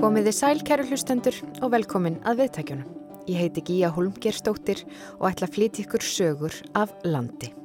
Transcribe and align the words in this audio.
Komiði 0.00 0.32
sæl 0.34 0.58
kæru 0.66 0.84
hlustendur 0.88 1.36
og 1.62 1.70
velkomin 1.72 2.16
að 2.26 2.42
viðtækjunum. 2.42 2.88
Ég 3.30 3.38
heiti 3.44 3.62
Gíja 3.68 3.92
Holmgerstóttir 3.94 4.82
og 5.20 5.30
ætla 5.30 5.46
að 5.46 5.54
flytja 5.54 5.86
ykkur 5.86 6.04
sögur 6.04 6.60
af 6.74 6.96
landi. 7.06 7.59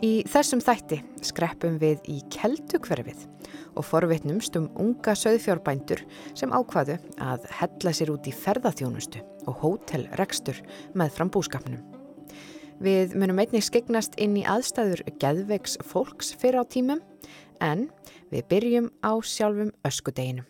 Í 0.00 0.22
þessum 0.32 0.62
þætti 0.64 0.96
skreppum 1.28 1.74
við 1.76 2.06
í 2.08 2.22
keldukverfið 2.32 3.26
og 3.76 3.84
forvitnumst 3.84 4.54
um 4.56 4.70
unga 4.80 5.12
söðfjárbændur 5.12 6.00
sem 6.32 6.54
ákvaðu 6.56 6.96
að 7.20 7.44
hella 7.58 7.92
sér 7.92 8.12
út 8.14 8.28
í 8.30 8.32
ferðaþjónustu 8.32 9.20
og 9.44 9.58
hótelrekstur 9.60 10.62
með 10.96 11.12
frambúskapnum. 11.18 11.82
Við 12.80 13.12
munum 13.20 13.42
einnig 13.44 13.66
skegnast 13.66 14.16
inn 14.16 14.38
í 14.40 14.46
aðstæður 14.48 15.04
geðveiks 15.20 15.76
fólks 15.84 16.32
fyrir 16.32 16.62
á 16.62 16.64
tímum 16.64 17.04
en 17.60 17.90
við 18.32 18.48
byrjum 18.54 18.88
á 19.04 19.20
sjálfum 19.20 19.74
öskudeginum. 19.84 20.48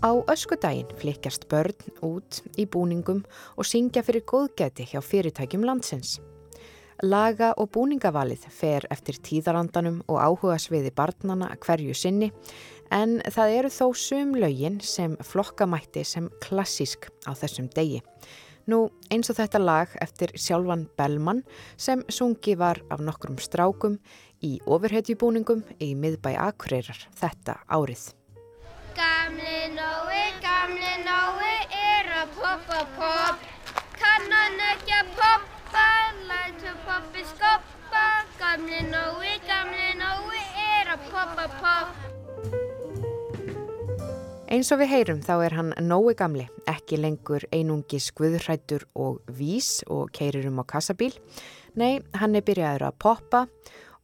Á 0.00 0.16
öskudaginn 0.32 0.88
flikjast 0.96 1.42
börn 1.52 1.76
út 2.00 2.38
í 2.56 2.64
búningum 2.64 3.18
og 3.60 3.66
syngja 3.68 4.00
fyrir 4.00 4.22
góðgæti 4.24 4.86
hjá 4.88 5.02
fyrirtækjum 5.04 5.66
landsins. 5.68 6.14
Laga 7.04 7.50
og 7.60 7.68
búningavalið 7.74 8.46
fer 8.48 8.86
eftir 8.88 9.18
tíðarandanum 9.20 9.98
og 10.08 10.16
áhuga 10.24 10.56
sviði 10.56 10.88
barnana 10.96 11.50
hverju 11.60 11.92
sinni 11.92 12.30
en 12.88 13.18
það 13.28 13.52
eru 13.58 13.70
þó 13.74 13.86
sum 14.02 14.32
lögin 14.40 14.78
sem 14.80 15.18
flokkamætti 15.20 16.04
sem 16.08 16.30
klassísk 16.46 17.10
á 17.28 17.36
þessum 17.36 17.68
degi. 17.76 18.00
Nú 18.72 18.86
eins 19.12 19.28
og 19.28 19.36
þetta 19.36 19.60
lag 19.60 19.92
eftir 20.00 20.32
sjálfan 20.32 20.86
Bellmann 20.96 21.42
sem 21.76 22.06
sungi 22.08 22.56
var 22.56 22.80
af 22.88 23.04
nokkrum 23.04 23.36
strákum 23.36 24.00
í 24.40 24.56
ofurhetjubúningum 24.64 25.60
í 25.76 25.92
miðbæ 25.92 26.32
Akureyrar 26.46 27.04
þetta 27.20 27.58
árið. 27.68 28.06
Gamli 29.00 29.72
Nói, 29.72 30.24
gamli 30.44 30.92
Nói 31.08 31.52
er 31.72 32.08
að 32.20 32.34
poppa 32.36 32.80
popp. 32.98 33.46
Kannan 33.96 34.60
ekki 34.66 34.92
að 34.92 35.14
poppa, 35.16 35.84
lætu 36.28 36.74
poppi 36.84 37.24
skoppa. 37.30 38.04
Gamli 38.36 38.82
Nói, 38.90 39.38
gamli 39.48 39.88
Nói 40.02 40.42
er 40.66 40.92
að 40.92 41.08
poppa 41.08 41.48
popp. 41.62 41.96
Eins 44.52 44.68
og 44.68 44.82
við 44.82 44.92
heyrum 44.92 45.24
þá 45.24 45.34
er 45.46 45.56
hann 45.56 45.72
Nói 45.80 46.12
gamli, 46.20 46.50
ekki 46.68 47.00
lengur 47.00 47.48
einungi 47.56 48.02
skvuðrættur 48.04 48.84
og 49.00 49.22
vís 49.32 49.78
og 49.88 50.12
keirir 50.12 50.52
um 50.52 50.60
á 50.60 50.64
kassabíl. 50.76 51.16
Nei, 51.72 52.02
hann 52.20 52.36
er 52.36 52.44
byrjaður 52.44 52.90
að 52.90 53.00
poppa 53.00 53.46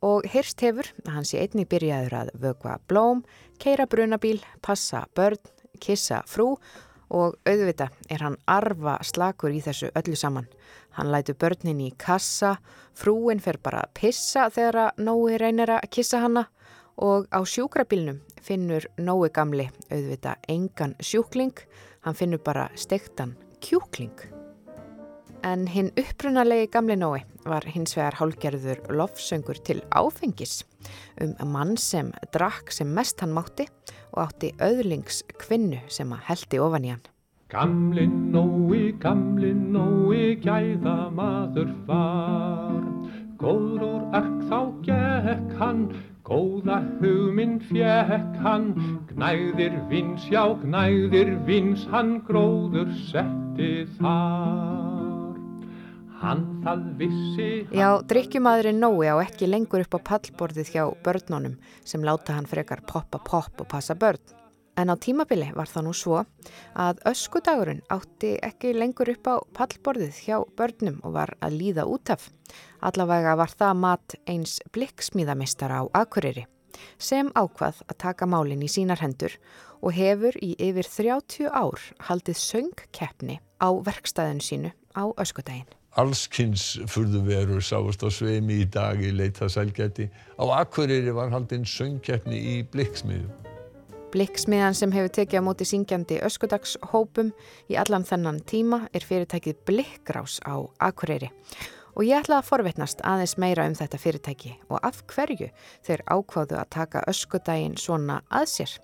og 0.05 0.27
hyrst 0.33 0.61
hefur 0.64 0.89
að 1.05 1.12
hann 1.14 1.28
sé 1.28 1.41
einnig 1.42 1.69
byrjaður 1.70 2.16
að 2.20 2.33
vögva 2.42 2.77
blóm, 2.89 3.22
keira 3.62 3.86
brunabíl, 3.86 4.41
passa 4.62 5.06
börn, 5.16 5.41
kissa 5.80 6.22
frú 6.28 6.56
og 7.12 7.36
auðvita 7.47 7.89
er 8.11 8.24
hann 8.24 8.39
arfa 8.50 8.98
slakur 9.06 9.55
í 9.55 9.62
þessu 9.64 9.92
öllu 9.97 10.17
saman. 10.19 10.48
Hann 10.97 11.12
lætu 11.12 11.36
börnin 11.36 11.80
í 11.84 11.91
kassa, 12.00 12.56
frúin 12.97 13.42
fer 13.44 13.61
bara 13.62 13.84
að 13.84 13.94
pissa 14.00 14.48
þegar 14.50 14.80
að 14.86 15.02
Nói 15.05 15.36
reynir 15.41 15.72
að 15.77 15.91
kissa 15.92 16.22
hanna 16.24 16.47
og 16.97 17.28
á 17.28 17.44
sjúkrabílnum 17.44 18.22
finnur 18.42 18.89
Nói 18.98 19.28
gamli 19.28 19.69
auðvita 19.91 20.39
engan 20.48 20.97
sjúkling, 21.00 21.55
hann 22.00 22.17
finnur 22.17 22.41
bara 22.41 22.70
stektan 22.74 23.36
kjúkling. 23.61 24.36
En 25.45 25.67
hinn 25.67 25.91
upprunalegi 25.98 26.69
gamli 26.73 26.97
Nói 26.97 27.24
var 27.45 27.64
hins 27.69 27.97
vegar 27.97 28.17
hálgerður 28.20 28.80
lofsöngur 28.95 29.58
til 29.64 29.83
áfengis 29.91 30.63
um 31.20 31.35
mann 31.52 31.77
sem 31.77 32.13
drakk 32.33 32.73
sem 32.73 32.92
mest 32.95 33.20
hann 33.20 33.35
mátti 33.35 33.67
og 34.13 34.23
átti 34.29 34.52
öðlings 34.63 35.23
kvinnu 35.41 35.83
sem 35.89 36.13
að 36.13 36.25
heldi 36.30 36.61
ofan 36.63 36.86
í 36.86 36.95
hann. 36.95 37.05
Gamli 37.48 38.07
Nói, 38.07 38.92
gamli 38.98 39.52
Nói, 39.55 40.35
gæða 40.42 40.96
maður 41.14 41.70
var. 41.86 42.83
Góður 43.39 43.85
úr 43.86 44.07
ark 44.17 44.41
þá 44.48 44.61
gekk 44.89 45.52
hann, 45.61 45.85
góða 46.27 46.80
hugminn 46.98 47.61
fjekk 47.69 48.41
hann. 48.42 48.73
Gnæðir 49.13 49.79
vins, 49.92 50.27
já 50.33 50.42
gnæðir 50.64 51.36
vins, 51.46 51.86
hann 51.92 52.19
gróður 52.27 52.91
setti 53.13 53.86
þar. 54.01 54.86
Hann 56.22 56.46
það 56.64 56.84
vissi... 57.00 57.48
Já, 57.77 58.00
drikkjumadurinn 58.08 58.80
Nói 58.80 59.04
á 59.12 59.20
ekki 59.20 59.48
lengur 59.50 59.84
upp 59.84 59.98
á 59.98 60.00
pallborðið 60.10 60.72
hjá 60.72 60.82
börnunum 61.04 61.58
sem 61.84 62.04
láta 62.04 62.38
hann 62.38 62.48
frekar 62.48 62.80
poppa 62.88 63.20
popp 63.20 63.60
og 63.60 63.68
passa 63.68 63.94
börn. 63.94 64.22
En 64.77 64.92
á 64.92 64.96
tímabili 65.00 65.50
var 65.56 65.68
það 65.68 65.86
nú 65.86 65.92
svo 65.96 66.22
að 66.77 66.98
öskudagurinn 67.08 67.84
átti 67.92 68.34
ekki 68.44 68.74
lengur 68.77 69.12
upp 69.12 69.28
á 69.28 69.36
pallborðið 69.56 70.18
hjá 70.24 70.36
börnum 70.56 70.98
og 71.04 71.16
var 71.16 71.36
að 71.44 71.56
líða 71.60 71.86
út 71.88 72.12
af. 72.12 72.28
Allavega 72.80 73.36
var 73.40 73.52
það 73.52 73.80
mat 73.84 74.18
eins 74.28 74.58
blikksmíðamistara 74.77 75.80
á 75.80 75.84
Akureyri 76.00 76.44
sem 77.00 77.30
ákvað 77.33 77.80
að 77.88 77.98
taka 78.04 78.28
málinn 78.28 78.64
í 78.64 78.68
sínar 78.68 79.00
hendur 79.00 79.36
og 79.80 79.96
hefur 79.96 80.36
í 80.44 80.52
yfir 80.60 80.88
30 80.88 81.48
ár 81.48 81.80
haldið 82.08 82.40
söngkeppni 82.42 83.40
á 83.60 83.68
verkstæðinu 83.72 84.44
sínu 84.44 84.72
á 84.92 85.04
öskudaginn 85.16 85.72
allskynns 85.96 86.77
furðuverur 86.92 87.62
sáast 87.64 88.05
á 88.05 88.08
sveimi 88.12 88.61
í 88.62 88.68
dag 88.68 89.01
í 89.01 89.12
leita 89.17 89.48
sælgæti. 89.48 90.11
Á 90.36 90.45
Akureyri 90.61 91.12
var 91.17 91.33
haldinn 91.33 91.64
söngkeppni 91.64 92.36
í 92.36 92.57
Blikksmiðu. 92.73 93.30
Blikksmiðan 94.12 94.77
sem 94.77 94.92
hefur 94.95 95.12
tekið 95.12 95.42
á 95.42 95.46
móti 95.48 95.67
syngjandi 95.68 96.20
öskudagshópum 96.24 97.33
í 97.73 97.79
allan 97.80 98.07
þennan 98.07 98.42
tíma 98.48 98.84
er 98.95 99.05
fyrirtækið 99.05 99.64
Blikkrás 99.68 100.39
á 100.45 100.61
Akureyri. 100.84 101.33
Og 101.96 102.05
ég 102.05 102.20
ætla 102.20 102.42
að 102.42 102.51
forvetnast 102.51 103.01
aðeins 103.08 103.39
meira 103.40 103.64
um 103.64 103.74
þetta 103.77 104.01
fyrirtæki 104.01 104.52
og 104.68 104.84
af 104.84 105.01
hverju 105.08 105.48
þeir 105.86 106.05
ákváðu 106.13 106.61
að 106.61 106.73
taka 106.77 107.05
öskudaginn 107.08 107.78
svona 107.80 108.20
að 108.28 108.51
sér. 108.52 108.74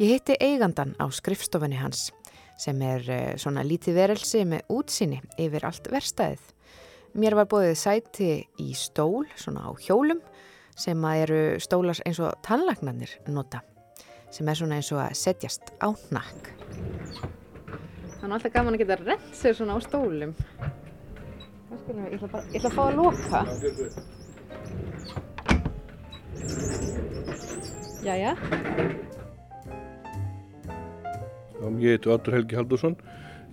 Ég 0.00 0.16
hitti 0.16 0.38
eigandan 0.40 0.96
á 0.96 1.12
skrifstofunni 1.12 1.76
hans 1.76 2.08
sem 2.58 2.82
er 2.82 3.10
eh, 3.10 3.36
svona 3.38 3.62
lítið 3.66 3.94
verelsi 3.98 4.44
með 4.48 4.70
útsinni 4.74 5.20
yfir 5.38 5.66
allt 5.68 5.88
verstaðið. 5.92 6.42
Mér 7.18 7.38
var 7.38 7.48
bóðið 7.50 7.76
sæti 7.80 8.30
í 8.60 8.72
stól, 8.76 9.24
svona 9.38 9.64
á 9.64 9.70
hjólum, 9.80 10.20
sem 10.78 11.04
eru 11.10 11.58
stólar 11.62 11.98
eins 12.06 12.20
og 12.22 12.36
tannlagnarnir 12.46 13.16
nota, 13.32 13.62
sem 14.30 14.48
er 14.48 14.58
svona 14.58 14.78
eins 14.78 14.92
og 14.94 15.00
að 15.02 15.16
setjast 15.18 15.72
á 15.82 15.88
nakk. 16.14 16.52
Er 18.18 18.34
alltaf 18.34 18.52
gaman 18.52 18.74
að 18.76 18.82
geta 18.82 18.98
rent 19.00 19.34
sér 19.34 19.56
svona 19.56 19.78
á 19.78 19.80
stólum. 19.80 20.34
Við, 21.88 21.96
ég, 21.96 22.18
ætla 22.18 22.28
bara, 22.34 22.44
ég 22.52 22.58
ætla 22.60 22.68
að 22.68 22.76
fá 22.76 22.82
að 22.84 22.96
loka. 23.00 23.40
Jæja. 28.04 28.32
Ég 31.58 31.96
heiti 31.96 32.10
Otur 32.12 32.36
Helgi 32.36 32.54
Haldursson, 32.54 32.94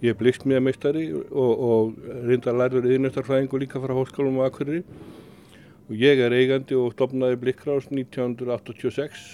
ég 0.04 0.14
er 0.14 0.18
blikksmíðameistari 0.20 1.08
og, 1.16 1.64
og 1.70 1.96
reyndar 2.28 2.58
lærður 2.60 2.86
yðnæstarfræðingu 2.94 3.62
líka 3.64 3.82
frá 3.82 3.96
Hóskálum 3.98 4.38
og 4.42 4.50
Akureyri 4.50 4.84
og 5.86 5.98
ég 5.98 6.22
er 6.22 6.34
eigandi 6.34 6.78
og 6.78 6.94
stopnaði 6.94 7.40
Blikkrás 7.42 7.90
1986. 7.90 9.26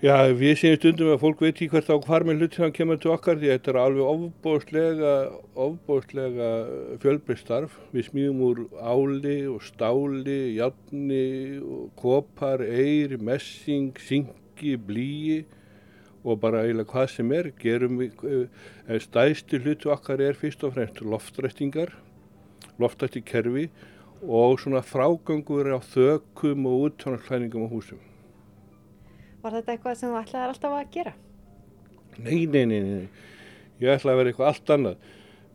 Já, 0.00 0.14
við 0.32 0.54
séum 0.56 0.78
stundum 0.78 1.12
að 1.12 1.20
fólk 1.20 1.42
veit 1.44 1.58
í 1.60 1.68
hvert 1.68 1.90
á 1.92 1.96
hvar 2.00 2.24
með 2.24 2.40
hluti 2.40 2.56
þannig 2.56 2.76
kemur 2.78 3.00
til 3.02 3.12
okkar 3.12 3.36
því 3.36 3.50
þetta 3.52 3.72
er 3.72 3.78
alveg 3.82 4.10
ofbóðslega, 4.14 5.14
ofbóðslega 5.66 6.50
fjölbreysstarf. 7.02 7.74
Við 7.92 8.06
smíðum 8.08 8.40
úr 8.46 8.62
áli 8.80 9.36
og 9.50 9.60
stáli, 9.66 10.38
játni, 10.56 11.24
kopar, 12.00 12.64
eir, 12.64 13.18
messing, 13.20 13.92
syngi, 14.00 14.78
blíi 14.88 15.42
og 16.24 16.40
bara 16.40 16.64
eiginlega 16.64 16.92
hvað 16.92 17.08
sem 17.14 17.32
er 17.32 17.50
gerum 17.60 17.98
við, 18.00 18.18
eh, 18.28 18.98
stæðstu 19.00 19.60
hlutu 19.62 19.92
okkar 19.94 20.20
er 20.20 20.36
fyrst 20.36 20.64
og 20.64 20.74
fremst 20.74 21.00
loftrættingar 21.00 21.94
loftrætti 22.80 23.22
kerfi 23.24 23.68
og 24.22 24.60
svona 24.60 24.82
frágangur 24.84 25.72
á 25.72 25.80
þökum 25.80 26.66
og 26.68 26.90
úttónarklæningum 26.90 27.64
á 27.64 27.68
húsum 27.72 28.00
Var 29.40 29.52
þetta 29.56 29.72
eitthvað 29.72 29.96
sem 29.96 30.10
þú 30.12 30.20
ætlaði 30.20 30.48
alltaf 30.50 30.72
að 30.76 30.90
gera? 30.92 31.12
Nei, 32.18 32.44
nei, 32.44 32.64
nei, 32.68 32.80
nei. 32.80 33.08
ég 33.80 33.94
ætlaði 33.94 34.12
að 34.12 34.20
vera 34.20 34.32
eitthvað 34.32 34.50
allt 34.52 34.74
annað 34.76 34.96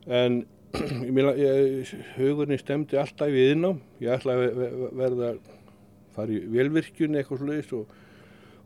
en 0.07 0.45
hugurinn 2.17 2.59
stemdi 2.59 2.97
alltaf 2.97 3.29
við 3.29 3.53
innám 3.53 3.83
ég 4.01 4.17
ætlaði 4.17 4.49
að 4.49 4.73
verða 4.97 5.29
fara 6.15 6.33
í 6.33 6.41
velvirkjun 6.49 7.19
eitthvað 7.19 7.43
sluðist 7.43 7.75
og 7.77 7.93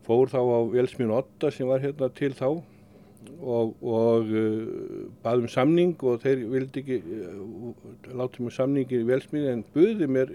fór 0.08 0.32
þá 0.32 0.40
á 0.40 0.60
Velsmín 0.74 1.14
Otta 1.16 1.52
sem 1.54 1.70
var 1.70 1.84
hérna 1.84 2.10
til 2.16 2.32
þá 2.38 2.48
og, 3.40 3.76
og 3.84 4.32
uh, 4.32 5.08
baðum 5.24 5.50
samning 5.52 5.96
og 6.04 6.22
þeir 6.24 6.46
vildi 6.52 6.84
ekki 6.84 7.00
uh, 7.00 7.90
láta 8.16 8.44
mig 8.44 8.56
samningi 8.56 9.02
í 9.02 9.08
Velsmín 9.08 9.50
en 9.52 9.66
buði 9.76 10.08
mér 10.12 10.34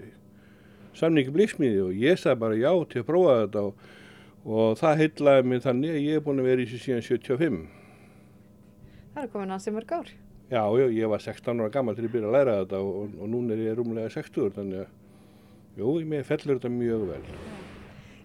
samningi 0.95 1.33
blíksmíði 1.35 1.81
og 1.85 1.95
ég 1.99 2.19
sagði 2.19 2.41
bara 2.43 2.59
já 2.59 2.71
til 2.91 3.01
að 3.01 3.09
prófa 3.09 3.39
þetta 3.43 3.63
og, 3.69 3.87
og 4.45 4.77
það 4.79 5.01
heitlaði 5.01 5.49
mig 5.51 5.65
þannig 5.65 5.95
að 5.95 6.05
ég 6.05 6.19
er 6.19 6.25
búin 6.27 6.43
að 6.43 6.51
vera 6.51 6.63
í 6.63 6.69
þessu 6.69 6.83
síðan 6.85 7.07
75. 7.09 7.59
Það 9.15 9.23
er 9.23 9.33
komin 9.33 9.55
ansi 9.55 9.75
mörg 9.75 9.95
ár. 9.95 10.13
Já, 10.45 10.61
já, 10.77 10.85
ég 10.93 11.09
var 11.09 11.23
16 11.23 11.61
ára 11.61 11.73
gammal 11.73 11.95
til 11.97 12.05
að 12.05 12.11
byrja 12.13 12.29
að 12.29 12.35
læra 12.37 12.57
þetta 12.61 12.81
og, 12.85 13.13
og, 13.17 13.29
núna 13.31 13.55
er 13.55 13.63
ég 13.65 13.79
rúmlega 13.79 14.11
60 14.13 14.51
þannig 14.59 14.83
að, 14.83 14.91
jú, 15.79 15.93
ég 16.05 16.27
fellur 16.27 16.59
þetta 16.59 16.73
mjög 16.75 17.07
vel. 17.09 17.23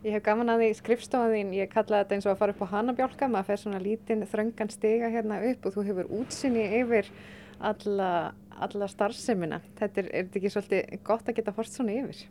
Ég 0.00 0.14
hef 0.17 0.23
gaman 0.25 0.49
að 0.49 0.62
því 0.62 0.69
skrifstofan 0.79 1.35
þín, 1.35 1.50
ég 1.58 1.69
kalla 1.69 1.99
þetta 2.00 2.17
eins 2.17 2.26
og 2.26 2.32
að 2.32 2.38
fara 2.41 2.55
upp 2.55 2.62
á 2.64 2.73
hanabjálka, 2.73 3.26
maður 3.29 3.50
fer 3.50 3.61
svona 3.61 3.81
lítinn 3.85 4.25
þröngan 4.31 4.73
stiga 4.73 5.11
hérna 5.12 5.43
upp 5.50 5.69
og 5.69 5.75
þú 5.75 5.85
hefur 5.91 6.08
útsinni 6.23 6.62
yfir 6.79 7.11
alla, 7.61 8.08
alla 8.64 8.88
starfsemina. 8.88 9.61
Þetta 9.76 10.00
er, 10.00 10.08
er 10.08 10.25
þetta 10.25 10.41
ekki 10.41 10.55
svolítið 10.55 11.05
gott 11.05 11.29
að 11.29 11.37
geta 11.37 11.55
fórst 11.58 11.76
svona 11.76 11.99
yfir? 12.00 12.25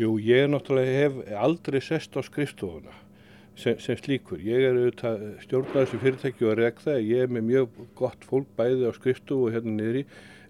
Jú, 0.00 0.14
ég 0.24 0.48
náttúrulega 0.48 0.96
hef 1.02 1.20
aldrei 1.44 1.80
sest 1.84 2.16
á 2.16 2.24
skrifstofuna 2.24 2.96
sem, 3.60 3.76
sem 3.76 4.00
slíkur. 4.00 4.40
Ég 4.40 4.64
er 4.70 4.80
auðvitað 4.80 5.24
stjórnar 5.44 5.82
þessu 5.82 6.00
fyrirtæki 6.00 6.48
og 6.48 6.60
reg 6.62 6.80
það. 6.80 7.00
Ég 7.12 7.26
er 7.26 7.34
með 7.36 7.48
mjög 7.52 7.80
gott 8.00 8.24
fólk 8.24 8.48
bæði 8.56 8.88
á 8.88 8.92
skrifstofu 8.96 9.52
hérna 9.52 9.76
niðri 9.76 10.06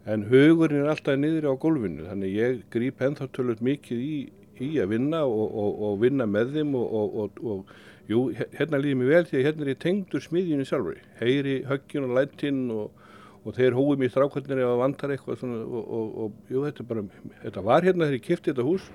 en 0.09 0.29
hugurinn 0.31 0.85
er 0.85 0.93
alltaf 0.95 1.19
niðri 1.19 1.51
á 1.51 1.55
gólfinu 1.61 2.07
þannig 2.09 2.37
ég 2.39 2.61
grýp 2.73 3.03
ennþá 3.05 3.27
tölvöld 3.35 3.61
mikið 3.65 3.99
í, 4.01 4.15
í 4.61 4.71
að 4.83 4.93
vinna 4.95 5.23
og, 5.27 5.47
og, 5.63 5.79
og 5.89 6.01
vinna 6.03 6.27
með 6.29 6.57
þeim 6.57 6.75
og, 6.79 7.39
og 7.41 7.71
jú, 8.11 8.25
hérna 8.57 8.81
líður 8.81 9.01
mér 9.01 9.13
vel 9.15 9.23
því 9.29 9.39
að 9.39 9.47
hérna 9.47 9.67
er 9.67 9.73
ég 9.73 9.81
tengdur 9.85 10.25
smiðjunni 10.25 10.67
sjálfur. 10.69 10.99
Heyri 11.21 11.61
höggin 11.69 12.09
og 12.09 12.17
læntinn 12.19 12.67
og 12.75 13.55
þeir 13.57 13.77
hóið 13.79 14.03
mér 14.03 14.13
strákvöldinni 14.13 14.67
það 14.67 14.83
vantar 14.83 15.15
eitthvað 15.15 15.41
svona, 15.41 15.63
og 15.65 16.53
jú, 16.53 16.65
þetta, 16.67 16.87
bara, 16.91 17.07
þetta 17.45 17.65
var 17.71 17.87
hérna 17.87 18.09
þegar 18.09 18.19
ég 18.19 18.27
kipti 18.27 18.53
þetta 18.53 18.67
hús 18.67 18.91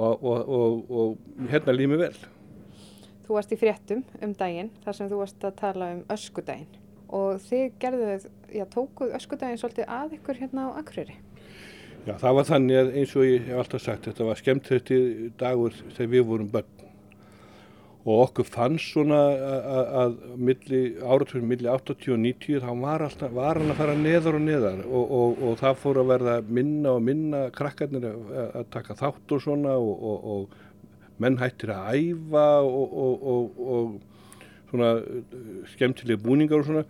og 0.00 1.48
hérna 1.50 1.76
líður 1.76 1.94
mér 1.94 2.04
vel. 2.08 2.28
Þú 3.26 3.36
varst 3.36 3.54
í 3.54 3.58
fréttum 3.60 4.04
um 4.24 4.34
daginn 4.34 4.72
þar 4.84 4.96
sem 4.96 5.10
þú 5.10 5.22
varst 5.22 5.44
að 5.46 5.58
tala 5.60 5.92
um 5.94 6.04
öskudaginn 6.10 6.78
og 7.10 7.40
þið 7.42 7.64
gerðuð, 7.82 8.26
já, 8.54 8.64
tókuð 8.70 9.16
öskudaginn 9.18 9.58
svolítið 9.58 9.90
að 9.90 10.16
ykkur 10.18 10.38
hérna 10.38 10.70
á 10.70 10.78
Akureyri. 10.78 11.16
Já, 12.06 12.14
það 12.16 12.36
var 12.38 12.46
þannig 12.48 12.78
að 12.80 12.92
eins 12.96 13.10
og 13.18 13.26
ég 13.26 13.48
hef 13.48 13.58
alltaf 13.60 13.82
sagt, 13.84 14.06
þetta 14.08 14.28
var 14.28 14.38
skemmt 14.40 14.68
þetta 14.70 15.00
dagur 15.40 15.74
þegar 15.96 16.12
við 16.14 16.22
vorum 16.30 16.52
börn. 16.52 16.76
Og 18.00 18.22
okkur 18.24 18.46
fannst 18.48 18.94
svona 18.94 19.18
að 20.00 20.14
áraturinn 21.04 21.50
milli 21.50 21.68
80 21.68 22.14
og 22.14 22.22
90 22.22 22.62
þá 22.64 22.70
var, 22.80 23.04
alltaf, 23.04 23.34
var 23.36 23.60
hann 23.60 23.74
að 23.74 23.82
fara 23.82 23.96
neðar 23.98 24.38
og 24.38 24.44
neðar. 24.46 24.80
Og, 24.88 25.12
og, 25.18 25.42
og 25.44 25.58
það 25.60 25.76
fór 25.82 26.00
að 26.00 26.08
verða 26.14 26.38
minna 26.48 26.94
og 26.96 27.04
minna 27.04 27.42
krakkarnir 27.52 28.08
að, 28.08 28.32
að 28.62 28.70
taka 28.72 28.96
þátt 29.02 29.36
og 29.36 29.44
svona 29.44 29.76
og, 29.76 30.24
og 30.32 31.20
menn 31.20 31.36
hættir 31.42 31.74
að 31.76 32.00
æfa 32.00 32.46
og 32.64 34.00
svona 34.70 34.94
skemmtilega 35.74 36.24
búningar 36.24 36.62
og 36.62 36.70
svona 36.70 36.86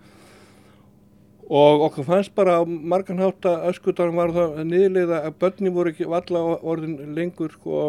og 1.51 1.85
okkur 1.89 2.07
fannst 2.07 2.33
bara 2.35 2.61
margan 2.65 3.19
hátt 3.19 3.45
að 3.49 3.67
öskudarum 3.73 4.19
var 4.21 4.31
það 4.35 4.57
niðurlega 4.69 5.21
að 5.27 5.37
börni 5.43 5.73
voru 5.75 5.91
ekki 5.91 6.07
valla 6.07 6.43
orðin 6.61 7.13
lengur 7.17 7.51
sko 7.57 7.81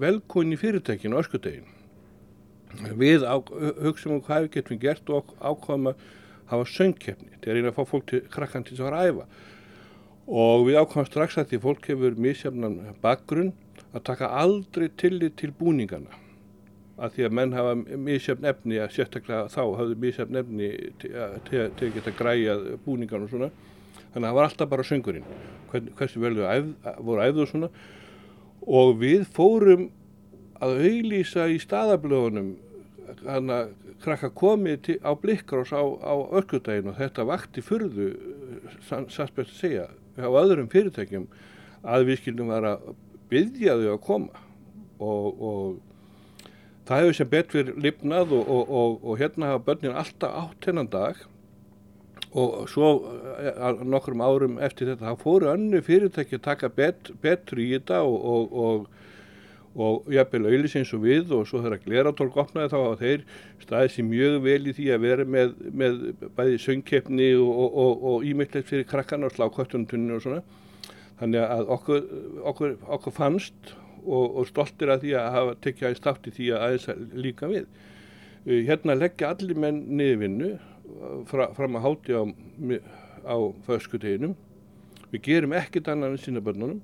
velkonni 0.00 0.56
fyrirtækinu 0.60 1.20
öskudegin 1.20 1.68
við 2.98 3.24
hugsaum 3.84 4.16
um 4.16 4.22
hvað 4.24 4.46
við 4.46 4.54
getum 4.56 4.80
gert 4.82 5.10
og 5.12 5.34
ákvaðum 5.40 5.92
að 5.92 6.06
hafa 6.50 6.70
söngkeppni 6.72 7.38
til 7.40 7.50
að 7.50 7.58
reyna 7.58 7.72
að 7.72 7.78
fá 7.78 7.90
fólk 7.92 8.08
til 8.10 8.22
krakkan 8.32 8.64
til 8.64 8.74
þess 8.74 8.82
að 8.84 8.88
fara 8.88 9.02
að 9.02 9.12
æfa. 9.12 9.26
Og 10.26 10.66
við 10.68 10.80
ákvaðum 10.80 11.08
strax 11.10 11.38
að 11.38 11.48
því 11.52 11.62
fólk 11.64 11.88
hefur 11.92 12.18
misjafnan 12.26 12.76
bakgrunn 13.04 13.52
að 13.94 14.06
taka 14.08 14.32
aldrei 14.40 14.88
tillit 15.00 15.36
til 15.40 15.52
búningana 15.54 16.23
að 16.94 17.16
því 17.16 17.26
að 17.26 17.36
menn 17.38 17.54
hafa 17.56 17.74
mísjöfn 18.06 18.48
efni 18.50 18.78
að 18.82 18.92
sérstaklega 18.94 19.50
þá 19.50 19.62
hafðu 19.80 19.98
mísjöfn 20.04 20.40
efni 20.40 20.70
til 21.02 21.62
að 21.64 21.94
geta 21.96 22.14
græjað 22.14 22.66
búningan 22.84 23.26
og 23.26 23.32
svona. 23.32 23.50
Þannig 24.14 24.20
að 24.20 24.28
það 24.28 24.38
var 24.38 24.48
alltaf 24.48 24.70
bara 24.70 24.86
söngurinn. 24.86 25.30
Hvern, 25.72 25.88
hversu 25.98 26.22
vel 26.22 26.36
við 26.38 26.50
æf, 26.50 26.68
voru 27.02 27.24
æfðu 27.24 27.44
og 27.44 27.50
svona. 27.50 27.70
Og 28.64 28.92
við 29.00 29.24
fórum 29.34 29.88
að 30.62 30.84
auðlýsa 30.86 31.48
í 31.50 31.58
staðablöðunum 31.62 32.52
hann 33.24 33.50
að 33.52 33.72
krakka 34.04 34.30
komið 34.36 34.94
á 35.02 35.10
blikkrás 35.18 35.72
á, 35.74 35.82
á 35.82 36.14
örkudaginu 36.38 36.92
og 36.92 37.00
þetta 37.00 37.26
vakti 37.28 37.64
fyrðu 37.64 38.12
satt 38.84 39.34
best 39.36 39.54
að 39.54 39.58
segja 39.58 39.86
á 40.20 40.28
öðrum 40.28 40.70
fyrirtækjum 40.72 41.26
að 41.84 42.06
við 42.08 42.20
skildum 42.20 42.52
vera 42.52 42.76
byggja 43.32 43.76
þau 43.80 43.90
að 43.94 44.00
koma. 44.04 44.42
Og, 45.02 45.42
og 45.42 45.93
það 46.88 47.04
hefur 47.04 47.18
sem 47.18 47.30
betur 47.30 47.70
lifnað 47.80 48.34
og, 48.36 48.50
og, 48.50 48.98
og 49.04 49.20
hérna 49.20 49.52
hafa 49.52 49.64
börnin 49.68 49.96
alltaf 49.96 50.36
átt 50.42 50.68
hennan 50.68 50.90
dag 50.92 51.22
og 52.34 52.68
svo 52.70 52.90
eh, 53.38 53.82
nokkrum 53.86 54.22
árum 54.24 54.58
eftir 54.58 54.90
þetta 54.90 55.12
þá 55.12 55.22
fóru 55.22 55.52
önnu 55.52 55.80
fyrirtæki 55.86 56.40
að 56.40 56.46
taka 56.48 56.70
bet, 56.72 57.12
betur 57.22 57.62
í 57.62 57.70
þetta 57.76 58.02
og 58.04 58.88
og 59.74 60.10
jafnvel 60.14 60.46
auðlis 60.46 60.76
eins 60.78 60.92
og 60.94 61.02
við 61.02 61.32
og 61.34 61.48
svo 61.50 61.60
þegar 61.64 61.80
Gleratólk 61.82 62.36
opnaði 62.38 62.70
þá 62.70 62.76
að 62.80 63.00
þeir 63.00 63.24
staði 63.64 63.90
sér 63.90 64.06
mjög 64.06 64.36
vel 64.44 64.58
í 64.70 64.74
því 64.76 64.90
að 64.94 65.00
vera 65.02 65.24
með, 65.26 65.54
með 65.82 65.96
bæði 66.36 66.60
söngkeppni 66.62 67.30
og 67.34 68.26
ímyndilegt 68.28 68.70
fyrir 68.70 68.86
krakkana 68.90 69.26
og 69.28 69.34
slákvöttuntunni 69.34 70.14
og 70.14 70.22
svona. 70.22 70.44
Þannig 71.18 71.46
að 71.46 71.72
okkur, 71.74 72.06
okkur, 72.52 72.76
okkur 72.96 73.16
fannst 73.16 73.74
og, 74.04 74.38
og 74.40 74.48
stoltir 74.48 74.92
að 74.92 75.04
því 75.04 75.12
að 75.20 75.34
hafa 75.38 75.56
tekið 75.64 75.88
aðeins 75.88 76.02
státt 76.02 76.28
í 76.28 76.34
því 76.36 76.48
að 76.52 76.64
aðeins 76.68 77.10
líka 77.26 77.50
við. 77.50 77.68
Uh, 78.44 78.60
hérna 78.68 78.98
leggja 78.98 79.34
allir 79.34 79.60
menn 79.66 79.82
niður 79.98 80.22
vinnu 80.24 80.50
uh, 80.54 81.20
fra, 81.30 81.50
fram 81.56 81.78
að 81.78 81.86
háti 81.88 82.16
á, 82.16 82.22
á 83.24 83.36
föskuteginum. 83.68 84.34
Við 85.12 85.24
gerum 85.28 85.54
ekkert 85.56 85.92
annan 85.92 86.16
en 86.16 86.20
sína 86.20 86.42
börnunum 86.44 86.82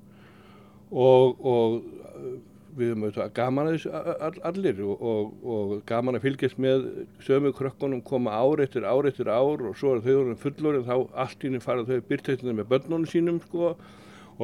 og, 0.91 1.37
og 1.39 1.81
uh, 1.81 2.39
við 2.77 2.91
höfum 2.91 3.05
auðvitað 3.05 3.31
gaman 3.35 3.69
að 3.69 3.73
þessu 3.75 4.43
allir 4.47 4.81
og, 4.85 5.31
og, 5.43 5.73
gaman 5.87 6.17
að 6.17 6.25
fylgjast 6.27 6.59
með 6.61 6.85
sömu 7.25 7.51
krökkunum 7.55 8.03
koma 8.07 8.35
ár 8.35 8.61
eftir 8.63 8.85
ár 8.87 9.07
eftir 9.09 9.31
ár 9.31 9.65
og 9.67 9.75
svo 9.79 9.95
er 9.97 10.03
þau 10.05 10.35
fullur 10.39 10.79
en 10.79 10.87
þá 10.87 10.95
allt 11.23 11.43
ínum 11.47 11.63
fara 11.63 11.83
þau 11.87 11.99
byrtættina 12.07 12.55
með 12.55 12.69
börnunum 12.71 13.09
sínum 13.11 13.41
sko 13.47 13.71
og 13.71 13.83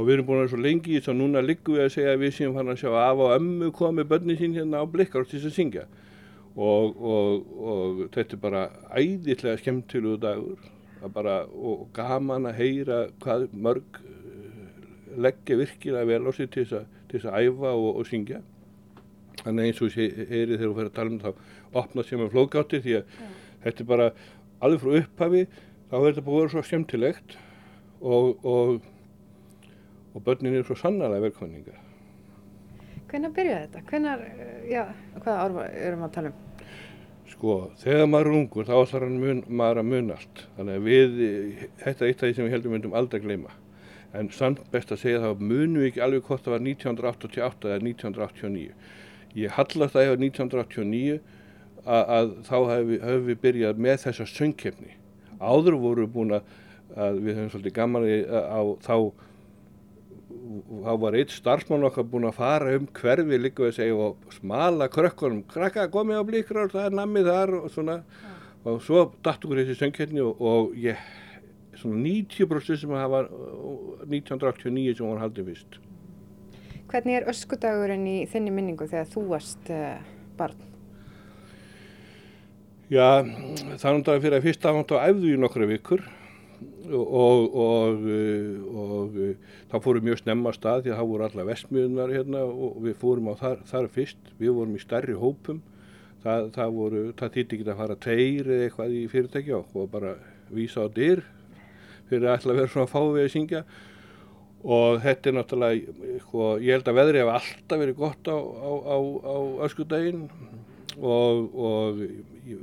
við 0.06 0.18
erum 0.18 0.28
búin 0.28 0.38
að 0.38 0.44
vera 0.44 0.52
svo 0.52 0.60
lengi 0.62 0.92
í 0.92 0.98
þess 1.00 1.10
að 1.10 1.20
núna 1.22 1.42
liggum 1.42 1.78
við 1.78 1.84
að 1.86 1.94
segja 1.96 2.14
að 2.14 2.24
við 2.24 2.34
séum 2.36 2.58
fann 2.58 2.72
að 2.74 2.82
sjá 2.82 2.90
af 3.02 3.22
og 3.24 3.36
ömmu 3.38 3.70
komið 3.74 4.10
börni 4.12 4.36
sín 4.38 4.58
hérna 4.58 4.82
á 4.84 4.86
blikkar 4.86 5.26
til 5.26 5.40
þess 5.40 5.50
að 5.50 5.56
syngja. 5.56 5.86
Og, 6.58 6.98
og, 6.98 7.48
og 7.72 8.02
þetta 8.14 8.36
er 8.36 8.42
bara 8.42 8.64
æðislega 8.92 9.62
skemmtilugu 9.62 10.20
dagur. 10.22 10.68
Bara, 11.14 11.40
og 11.46 11.88
gaman 11.94 12.50
að 12.50 12.60
heyra 12.60 13.00
hvað 13.22 13.48
mörg 13.54 14.00
eh, 14.02 14.84
leggja 15.22 15.58
virkilega 15.62 16.10
vel 16.10 16.26
á 16.26 16.32
sig 16.34 16.50
til 16.54 16.66
þess 16.68 17.30
að, 17.30 17.48
æfa 17.48 17.74
og, 17.74 18.02
og 18.02 18.10
syngja. 18.10 18.42
Þannig 19.44 19.70
eins 19.70 19.82
og 19.82 19.94
þessi 19.94 20.28
heyri 20.34 20.58
þegar 20.58 20.66
þú 20.66 20.76
fyrir 20.82 20.92
að 20.92 20.98
tala 20.98 21.14
um 21.14 21.22
þá 21.24 21.80
opna 21.84 22.06
sem 22.06 22.26
er 22.26 22.34
flóðgáttir 22.34 22.84
því 22.84 23.00
að 23.00 23.18
ja. 23.22 23.32
þetta 23.64 23.84
er 23.84 23.90
bara 23.94 24.12
alveg 24.66 24.84
frá 24.84 25.02
upphafi 25.02 25.44
þá 25.88 25.98
er 26.00 26.08
þetta 26.08 26.26
búin 26.26 26.38
að 26.38 26.44
vera 26.44 26.54
svo 26.56 26.66
skemmtilegt. 26.68 27.38
Og, 28.02 28.46
og 30.18 30.26
börnin 30.26 30.56
eru 30.58 30.66
svo 30.66 30.78
sannarlega 30.80 31.28
velkvæmninga. 31.28 31.78
Hvernig 33.08 33.32
byrjaði 33.38 33.68
þetta? 33.68 33.82
Hvernig, 33.88 34.24
já, 34.68 34.84
hvaða 35.22 35.38
ár 35.44 35.58
erum 35.70 36.02
við 36.02 36.08
að 36.08 36.16
tala 36.18 36.32
um? 36.34 36.44
Sko, 37.28 37.54
þegar 37.80 38.10
maður 38.10 38.30
er 38.32 38.38
ungur 38.40 38.68
þá 38.68 38.74
ætlar 38.80 39.06
mun, 39.12 39.40
maður 39.48 39.82
að 39.84 39.90
mun 39.92 40.12
allt. 40.16 40.44
Þannig 40.58 40.80
að 40.80 40.88
við, 40.88 41.18
þetta 41.84 42.04
er 42.04 42.10
eitt 42.10 42.22
af 42.22 42.26
því 42.26 42.36
sem 42.36 42.48
við 42.48 42.56
heldum 42.56 42.76
myndum 42.76 42.98
aldrei 42.98 43.20
að 43.22 43.28
gleyma. 43.28 43.56
En 44.18 44.32
samt 44.34 44.62
best 44.74 44.92
að 44.96 45.02
segja 45.04 45.22
þá 45.22 45.44
munum 45.44 45.82
við 45.82 45.90
ekki 45.92 46.04
alveg 46.04 46.28
hvort 46.28 46.46
það 46.46 46.56
var 46.56 46.66
1988 46.66 47.72
eða 47.72 47.80
1989. 47.84 48.78
Ég 49.38 49.56
hallast 49.58 49.96
það 49.96 50.08
ef 50.08 50.22
1989 50.24 51.18
að, 51.86 52.04
að 52.18 52.34
þá 52.48 52.58
hefur 52.72 53.26
við 53.28 53.42
byrjað 53.44 53.84
með 53.86 54.02
þessa 54.08 54.28
söngkefni. 54.34 54.98
Áður 55.38 55.78
voru 55.84 56.08
við 56.08 56.14
búin 56.16 56.36
að, 56.40 56.52
að 56.96 57.22
við 57.22 57.38
höfum 57.38 57.54
svolítið 57.54 57.78
gaman 57.78 58.08
á 58.34 58.62
þá 58.88 58.96
þá 60.84 60.92
var 61.02 61.18
eitt 61.20 61.34
starfsmann 61.36 61.86
okkar 61.88 62.08
búin 62.10 62.28
að 62.30 62.38
fara 62.40 62.76
um 62.78 62.88
hverfi 63.00 63.40
líka 63.42 63.66
við 63.66 63.78
segja 63.78 63.96
og 64.08 64.34
smala 64.36 64.90
krökkunum 64.92 65.44
krakka 65.50 65.88
komið 65.94 66.22
á 66.22 66.24
blíkrar, 66.28 66.72
það 66.72 66.90
er 66.90 66.98
nammið 67.00 67.32
þar 67.32 67.56
og 67.62 67.72
svona 67.74 67.98
ja. 68.02 68.36
og 68.68 68.80
svo 68.86 69.08
datt 69.26 69.44
okkur 69.44 69.64
þessi 69.64 69.80
söngkerni 69.82 70.24
og, 70.26 70.42
og 70.42 70.78
ég 70.80 71.02
svona 71.78 72.02
90% 72.06 72.82
sem 72.84 72.96
hafa 72.98 73.26
1989 74.08 74.98
sem 74.98 75.10
var 75.10 75.26
haldið 75.26 75.52
fyrst 75.52 75.82
Hvernig 76.88 77.18
er 77.18 77.28
öskudagurinn 77.28 78.06
í 78.08 78.18
þinni 78.32 78.54
minningu 78.56 78.88
þegar 78.88 79.10
þú 79.12 79.26
varst 79.34 79.72
uh, 79.76 79.98
barn? 80.40 80.62
Já, 82.88 83.20
þannig 83.82 84.08
að 84.08 84.22
fyrir 84.24 84.38
að 84.38 84.46
fyrsta 84.46 84.72
áfant 84.72 84.94
á 84.96 85.12
æfðu 85.12 85.34
í 85.34 85.40
nokkra 85.42 85.68
vikur 85.68 86.06
og, 86.88 87.06
og, 87.06 87.56
og, 87.64 88.06
og 88.82 89.18
það 89.72 89.84
fórum 89.86 90.08
mjög 90.08 90.22
snemma 90.22 90.54
stað 90.56 90.86
því 90.86 90.94
að 90.94 91.00
það 91.02 91.10
voru 91.12 91.28
alla 91.28 91.48
vestmiðunar 91.52 92.14
hérna 92.16 92.44
og 92.48 92.78
við 92.86 93.00
fórum 93.02 93.32
á 93.32 93.36
þar, 93.40 93.64
þar 93.72 93.90
fyrst, 93.96 94.32
við 94.40 94.56
vorum 94.58 94.78
í 94.78 94.84
stærri 94.84 95.18
hópum, 95.18 95.62
það, 96.24 96.52
það 96.56 96.78
það 97.20 97.34
þýtti 97.38 97.60
ekki 97.60 97.68
að 97.68 97.82
fara 97.82 98.00
tveir 98.08 98.52
eða 98.52 98.70
eitthvað 98.70 98.96
í 98.98 99.04
fyrirtæki 99.12 99.58
og 99.58 99.90
bara 99.92 100.16
vísa 100.54 100.86
á 100.86 100.90
dyr 100.94 101.26
fyrir 102.08 102.32
að 102.32 102.48
að 102.48 102.60
vera 102.62 102.72
svona 102.72 102.92
fávið 102.92 103.26
að 103.26 103.34
syngja. 103.34 103.64
Og 104.68 104.98
þetta 105.04 105.30
er 105.30 105.36
náttúrulega, 105.38 105.96
sko, 106.24 106.46
ég 106.64 106.74
held 106.74 106.88
að 106.90 106.98
veðri 106.98 107.20
hefur 107.22 107.36
alltaf 107.38 107.82
verið 107.82 108.00
gott 108.00 108.30
á, 108.32 108.38
á, 108.38 108.72
á, 108.90 108.98
á 108.98 109.36
öskudaginn 109.68 110.24
og, 110.98 111.54
og 111.54 112.00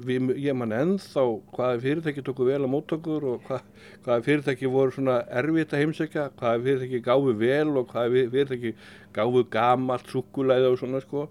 við, 0.06 0.32
ég 0.42 0.56
man 0.58 0.74
ennþá 0.74 1.24
hvaða 1.54 1.80
fyrirtæki 1.84 2.24
tóku 2.26 2.46
vel 2.48 2.66
á 2.66 2.68
móttökur 2.70 3.26
og 3.30 3.46
hvað, 3.46 3.68
hvaða 4.06 4.24
fyrirtæki 4.26 4.70
voru 4.70 4.94
svona 4.94 5.20
erfitt 5.30 5.74
að 5.74 5.84
heimsækja, 5.84 6.26
hvaða 6.40 6.62
fyrirtæki 6.64 7.02
gáfu 7.04 7.34
vel 7.38 7.76
og 7.78 7.92
hvaða 7.92 8.24
fyrirtæki 8.34 8.74
gáfu 9.14 9.44
gamalt 9.54 10.10
sukulæði 10.10 10.72
og 10.72 10.78
svona 10.82 11.02
sko. 11.04 11.28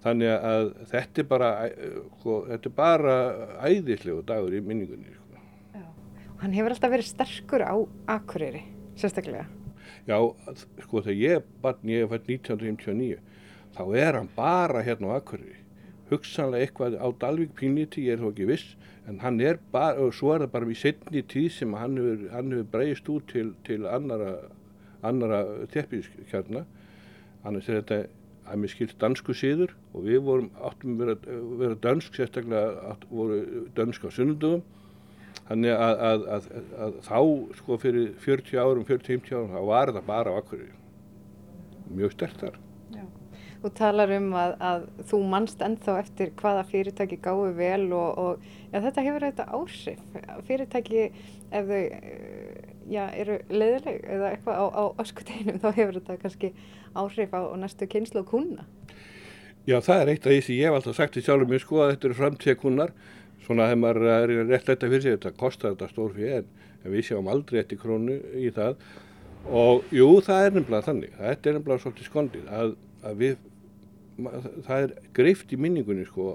Þannig 0.00 0.32
að 0.32 0.70
þetta 0.94 1.20
er 1.20 1.28
bara, 1.28 1.48
sko, 2.22 2.36
þetta 2.48 2.70
er 2.70 2.76
bara 2.78 3.16
æðislegu 3.68 4.22
dagur 4.24 4.56
í 4.56 4.64
minningunni. 4.64 5.12
Sko. 5.18 5.82
Hann 6.40 6.56
hefur 6.56 6.72
alltaf 6.72 6.94
verið 6.94 7.10
sterkur 7.10 7.66
á 7.68 7.76
Akureyri, 8.16 8.64
sérstaklega. 8.96 9.44
Já, 10.08 10.16
sko 10.86 11.04
þegar 11.04 11.20
ég 11.20 11.50
barn, 11.60 11.84
ég 11.92 12.06
er 12.06 12.14
fætt 12.14 12.32
1959, 12.32 13.20
þá 13.76 13.82
er 13.92 14.16
hann 14.22 14.32
bara 14.32 14.80
hérna 14.86 15.12
á 15.12 15.20
Akureyri 15.20 15.59
hugsanlega 16.10 16.66
eitthvað 16.66 16.96
á 16.98 17.06
Dalvik 17.22 17.52
pínlíti, 17.58 18.06
ég 18.08 18.16
er 18.16 18.22
þó 18.22 18.30
ekki 18.30 18.48
viss, 18.50 18.76
en 19.08 19.20
hann 19.22 19.40
er 19.42 19.60
bara, 19.72 19.98
og 20.02 20.14
svo 20.14 20.34
er 20.34 20.44
það 20.44 20.54
bara 20.54 20.70
í 20.70 20.78
setni 20.78 21.22
tíð 21.26 21.50
sem 21.56 21.76
hann 21.78 21.98
hefur, 21.98 22.24
hefur 22.34 22.70
breyst 22.72 23.10
út 23.12 23.28
til, 23.30 23.52
til 23.66 23.86
annara, 23.90 24.34
annara 25.06 25.42
teppískjarna, 25.72 26.64
annars 27.46 27.70
er 27.70 27.80
þetta 27.80 28.00
að 28.50 28.62
mér 28.62 28.72
skilt 28.72 28.96
dansku 29.00 29.34
síður 29.36 29.74
og 29.94 30.04
við 30.08 30.22
vorum 30.26 30.50
áttum 30.66 30.98
vera, 30.98 31.16
vera 31.60 31.78
dansk, 31.84 32.16
sérstaklega 32.18 32.90
átt, 32.90 33.06
voru 33.10 33.66
dansk 33.76 34.06
á 34.06 34.10
sunnundugum, 34.14 34.64
þannig 35.50 35.76
að, 35.76 36.02
að, 36.08 36.26
að, 36.36 36.50
að 36.86 36.98
þá 37.06 37.20
sko 37.60 37.78
fyrir 37.82 38.10
40 38.26 38.64
árum, 38.64 38.88
40-50 38.88 39.38
árum, 39.38 39.54
þá 39.54 39.70
var 39.70 39.92
þetta 39.92 40.04
bara 40.10 40.34
á 40.34 40.38
Akureyri, 40.40 40.74
mjög 41.94 42.18
sterkt 42.18 42.44
þar. 42.46 42.60
Þú 43.60 43.70
talar 43.76 44.12
um 44.16 44.30
að, 44.40 44.54
að 44.64 44.84
þú 45.10 45.18
mannst 45.28 45.60
ennþá 45.64 45.98
eftir 46.00 46.30
hvaða 46.40 46.62
fyrirtæki 46.70 47.18
gáðu 47.20 47.50
vel 47.58 47.90
og, 47.92 48.20
og 48.22 48.46
ja, 48.72 48.80
þetta 48.80 49.04
hefur 49.04 49.26
eitthvað 49.26 49.50
áhrif. 49.58 50.04
Fyrirtæki 50.48 51.02
ef 51.50 51.68
þau 51.68 51.82
ja, 52.90 53.06
eru 53.20 53.36
leiðileg 53.52 54.00
eða 54.00 54.30
eitthvað 54.32 54.62
á, 54.64 54.66
á 54.72 54.84
öskuteginum 55.04 55.60
þá 55.60 55.68
hefur 55.76 55.98
þetta 55.98 56.16
kannski 56.22 56.52
áhrif 56.96 57.36
á, 57.36 57.40
næstu 57.60 57.88
kynslu 57.90 58.22
og 58.22 58.30
kuna. 58.32 58.64
Já 59.68 59.76
það 59.84 60.02
er 60.02 60.12
eitt 60.14 60.24
af 60.24 60.32
því 60.32 60.40
sem 60.46 60.56
ég 60.56 60.70
hef 60.70 60.78
alltaf 60.78 60.96
sagt 60.96 61.20
í 61.20 61.24
sjálfum 61.26 61.52
mjög 61.52 61.64
sko 61.66 61.82
að 61.84 61.92
þetta 61.92 62.08
eru 62.08 62.18
framtíðakunnar. 62.22 62.96
Svona 63.44 63.68
þegar 63.68 63.82
maður 63.82 64.08
er 64.14 64.34
rétt 64.48 64.66
þetta 64.70 64.88
fyrir 64.88 65.04
sig 65.04 65.18
þetta 65.18 65.36
kostar 65.36 65.74
þetta 65.74 65.90
stór 65.92 66.16
fyrir 66.16 66.40
en, 66.40 66.50
en 66.80 66.94
við 66.94 67.06
sjáum 67.10 67.28
aldrei 67.28 67.60
eftir 67.60 67.80
krónu 67.80 68.16
í 68.40 68.48
það. 68.56 68.80
Og 69.52 69.92
jú 69.92 70.08
það 70.24 70.46
er 70.46 70.56
nefnilega 70.56 70.88
þannig. 70.88 71.14
Þetta 71.20 71.50
er 71.50 71.56
nefnilega 71.58 71.84
svolítið 71.84 72.08
skondið 72.10 72.50
að, 72.56 72.74
að 73.04 73.22
við 73.22 73.38
það 74.66 74.86
er 74.86 74.96
greift 75.16 75.52
í 75.52 75.60
minningunni 75.60 76.06
sko 76.08 76.34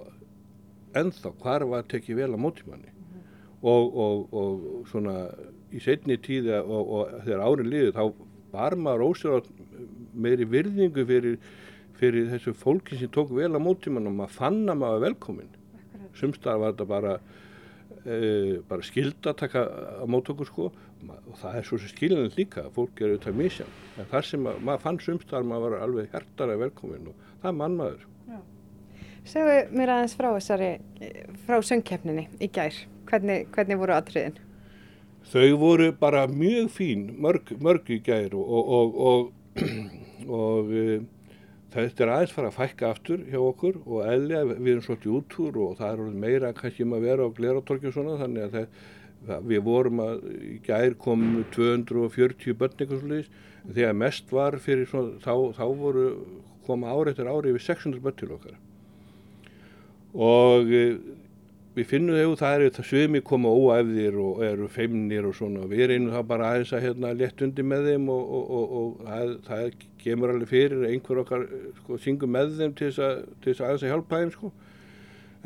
ennþá 0.95 1.33
hvar 1.41 1.65
var 1.69 1.83
tekja 1.91 2.15
vel 2.15 2.31
á 2.33 2.39
mótimanni 2.39 2.91
mm 2.91 3.03
-hmm. 3.11 3.23
og, 3.61 3.97
og, 3.97 4.33
og 4.33 4.87
svona 4.91 5.29
í 5.75 5.81
setni 5.83 6.17
tíða 6.17 6.63
og, 6.63 6.89
og 6.95 7.21
þegar 7.25 7.45
árið 7.45 7.71
liði 7.71 7.95
þá 7.95 8.03
var 8.55 8.75
maður 8.79 9.09
ósverðat 9.09 9.49
meiri 10.15 10.47
virðingu 10.49 11.05
fyrir, 11.07 11.37
fyrir 11.99 12.29
þessu 12.31 12.55
fólki 12.57 12.99
sem 12.99 13.11
tók 13.11 13.33
vel 13.35 13.51
á 13.55 13.59
mótimann 13.59 14.09
og 14.09 14.17
maður 14.19 14.37
fann 14.39 14.61
að 14.71 14.81
maður 14.83 15.05
velkominn. 15.09 15.51
Sumstar 16.15 16.61
var 16.61 16.75
þetta 16.75 16.87
bara 16.87 17.15
e, 18.05 18.61
bara 18.69 18.85
skild 18.85 19.27
að 19.27 19.39
taka 19.43 19.65
á 19.99 20.05
mótökur 20.07 20.49
sko. 20.49 20.71
Og 21.05 21.35
það 21.37 21.59
er 21.59 21.67
svo 21.67 21.77
sem 21.81 21.91
skiljanlega 21.91 22.39
líka 22.39 22.63
fólk 22.73 23.01
er 23.01 23.11
auðvitað 23.13 23.35
misjan 23.37 23.73
en 23.99 24.07
þar 24.09 24.25
sem 24.25 24.41
maður, 24.41 24.63
maður 24.65 24.83
fann 24.85 24.99
sumstar 25.03 25.43
maður 25.45 25.75
var 25.75 25.83
alveg 25.85 26.15
hertara 26.15 26.55
velkominn 26.57 27.11
og 27.11 27.34
það 27.45 27.53
er 27.53 27.59
mannmaður. 27.61 28.03
Segðu 29.25 29.53
mér 29.73 29.91
aðeins 29.93 30.17
frá 30.17 30.27
þessari, 30.35 30.71
frá 31.47 31.57
söngkeppninni 31.65 32.27
í 32.37 32.49
gær. 32.53 32.75
Hvernig, 33.09 33.47
hvernig 33.53 33.79
voru 33.81 33.95
aðtriðin? 33.95 34.37
Þau 35.25 35.57
voru 35.57 35.89
bara 35.97 36.27
mjög 36.29 36.69
fín, 36.73 37.07
mörg, 37.21 37.49
mörg 37.61 37.89
í 37.93 37.97
gær 38.05 38.35
og, 38.37 38.69
og, 38.77 38.99
og, 39.09 39.31
og 40.29 40.73
e, 40.77 40.99
þetta 41.73 42.05
er 42.05 42.11
aðeins 42.13 42.35
fara 42.35 42.51
að 42.51 42.59
fækka 42.59 42.91
aftur 42.91 43.23
hjá 43.31 43.39
okkur 43.41 43.79
og 43.81 44.05
eðlega 44.05 44.51
við 44.51 44.71
erum 44.75 44.85
svolítið 44.85 45.17
útúr 45.17 45.57
og 45.65 45.73
það 45.79 45.95
er 46.05 46.19
meira 46.25 46.53
kannski 46.57 46.85
um 46.85 46.93
að 46.97 47.07
vera 47.09 47.25
á 47.25 47.35
gleratorki 47.39 47.89
og 47.89 47.97
svona 47.97 48.19
þannig 48.21 48.45
að 48.45 48.55
það, 49.25 49.49
við 49.49 49.63
vorum 49.65 50.03
að 50.05 50.27
í 50.37 50.59
gær 50.65 50.97
komum 51.01 51.41
240 51.55 52.59
börn 52.61 52.77
eitthvað 52.77 53.01
svolítið 53.01 53.73
þegar 53.73 53.97
mest 54.05 54.35
var 54.37 54.59
fyrir 54.61 54.89
svona, 54.91 55.17
þá, 55.25 55.33
þá 55.57 55.65
voru 55.81 56.05
koma 56.65 56.93
ári 56.93 57.13
eftir 57.13 57.29
ári 57.29 57.53
yfir 57.53 57.65
600 57.67 58.01
börn 58.03 58.17
til 58.19 58.33
okkar. 58.35 58.57
Og 60.15 60.71
e, 60.71 60.83
við 61.75 61.89
finnum 61.89 62.15
þegar 62.15 62.39
það 62.39 62.57
eru 62.57 62.73
það 62.77 62.87
svimi 62.89 63.21
koma 63.25 63.51
óæfðir 63.51 64.19
og 64.23 64.43
eru 64.47 64.69
feimnir 64.71 65.27
og 65.27 65.35
svona. 65.35 65.65
Við 65.71 65.89
reynum 65.91 66.13
það 66.15 66.29
bara 66.31 66.51
aðeins 66.51 66.73
að 66.75 66.85
hérna 66.87 67.13
létt 67.17 67.43
undir 67.45 67.67
með 67.67 67.89
þeim 67.91 68.07
og, 68.13 68.31
og, 68.37 68.53
og, 68.59 68.77
og 68.79 69.09
það, 69.09 69.33
það 69.49 69.83
kemur 70.05 70.33
alveg 70.33 70.51
fyrir 70.53 70.87
einhver 70.91 71.21
okkar 71.25 71.47
sko 71.81 71.99
syngum 72.01 72.35
með 72.35 72.55
þeim 72.61 72.77
til 72.77 72.89
þess 72.91 73.03
að, 73.09 73.25
til 73.41 73.51
þess 73.51 73.61
að 73.61 73.69
aðeins 73.69 73.85
að 73.85 73.93
hjálpa 73.93 74.21
þeim 74.23 74.33
sko. 74.37 74.53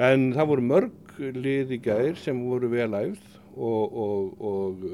En 0.10 0.30
það 0.38 0.52
voru 0.54 0.70
mörg 0.70 1.20
lið 1.36 1.76
í 1.76 1.82
gæðir 1.84 2.20
sem 2.22 2.46
voru 2.48 2.70
vel 2.72 2.94
æfð 2.96 3.38
og 3.60 4.86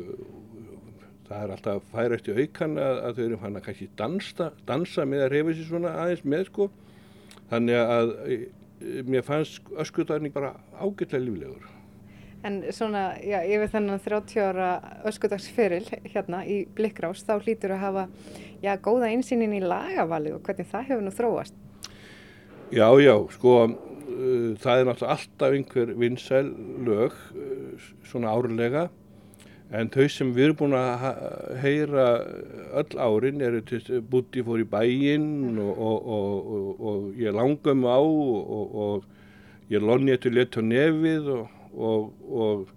það 1.25 1.43
er 1.43 1.53
alltaf 1.55 1.85
færa 1.91 2.17
eftir 2.17 2.41
aukan 2.41 2.75
að, 2.81 2.99
að 3.07 3.15
þau 3.17 3.23
eru 3.25 3.39
fann 3.41 3.59
að 3.59 3.63
kannski 3.67 3.87
dansa, 3.97 4.49
dansa 4.67 5.05
með 5.09 5.25
að 5.25 5.31
reyfa 5.33 5.55
sér 5.55 5.69
svona 5.69 5.93
aðeins 6.03 6.25
með 6.33 6.43
sko 6.49 6.67
þannig 7.51 7.79
að 7.81 8.11
e, 8.25 8.37
mér 9.07 9.25
fannst 9.25 9.71
öskudarning 9.81 10.33
bara 10.35 10.53
ágætlega 10.77 11.23
líflegur. 11.25 11.71
En 12.45 12.59
svona, 12.75 13.15
já, 13.25 13.39
yfir 13.41 13.71
þennan 13.73 14.01
30 14.03 14.43
ára 14.45 14.69
öskudagsferil 15.09 15.85
hérna 16.03 16.43
í 16.45 16.59
Blikkrás 16.77 17.23
þá 17.25 17.39
hlýtur 17.39 17.73
að 17.73 17.81
hafa, 17.81 18.03
já, 18.61 18.75
góða 18.85 19.09
einsýnin 19.09 19.55
í 19.57 19.63
lagavali 19.63 20.35
og 20.35 20.43
hvernig 20.45 20.69
það 20.69 20.91
hefur 20.91 21.07
nú 21.07 21.13
þróast? 21.15 21.57
Já, 22.73 22.85
já, 23.01 23.15
sko, 23.33 23.55
uh, 23.65 24.51
það 24.61 24.83
er 24.83 24.87
náttúrulega 24.91 25.15
alltaf 25.15 25.57
einhver 25.57 25.95
vinsæl 25.97 26.45
lög, 26.85 27.17
svona 28.05 28.35
árlega 28.35 28.85
En 29.75 29.89
þau 29.91 30.05
sem 30.11 30.29
við 30.35 30.49
erum 30.49 30.57
búin 30.59 30.75
að 30.77 31.01
heyra 31.59 32.05
öll 32.79 32.99
árin 33.01 33.41
eru 33.43 33.59
til 33.67 33.81
búti 34.07 34.43
fór 34.45 34.61
í 34.63 34.67
bæinn 34.71 35.57
og, 35.59 35.81
og, 35.89 36.07
og, 36.15 36.69
og 36.79 37.19
ég 37.19 37.35
langum 37.35 37.83
á 37.83 37.99
og 37.99 39.03
ég 39.73 39.83
lonni 39.83 40.13
eftir 40.15 40.35
lett 40.35 40.55
á 40.55 40.61
nefið 40.63 41.27
og 41.35 42.69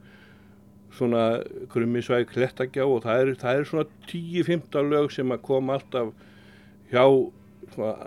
svona 0.99 1.45
krummisvæg 1.71 2.33
klettagjá 2.33 2.87
og 2.89 3.05
það 3.05 3.23
er, 3.23 3.33
það 3.39 3.61
er 3.61 3.71
svona 3.71 3.87
10-15 4.09 4.91
lög 4.91 5.13
sem 5.15 5.35
að 5.35 5.45
koma 5.47 5.79
alltaf 5.79 6.11
hjá 6.91 7.05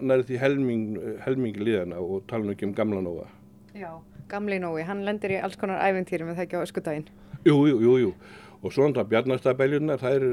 nærið 0.02 0.28
því 0.28 0.42
helming, 0.42 0.86
helmingi 1.24 1.64
liðana 1.64 2.02
og 2.02 2.26
tala 2.28 2.50
um 2.50 2.52
ekki 2.52 2.68
um 2.68 2.76
gamla 2.76 3.00
nóga. 3.06 3.30
Já, 3.78 3.94
gamli 4.28 4.58
nógi, 4.60 4.84
hann 4.90 5.06
lendir 5.08 5.38
í 5.38 5.40
alls 5.40 5.56
konar 5.62 5.80
æfintýrum 5.86 6.34
en 6.34 6.40
það 6.40 6.48
ekki 6.48 6.60
á 6.60 6.66
öskudaginn. 6.66 7.12
Jú, 7.46 7.56
jú, 7.70 7.78
jú, 7.86 8.00
jú 8.02 8.16
og 8.62 8.74
svona 8.74 9.06
bjarnastabæljuna 9.10 9.98
það 10.01 10.18
er 10.18 10.27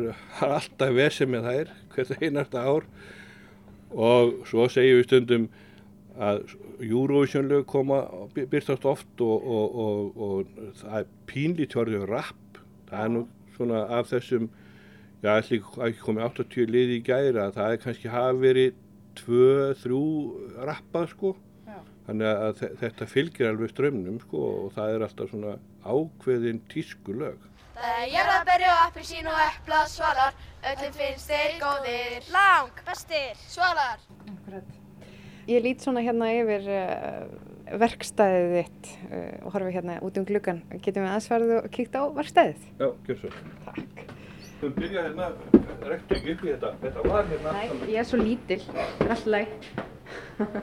alltaf 0.44 0.92
vesið 0.96 1.32
með 1.32 1.48
þær 1.48 1.72
hvert 1.94 2.22
einasta 2.22 2.64
ár. 2.64 2.88
Og 3.88 4.42
svo 4.48 4.66
segjum 4.68 5.00
við 5.00 5.06
stundum 5.08 5.48
að 6.18 6.42
Eurovision-lög 6.84 7.64
koma 7.70 8.02
byrstast 8.34 8.84
oft 8.88 9.22
og, 9.24 9.46
og, 9.48 9.78
og, 9.84 10.20
og 10.22 10.72
það 10.82 10.98
er 11.00 11.10
pínlít 11.30 11.76
hjörðu 11.76 12.04
rapp, 12.10 12.60
það 12.90 13.04
er 13.04 13.12
nú 13.14 13.24
svona 13.56 13.84
af 13.98 14.10
þessum 14.10 14.50
já, 15.22 15.38
ekki 15.38 16.02
komið 16.02 16.28
80 16.28 16.70
liði 16.70 16.98
í 16.98 17.04
gæri 17.06 17.42
að 17.42 17.56
það 17.58 17.74
er 17.74 17.82
kannski 17.84 18.12
hafi 18.12 18.42
verið 18.44 18.80
2-3 19.18 20.64
rappað 20.68 21.12
sko. 21.14 21.34
Já. 21.68 21.78
þannig 22.06 22.28
að 22.32 22.62
þetta 22.80 23.08
fylgir 23.10 23.50
alveg 23.50 23.72
strömmnum 23.72 24.20
sko 24.22 24.44
og 24.62 24.74
það 24.76 24.94
er 24.94 25.06
alltaf 25.06 25.32
svona 25.32 25.56
ákveðin 25.84 26.62
tísku 26.70 27.16
lög 27.18 27.42
Það 27.78 27.98
er 28.02 28.08
jarðabæri 28.10 28.66
og 28.66 28.80
appelsín 28.88 29.26
og 29.30 29.36
epla 29.38 29.76
svalar, 29.86 30.38
öllum 30.66 30.94
finnst 30.96 31.28
þeir 31.30 31.52
góðir. 31.60 32.24
Lang, 32.34 32.80
bestir. 32.88 33.38
Svalar. 33.46 34.02
Akkurat. 34.32 34.72
Ég 35.48 35.62
lít 35.62 35.84
svona 35.86 36.02
hérna 36.02 36.32
yfir 36.34 36.66
uh, 36.74 37.20
verkstæðið 37.78 38.56
þitt 38.56 38.90
uh, 39.06 39.46
og 39.46 39.54
horfum 39.54 39.70
hérna 39.76 40.00
út 40.02 40.18
um 40.18 40.26
gluggan. 40.26 40.64
Getum 40.82 41.06
við 41.06 41.14
aðsvarðu 41.14 41.60
og 41.60 41.70
kíkt 41.78 41.94
á 41.94 42.02
verkstæðið? 42.18 42.66
Já, 42.82 42.88
gjör 43.06 43.22
svo. 43.22 43.32
Takk. 43.68 44.04
Þú 44.58 44.74
byrja 44.74 45.06
hérna, 45.06 45.30
rektu 45.86 46.18
ekki 46.18 46.34
upp 46.34 46.44
í 46.44 46.50
þetta. 46.50 46.74
Þetta 46.82 47.06
var 47.06 47.30
hérna 47.30 47.56
saman. 47.62 47.88
ég 47.94 48.02
er 48.02 48.10
svo 48.10 48.22
lítil. 48.24 48.60
Það 48.74 49.06
er 49.06 49.16
alltaf. 49.16 50.62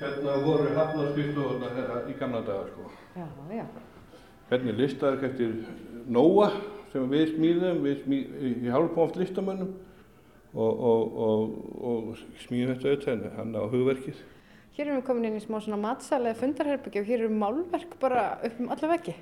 Hérna 0.00 0.42
voru 0.48 0.74
hafnarskristofunar 0.80 1.76
hérna 1.76 2.04
í 2.08 2.16
gamla 2.18 2.46
daga, 2.48 2.70
sko. 2.72 2.92
Já, 3.12 3.26
já. 3.60 3.66
Hvernig 4.52 4.76
listaverk 4.76 5.22
eftir 5.30 5.52
Nóa 6.12 6.50
sem 6.92 7.06
við 7.08 7.30
smíðum, 7.38 7.78
við 7.86 8.02
smíð, 8.04 8.32
í 8.66 8.68
hálfum 8.74 8.98
oft 9.06 9.16
listamönnum 9.16 9.70
og, 10.52 10.82
og, 10.92 11.14
og, 11.24 11.52
og 11.88 12.08
smíðum 12.42 12.74
þetta 12.74 12.90
auðvitað 12.90 13.12
en 13.14 13.36
hann 13.38 13.54
á 13.56 13.64
hugverkið. 13.72 14.18
Hér 14.76 14.88
erum 14.90 14.98
við 15.00 15.06
komin 15.06 15.28
inn 15.30 15.38
í 15.38 15.44
smá 15.44 15.56
svona 15.64 15.78
matsal 15.80 16.20
eða 16.26 16.36
fundarherbyggja 16.42 17.00
og 17.04 17.08
hér 17.08 17.22
eru 17.24 17.38
málverk 17.40 17.94
bara 18.02 18.26
upp 18.44 18.60
um 18.60 18.68
alla 18.74 18.90
veggi. 18.92 19.14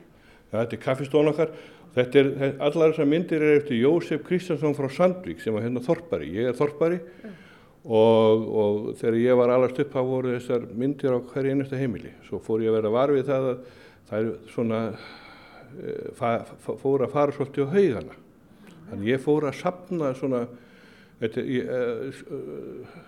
Já, 0.51 0.57
þetta 0.65 0.75
er 0.77 0.83
kaffistón 0.83 1.31
okkar. 1.31 1.53
Þetta 1.95 2.21
er, 2.25 2.31
þe- 2.41 2.51
allar 2.67 2.93
þessar 2.95 3.09
myndir 3.11 3.43
er 3.47 3.57
eftir 3.61 3.79
Jósef 3.85 4.25
Kristjánsson 4.27 4.75
frá 4.79 4.89
Sandvík 4.95 5.43
sem 5.43 5.55
var 5.55 5.63
hérna 5.67 5.83
þorpari. 5.87 6.29
Ég 6.41 6.51
er 6.51 6.59
þorpari 6.59 6.99
og, 7.85 8.49
og 8.65 8.91
þegar 9.01 9.21
ég 9.23 9.39
var 9.41 9.55
alast 9.55 9.79
upp 9.83 9.95
þá 9.95 10.01
voru 10.11 10.35
þessar 10.37 10.67
myndir 10.79 11.15
á 11.15 11.19
hverju 11.23 11.55
einasta 11.55 11.79
heimili. 11.79 12.13
Svo 12.27 12.43
fór 12.43 12.63
ég 12.67 12.71
að 12.75 12.79
vera 12.81 12.95
var 12.99 13.15
við 13.15 13.27
það 13.31 13.49
að 13.53 13.63
það 14.11 14.21
er 14.21 14.31
svona, 14.55 14.81
fór 16.81 17.07
að 17.07 17.15
fara 17.15 17.37
svolítið 17.37 17.71
á 17.71 17.75
haugana. 17.77 18.19
Þannig 18.91 19.13
ég 19.13 19.23
fór 19.23 19.47
að 19.49 19.59
sapna 19.61 20.11
svona, 20.19 20.45
þetta, 21.21 21.47
ég, 21.47 21.71
uh, 21.71 23.01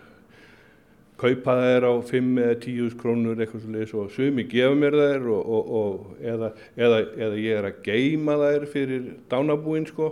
kaupa 1.23 1.55
þær 1.61 1.87
á 1.87 1.93
5 2.09 2.43
eða 2.43 2.59
10 2.65 2.99
krónur 2.99 3.41
eitthvað 3.41 3.65
svolítið 3.67 3.97
og 4.01 4.13
sumi 4.15 4.45
gefa 4.51 4.75
mér 4.79 4.99
þær 4.99 5.29
og, 5.31 5.55
og, 5.57 5.73
og, 5.79 6.13
eða, 6.19 6.53
eða, 6.77 7.01
eða 7.27 7.41
ég 7.43 7.59
er 7.61 7.69
að 7.69 7.81
geima 7.87 8.39
þær 8.41 8.69
fyrir 8.73 9.09
dánabúinn 9.31 9.87
sko 9.91 10.09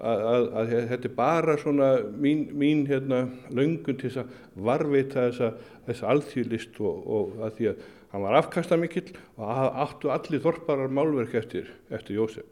að, 0.00 0.24
að, 0.30 0.46
að 0.60 0.72
þetta 0.90 1.10
er 1.10 1.14
bara 1.16 1.56
svona 1.60 1.90
mín, 2.20 2.48
mín 2.56 2.82
hérna 2.88 3.24
löngun 3.54 3.98
til 4.00 4.10
þess 4.10 4.24
að 4.24 4.64
varvita 4.66 5.28
þessa, 5.28 5.52
þessa 5.86 6.10
alþýðlist 6.14 6.80
og, 6.82 7.06
og 7.18 7.44
að 7.46 7.54
því 7.58 7.70
að 7.70 7.84
hann 8.14 8.22
var 8.22 8.38
afkastamikill 8.38 9.10
og 9.36 9.44
að- 9.50 9.74
áttu 9.84 10.10
allir 10.14 10.40
þorparar 10.44 10.92
málverk 10.94 11.34
eftir, 11.42 11.66
eftir 11.90 12.16
Jósef. 12.20 12.46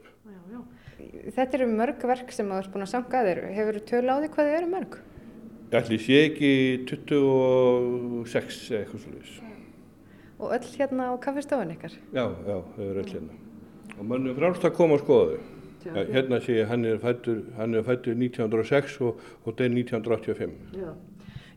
Þetta 1.33 1.55
eru 1.59 1.67
mörg 1.71 2.03
verk 2.07 2.31
sem 2.35 2.47
þú 2.51 2.59
ert 2.59 2.73
búin 2.75 2.83
að 2.85 2.91
sanga 2.93 3.23
þér. 3.27 3.41
Hefur 3.55 3.79
þú 3.79 3.83
tölu 3.91 4.11
á 4.11 4.17
því 4.23 4.29
hvað 4.35 4.49
þið 4.49 4.57
eru 4.59 4.69
mörg? 4.75 4.99
Ég 5.73 5.79
ætli 5.81 5.99
sé 6.03 6.19
ekki 6.29 6.51
26 6.87 8.71
eða 8.71 8.83
eitthvað 8.83 9.03
svolítið. 9.07 9.41
Og 10.43 10.53
öll 10.57 10.69
hérna 10.77 11.07
á 11.11 11.15
kaffestofun 11.23 11.73
ykkar? 11.77 11.95
Já, 12.13 12.25
já, 12.47 12.57
þau 12.77 12.85
eru 12.91 13.03
öll 13.03 13.13
hérna. 13.15 13.35
Og 13.99 14.05
mönnum 14.09 14.37
frálst 14.39 14.65
að 14.67 14.75
koma 14.77 14.95
og 14.99 15.05
skoða 15.05 15.37
þau. 15.37 15.41
Já, 15.83 16.05
hérna 16.15 16.39
sé 16.43 16.57
ég, 16.61 16.67
hann 16.71 16.85
er 16.87 16.99
fættur, 17.03 17.41
hann 17.57 17.75
er 17.75 17.83
fættur 17.87 18.15
1906 18.15 19.01
og, 19.03 19.19
og 19.47 19.61
er 19.61 19.71
1985. 19.71 20.53
Já. 20.79 20.93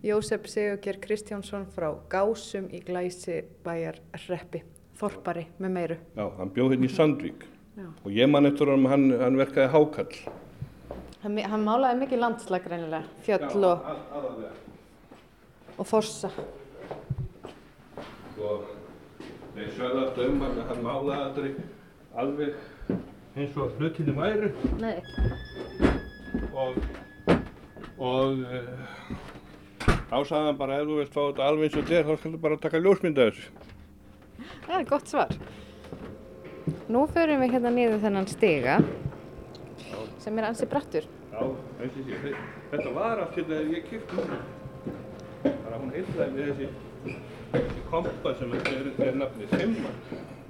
Jósef 0.03 0.47
Sigurger 0.49 0.99
Kristjánsson 0.99 1.65
frá 1.71 1.93
Gásum 2.09 2.67
í 2.73 2.81
Glæsi 2.83 3.43
bæjar 3.63 3.99
reppi, 4.27 4.63
þorpari 4.99 5.45
með 5.61 5.71
meiru. 5.77 5.97
Já, 6.17 6.25
hann 6.37 6.51
bjóð 6.55 6.75
hérna 6.75 6.89
í 6.89 6.91
Sandvík. 6.95 7.45
Já. 7.75 7.87
Og 8.03 8.11
ég 8.11 8.29
man 8.29 8.45
eftir 8.49 8.71
honum, 8.71 8.89
hann, 8.91 9.07
hann 9.19 9.39
verkaði 9.39 9.71
hákall. 9.73 10.19
Hann, 11.23 11.39
hann 11.51 11.65
málaði 11.65 12.01
mikið 12.03 12.21
landslag 12.21 12.67
greinilega, 12.67 13.07
fjöll 13.25 13.65
og, 13.71 13.89
að, 14.19 14.43
og 15.77 15.89
fossa. 15.89 16.29
Og 18.35 18.67
þeir 19.55 19.71
sögðu 19.77 20.03
alltaf 20.03 20.25
um 20.27 20.43
hann 20.45 20.59
að 20.61 20.69
hann 20.73 20.85
málaði 20.85 21.21
aldrei 21.29 21.51
alveg 22.15 22.53
eins 23.35 23.57
og 23.59 23.73
hlutinni 23.79 24.15
væru. 24.15 24.51
Nei. 24.79 24.99
og, 26.55 26.77
og 27.97 28.45
uh, 28.45 29.34
þá 30.15 30.29
sagði 30.29 30.47
hann 30.47 30.59
bara 30.59 30.75
ef 30.79 30.85
þú 30.87 30.97
vilt 31.01 31.11
fá 31.11 31.21
þetta 31.21 31.45
alveg 31.49 31.65
eins 31.67 31.77
og 31.79 31.89
þér 31.89 32.05
þá 32.07 32.13
skaldu 32.19 32.37
bara 32.45 32.57
taka 32.63 32.79
ljósmynda 32.79 33.25
þessu. 33.27 33.49
Það 34.65 34.75
er 34.77 34.85
gott 34.87 35.09
svar. 35.11 35.33
Nú 36.95 37.01
förum 37.11 37.41
við 37.43 37.55
hérna 37.55 37.71
niður 37.75 38.03
þennan 38.05 38.29
stiga 38.31 38.77
sem 40.23 40.39
er 40.39 40.47
ansi 40.47 40.67
brattur. 40.71 41.07
Já, 41.33 41.41
eins 41.83 41.97
og 41.99 42.13
sé. 42.23 42.31
Þetta 42.71 42.93
var 42.95 43.23
allt 43.25 43.35
hérna 43.35 43.59
þegar 43.59 43.73
ég 43.75 43.89
kipti 43.89 44.21
hún. 44.21 44.39
Þannig 45.43 45.73
að 45.73 45.83
hún 45.83 45.91
heitlaði 45.97 46.37
með 46.37 46.47
þessi, 46.51 47.17
þessi 47.57 47.83
kompa 47.91 48.33
sem 48.39 48.55
er, 48.55 48.89
er 49.09 49.19
nafnið 49.19 49.57
Simman. 49.59 49.99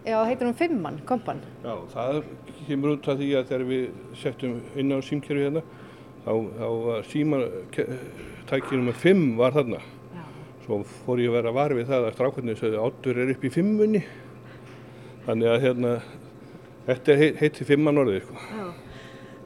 Já, 0.05 0.19
heitir 0.29 0.45
hún 0.45 0.59
Fimmann, 0.59 1.01
kompan. 1.09 1.41
Já, 1.65 1.73
það 1.95 2.21
kemur 2.67 2.93
út 2.93 3.09
af 3.09 3.17
því 3.17 3.31
að 3.39 3.49
þegar 3.49 3.67
við 3.71 3.89
settum 4.21 4.55
inn 4.77 4.93
á 4.93 4.97
símkerfi 5.01 5.47
hérna 5.47 5.65
þá, 6.25 6.31
þá 6.59 6.67
var 6.85 7.09
símatækið 7.11 8.77
nummer 8.79 8.97
5 9.03 9.25
var 9.39 9.55
þarna. 9.55 9.81
Svo 10.65 10.79
fór 11.05 11.21
ég 11.21 11.29
að 11.29 11.37
vera 11.37 11.53
var 11.53 11.75
við 11.77 11.91
það 11.91 12.07
að 12.07 12.15
strákarnir 12.15 12.57
sagði 12.57 12.81
áttur 12.81 13.19
er 13.21 13.33
upp 13.35 13.43
í 13.45 13.51
fimmunni. 13.53 14.01
Þannig 15.25 15.51
að 15.51 15.65
hérna, 15.65 15.91
þetta 16.87 17.13
er 17.13 17.21
heit, 17.21 17.37
heiti 17.41 17.67
fimmann 17.67 18.01
orðið 18.01 18.23
sko. 18.25 18.39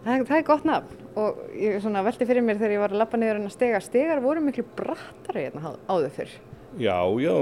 Það, 0.05 0.23
það 0.29 0.37
er 0.37 0.45
gott 0.47 0.67
nafn 0.67 1.07
og 1.19 1.39
ég 1.59 1.81
svona 1.83 2.03
velti 2.05 2.27
fyrir 2.27 2.45
mér 2.45 2.59
þegar 2.59 2.75
ég 2.75 2.83
var 2.83 2.93
að 2.93 3.01
lappa 3.01 3.19
niður 3.19 3.41
en 3.41 3.49
að 3.49 3.55
stiga. 3.57 3.81
Stigar 3.83 4.21
voru 4.23 4.43
miklu 4.45 4.63
brattari 4.77 5.47
hérna 5.47 5.73
áður 5.89 6.15
fyrr. 6.15 6.37
Já, 6.79 6.95
já, 7.19 7.33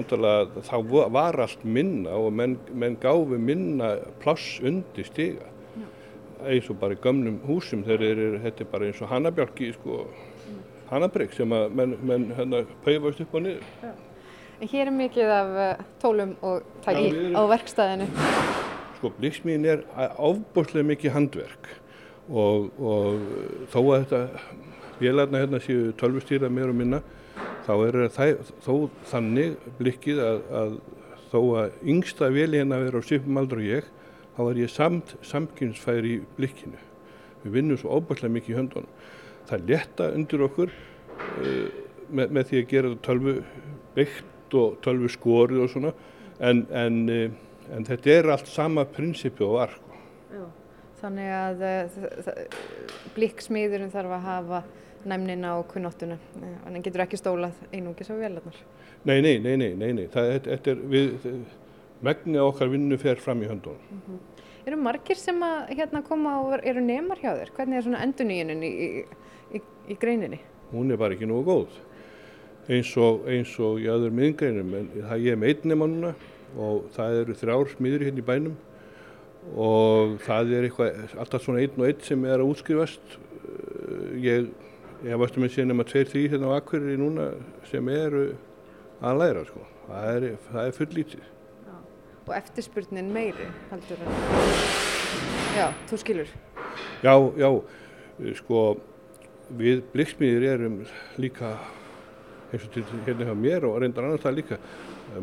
þá 0.65 0.77
var 1.13 1.37
allt 1.43 1.65
minna 1.67 2.15
og 2.15 2.31
menn, 2.33 2.55
menn 2.73 2.95
gáfi 3.01 3.37
minna 3.37 3.97
pláss 4.23 4.57
undir 4.65 5.05
stiga. 5.05 5.51
Eins 6.47 6.69
og 6.71 6.77
bara 6.79 6.95
í 6.95 6.99
gömnum 7.03 7.41
húsum 7.47 7.83
þeir 7.83 8.03
eru, 8.07 8.27
þetta 8.45 8.63
er 8.63 8.69
bara 8.71 8.87
eins 8.87 8.99
og 9.03 9.09
hanabjálki, 9.11 9.71
sko, 9.75 10.03
hanabrygg 10.91 11.33
sem 11.35 11.55
að 11.55 11.73
menn, 11.75 11.95
menn 12.07 12.29
hérna 12.37 12.61
paufast 12.85 13.23
upp 13.25 13.35
og 13.35 13.43
niður. 13.43 13.65
En 14.57 14.71
hér 14.71 14.89
er 14.89 14.95
mikið 14.95 15.33
af 15.35 15.51
uh, 15.53 15.81
tólum 16.01 16.31
og 16.45 16.63
tæki 16.85 17.09
Já, 17.11 17.35
á 17.35 17.41
verkstæðinu. 17.51 18.07
Sko, 18.97 19.11
blikksmíðin 19.19 19.67
er 19.69 19.83
ofbúslega 20.17 20.87
mikið 20.87 21.13
handverk 21.13 21.67
og, 22.27 22.71
og 22.79 23.27
þó 23.73 23.79
að 23.83 24.07
þetta 24.07 24.21
vélarna 24.97 25.43
hérna 25.43 25.61
séu 25.61 25.91
tölvustýra 25.99 26.49
meir 26.49 26.71
og 26.71 26.79
minna, 26.79 27.03
þá 27.67 27.73
er 27.75 27.99
það, 28.15 28.53
þó 28.65 28.73
þannig 29.11 29.59
blikkið 29.77 30.23
að, 30.23 30.41
að 30.61 30.73
þó 31.29 31.39
að 31.61 31.77
yngsta 31.93 32.31
véli 32.33 32.61
hérna 32.61 32.81
verður 32.81 33.05
á 33.05 33.07
svipum 33.11 33.37
aldur 33.37 33.61
og 33.61 33.69
ég, 33.69 33.93
þá 34.37 34.41
er 34.45 34.61
ég 34.61 34.71
samt 34.71 35.15
samkynnsfær 35.25 36.05
í 36.07 36.19
blikkinu. 36.37 36.79
Við 37.43 37.57
vinnum 37.57 37.81
svo 37.81 37.97
ofbúslega 37.97 38.33
mikið 38.37 38.53
í 38.53 38.59
höndunum. 38.61 39.01
Það 39.49 39.57
er 39.57 39.67
létta 39.71 40.11
undir 40.13 40.45
okkur 40.47 40.71
uh, 40.71 41.67
með, 42.07 42.31
með 42.31 42.47
því 42.51 42.61
að 42.61 42.71
gera 42.71 42.93
þetta 42.93 43.09
tölvu 43.09 43.35
byggt 43.97 44.57
og 44.61 44.79
tölvu 44.85 45.11
skorið 45.11 45.65
og 45.65 45.73
svona, 45.73 45.93
en, 46.39 46.63
en 46.71 47.03
uh, 47.11 47.43
En 47.75 47.83
þetta 47.87 48.13
er 48.13 48.29
allt 48.31 48.47
sama 48.47 48.85
prinsipi 48.87 49.43
og 49.43 49.57
var. 49.57 49.75
Sko. 50.29 50.47
Þannig 51.01 51.31
að 51.35 51.63
uh, 51.67 52.41
blikksmíðurinn 53.17 53.93
þarf 53.93 54.15
að 54.17 54.27
hafa 54.27 54.61
næmnina 55.07 55.53
og 55.59 55.67
kunnottuna. 55.71 56.17
En 56.39 56.55
hann 56.63 56.85
getur 56.85 57.03
ekki 57.03 57.19
stólað 57.19 57.57
einungis 57.73 58.09
á 58.11 58.15
vélarnar. 58.17 58.61
Nei, 59.07 59.19
nei, 59.21 59.37
nei, 59.43 59.55
nei, 59.59 59.71
nei, 59.77 59.91
nei. 59.99 60.05
Það, 60.13 60.31
þetta, 60.33 60.55
þetta 60.55 60.73
er 60.73 60.85
við, 60.93 61.11
megnið 62.05 62.41
af 62.41 62.51
okkar 62.51 62.71
vinnu 62.73 62.97
fer 63.01 63.21
fram 63.21 63.41
í 63.41 63.49
höndunum. 63.49 64.19
Eru 64.67 64.77
margir 64.83 65.15
sem 65.15 65.39
að 65.47 65.73
hérna 65.77 66.03
koma 66.03 66.37
og 66.43 66.57
eru 66.59 66.81
nemar 66.83 67.21
hjá 67.21 67.31
þér? 67.31 67.51
Hvernig 67.55 67.79
er 67.79 67.85
svona 67.85 68.01
endurnýjunin 68.03 68.63
í, 68.67 68.71
í, 68.71 68.89
í, 69.55 69.61
í 69.93 69.95
greininni? 69.99 70.41
Hún 70.73 70.91
er 70.91 70.99
bara 70.99 71.15
ekki 71.15 71.29
nógu 71.29 71.45
góð. 71.47 71.77
Eins 72.67 72.89
og, 72.99 73.23
eins 73.31 73.53
og 73.63 73.79
í 73.79 73.87
öðrum 73.87 74.17
miðingreinum, 74.19 74.73
en 74.75 74.89
það 74.97 75.23
ég 75.23 75.37
er 75.37 75.39
með 75.39 75.53
einn 75.53 75.71
nema 75.71 75.87
núna 75.87 76.11
og 76.59 76.89
það 76.95 77.21
eru 77.21 77.35
þrjár 77.39 77.71
smiður 77.71 78.03
hérna 78.07 78.19
í 78.19 78.25
bænum 78.27 78.57
og 79.55 80.17
það 80.25 80.51
er 80.57 80.67
eitthvað, 80.67 80.99
alltaf 81.23 81.45
svona 81.45 81.63
einn 81.63 81.79
og 81.79 81.87
einn 81.87 82.03
sem 82.03 82.27
er 82.27 82.43
að 82.43 82.51
útskrifast. 82.51 83.15
Ég, 84.19 84.51
ég 85.07 85.23
varstu 85.23 85.39
með 85.39 85.55
sér 85.55 85.69
nema 85.69 85.87
tveir, 85.87 86.11
þrý 86.11 86.25
hérna 86.33 86.51
á 86.51 86.59
Akureyri 86.59 86.99
núna 86.99 87.29
sem 87.71 87.87
eru 87.93 88.27
að 88.99 89.23
læra, 89.23 89.47
sko. 89.47 89.63
Það 89.87 90.11
er, 90.11 90.29
það 90.51 90.63
er 90.65 90.77
full 90.81 90.91
lítið. 90.97 91.25
Og 92.27 92.33
eftirspurnin 92.35 93.07
meiri, 93.15 93.45
heldur 93.71 94.01
en... 94.03 94.17
Já, 95.57 95.69
þú 95.89 95.99
skilur. 96.01 96.31
Já, 97.05 97.13
já, 97.39 97.49
sko, 98.41 98.59
við 99.57 99.79
blikksmiðir 99.93 100.45
erum 100.51 100.75
líka, 101.23 101.53
eins 102.51 102.65
og 102.67 102.73
til 102.75 102.83
hérna 103.07 103.29
hjá 103.29 103.33
mér 103.39 103.65
og 103.69 103.79
reyndar 103.81 104.05
annars 104.09 104.25
það 104.25 104.35
líka, 104.41 104.59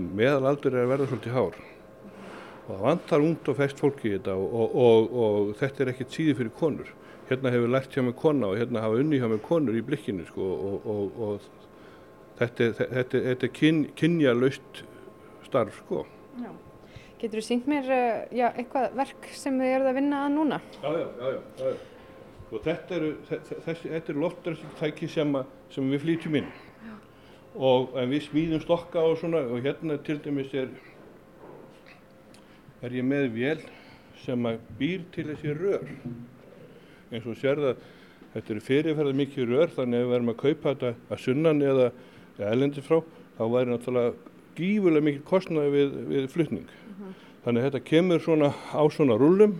meðalaldur 0.01 0.75
er 0.79 0.87
að 0.87 0.93
verða 0.95 1.09
svolítið 1.13 1.37
hár. 1.37 1.61
Og 2.65 2.71
það 2.73 2.85
vantar 2.89 3.27
ungt 3.29 3.49
og 3.53 3.59
fest 3.61 3.83
fólki 3.85 4.09
í 4.09 4.15
þetta 4.17 4.35
og, 4.41 4.55
og, 4.63 4.77
og, 4.87 5.15
og 5.27 5.53
þetta 5.61 5.85
er 5.85 5.93
ekkert 5.93 6.17
síði 6.17 6.39
fyrir 6.41 6.55
konur. 6.57 6.89
Hérna 7.29 7.53
hefur 7.53 7.71
lært 7.73 7.93
hjá 7.93 8.03
mig 8.05 8.17
kona 8.21 8.49
og 8.53 8.59
hérna 8.61 8.81
hafa 8.85 8.99
unni 9.05 9.21
hjá 9.21 9.29
mig 9.29 9.43
konur 9.45 9.77
í 9.77 9.85
blikkinu, 9.85 10.25
sko, 10.33 10.49
og, 10.89 11.21
og 11.29 11.47
þetta, 12.41 12.71
er- 12.71 12.77
þetta, 12.81 13.21
er- 13.21 13.27
þetta 13.31 13.51
er 13.51 13.55
kyn, 13.61 13.85
kynjalaust 14.01 14.83
starf 15.45 15.83
sko. 15.85 16.07
Já. 16.41 16.49
Getur 17.25 17.41
þú 17.41 17.45
sínt 17.47 17.69
mér 17.71 17.87
uh, 17.89 18.23
já, 18.37 18.51
eitthvað 18.53 18.95
verk 19.01 19.29
sem 19.33 19.57
þið 19.57 19.71
eruð 19.79 19.91
að 19.91 19.95
vinna 19.97 20.23
að 20.27 20.33
núna? 20.35 20.59
Já, 20.83 20.91
já, 20.93 21.05
já, 21.09 21.29
já. 21.33 21.43
já, 21.59 21.69
já. 21.73 21.77
Sko, 22.45 22.59
þetta 22.67 22.97
eru, 22.99 23.11
þessi, 23.65 23.93
þetta 23.95 24.13
eru 24.13 24.21
loftræsingtæki 24.27 25.09
sem, 25.09 25.31
að- 25.41 25.55
sem 25.73 25.87
við 25.95 26.03
flytjum 26.05 26.37
inn. 26.43 26.51
Og 27.55 27.95
en 28.03 28.11
við 28.13 28.25
smíðum 28.27 28.61
stokka 28.65 29.01
og 29.09 29.17
svona 29.23 29.41
og 29.47 29.63
hérna 29.65 29.97
til 30.05 30.19
dæmis 30.21 30.53
er, 30.59 30.69
er 32.85 32.97
ég 32.99 33.07
með 33.07 33.29
vél 33.39 33.65
sem 34.25 34.47
að 34.51 34.61
býr 34.79 35.05
til 35.15 35.25
þessi 35.31 35.55
rör. 35.57 35.89
Eins 37.15 37.27
og 37.31 37.39
sér 37.41 37.63
það, 37.63 37.83
þetta 38.35 38.55
eru 38.57 38.65
fyrirferða 38.69 39.17
mikið 39.23 39.49
rör 39.55 39.73
þannig 39.79 40.01
að 40.01 40.05
ef 40.05 40.11
við 40.13 40.19
erum 40.19 40.33
að 40.35 40.41
kaupa 40.45 40.75
þetta 40.75 40.93
að 41.15 41.25
sunnan 41.25 41.63
eða, 41.73 41.89
eða 42.39 42.53
elendi 42.59 42.85
frá 42.85 43.01
þá 43.39 43.45
væri 43.55 43.73
náttúrulega 43.73 44.34
gífurlega 44.57 45.09
mikið 45.09 45.25
kostnaði 45.29 45.73
við, 45.75 45.95
við 46.11 46.29
flutning. 46.33 46.67
Þannig 47.45 47.61
að 47.61 47.67
þetta 47.69 47.87
kemur 47.91 48.23
svona 48.25 48.51
á 48.73 48.83
svona 48.93 49.19
rúllum 49.21 49.59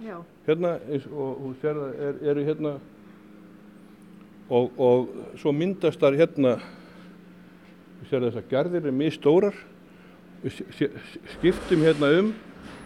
Já. 0.00 0.20
hérna 0.46 0.76
eins 0.88 1.06
og 1.08 1.40
þú 1.40 1.50
sér 1.60 1.80
það 1.80 2.00
er, 2.06 2.18
eru 2.32 2.44
hérna 2.46 2.72
og, 4.48 4.78
og 4.80 5.38
svo 5.40 5.52
myndast 5.56 6.00
þar 6.00 6.18
hérna 6.20 6.54
þú 8.00 8.08
sér 8.10 8.26
að 8.30 8.48
gerðir 8.50 8.88
er 8.88 8.96
mjög 8.96 9.16
stórar 9.18 9.60
við 10.44 10.62
skiptum 11.36 11.84
hérna 11.84 12.12
um 12.20 12.32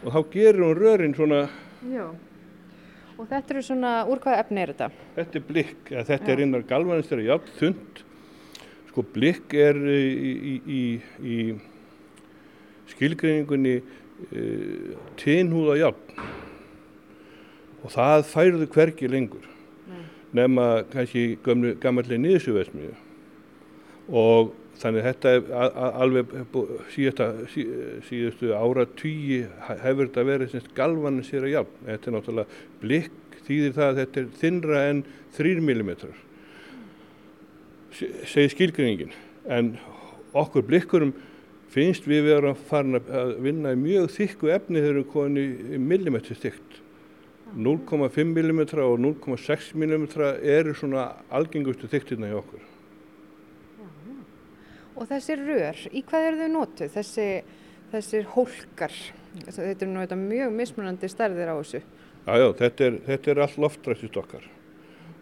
og 0.00 0.14
þá 0.14 0.20
gerir 0.34 0.62
hún 0.64 0.78
rörin 0.78 1.16
svona 1.16 1.44
Já. 1.90 2.10
Og 3.20 3.26
þetta 3.28 3.52
eru 3.52 3.62
svona, 3.64 3.90
úr 4.08 4.20
hvaða 4.22 4.42
efni 4.42 4.62
er 4.62 4.70
þetta? 4.72 4.86
þetta 5.16 5.38
er 5.38 5.48
blikk, 5.48 5.90
þetta 5.90 6.32
er 6.32 6.42
innan 6.46 6.64
galvanist 6.68 7.12
er 7.12 7.26
játn 7.26 7.58
þund 7.58 8.04
sko 8.90 9.06
blikk 9.14 9.54
er 9.54 9.78
í, 9.80 10.02
í, 10.50 10.54
í, 10.66 10.82
í 11.22 11.38
skilgreiningunni 12.90 13.76
uh, 13.80 14.94
tinhúða 15.20 15.78
játn 15.84 16.24
og 17.80 17.92
það 17.94 18.26
færðu 18.28 18.66
hvergi 18.74 19.08
lengur 19.08 19.46
nema 20.36 20.84
kannski 20.92 21.38
gömlu, 21.44 21.74
gammalli 21.82 22.18
niðursjöfesmiðu 22.20 22.94
og 24.20 24.52
þannig 24.80 25.04
þetta 25.04 25.32
er 25.36 25.48
alveg 26.00 26.34
síðasta, 26.94 27.28
sí, 27.52 27.66
síðustu 28.08 28.54
ára 28.56 28.86
tugi 28.98 29.42
hefur 29.68 30.06
þetta 30.06 30.26
verið 30.26 30.54
semst 30.54 30.72
galvanin 30.76 31.26
sér 31.26 31.46
að 31.46 31.54
jafn. 31.56 31.76
Þetta 31.88 32.08
er 32.08 32.16
náttúrulega 32.16 32.62
blikk 32.80 33.38
þýðir 33.46 33.76
það 33.76 33.90
að 33.90 34.00
þetta 34.00 34.22
er 34.22 34.30
þinnra 34.40 34.82
en 34.88 35.04
3 35.36 35.54
mm 35.60 35.92
segir 37.92 38.52
skilgreiningin 38.54 39.12
en 39.50 39.72
okkur 40.36 40.62
blikkurum 40.68 41.12
finnst 41.70 42.06
við 42.10 42.24
vera 42.28 42.54
farin 42.54 42.98
að- 43.00 43.36
vinna 43.42 43.72
í 43.74 43.78
mjög 43.78 44.10
þykku 44.16 44.50
efni 44.54 44.80
þegar 44.82 45.00
við 45.02 45.08
komin 45.12 45.38
í 45.76 45.78
millimetri 45.78 46.34
stygt 46.38 46.80
0,5 47.56 48.24
mm 48.30 48.60
og 48.78 48.98
0,6 49.02 49.72
mm 49.74 50.04
eru 50.42 50.74
svona 50.74 51.08
algengustu 51.30 51.88
þyktina 51.90 52.30
hjá 52.30 52.38
okkur 52.42 52.66
Og 55.00 55.06
þessi 55.08 55.36
rör, 55.38 55.78
í 55.96 56.02
hvað 56.04 56.26
eru 56.28 56.36
þau 56.42 56.50
notuð? 56.52 56.90
Þessi, 56.92 57.26
þessir 57.92 58.26
hólkar, 58.34 58.92
þetta 59.46 59.86
eru 59.86 59.94
þetta 60.02 60.18
mjög 60.20 60.50
mismunandi 60.58 61.08
stærðir 61.08 61.48
á 61.48 61.56
þessu. 61.56 61.80
Já, 62.26 62.32
já, 62.36 62.46
þetta 62.58 62.84
er, 62.84 62.98
þetta 63.06 63.30
er 63.32 63.40
allt 63.46 63.56
loftræstistokkar 63.64 64.44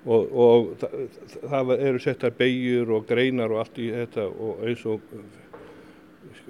og, 0.09 0.31
og 0.33 0.71
það, 0.81 0.95
það 1.53 1.75
eru 1.77 2.01
settar 2.03 2.35
beigjur 2.39 2.95
og 2.97 3.07
greinar 3.09 3.53
og 3.53 3.63
allt 3.63 3.81
í 3.83 3.91
þetta 3.93 4.25
og 4.29 4.65
eins 4.67 4.85
og 4.89 5.05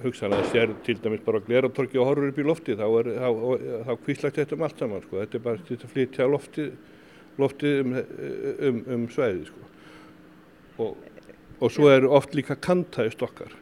hugsanlega 0.03 0.51
sér 0.53 0.75
til 0.87 0.99
dæmis 1.03 1.25
bara 1.27 1.41
gleratorki 1.43 1.99
og 1.99 2.07
horfur 2.07 2.31
upp 2.31 2.39
í 2.39 2.47
lofti 2.47 2.77
þá 2.79 2.87
er 2.87 3.09
þá, 3.19 3.93
kvíslagt 4.05 4.39
þetta 4.39 4.57
um 4.57 4.67
allt 4.67 4.83
saman 4.83 5.05
sko. 5.05 5.21
þetta 5.23 5.39
er 5.39 5.45
bara 5.47 5.65
til 5.67 5.79
að 5.79 5.95
flytja 5.95 6.29
lofti, 6.31 6.67
lofti 7.39 7.73
um, 7.83 7.97
um, 8.69 8.83
um 8.97 9.09
svæði 9.15 9.49
sko. 9.49 9.71
og, 10.85 11.09
og 11.59 11.73
svo 11.75 11.91
er 11.91 12.07
oft 12.07 12.37
líka 12.39 12.59
kantaði 12.63 13.15
stokkar 13.17 13.57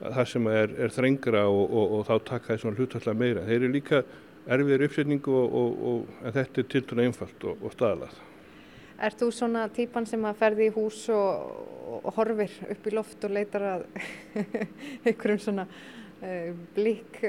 það 0.00 0.26
sem 0.32 0.48
er, 0.50 0.74
er 0.80 0.94
þrengra 0.94 1.44
og, 1.52 1.62
og, 1.68 1.94
og 1.98 2.08
þá 2.08 2.26
taka 2.32 2.54
þessum 2.54 2.74
hlutallega 2.78 3.20
meira 3.20 3.46
þeir 3.46 3.60
eru 3.60 3.72
líka 3.76 4.02
erfiðir 4.50 4.88
uppsetningu 4.88 5.38
og, 5.44 6.10
þetta 6.24 6.62
er 6.64 6.68
tiltuna 6.72 7.06
einfalt 7.06 7.46
og, 7.46 7.62
og 7.62 7.76
staðalað 7.76 8.18
Er 9.00 9.14
þú 9.16 9.30
svona 9.32 9.64
típan 9.72 10.04
sem 10.04 10.24
að 10.28 10.36
ferði 10.42 10.66
í 10.68 10.72
hús 10.74 11.06
og, 11.14 11.52
og 12.02 12.10
horfir 12.18 12.52
upp 12.74 12.88
í 12.88 12.92
loft 12.92 13.22
og 13.24 13.32
leitar 13.32 13.62
að 13.64 13.84
einhverjum 15.08 15.40
svona 15.40 15.64
uh, 15.64 16.50
blík 16.76 17.20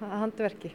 handverki? 0.00 0.72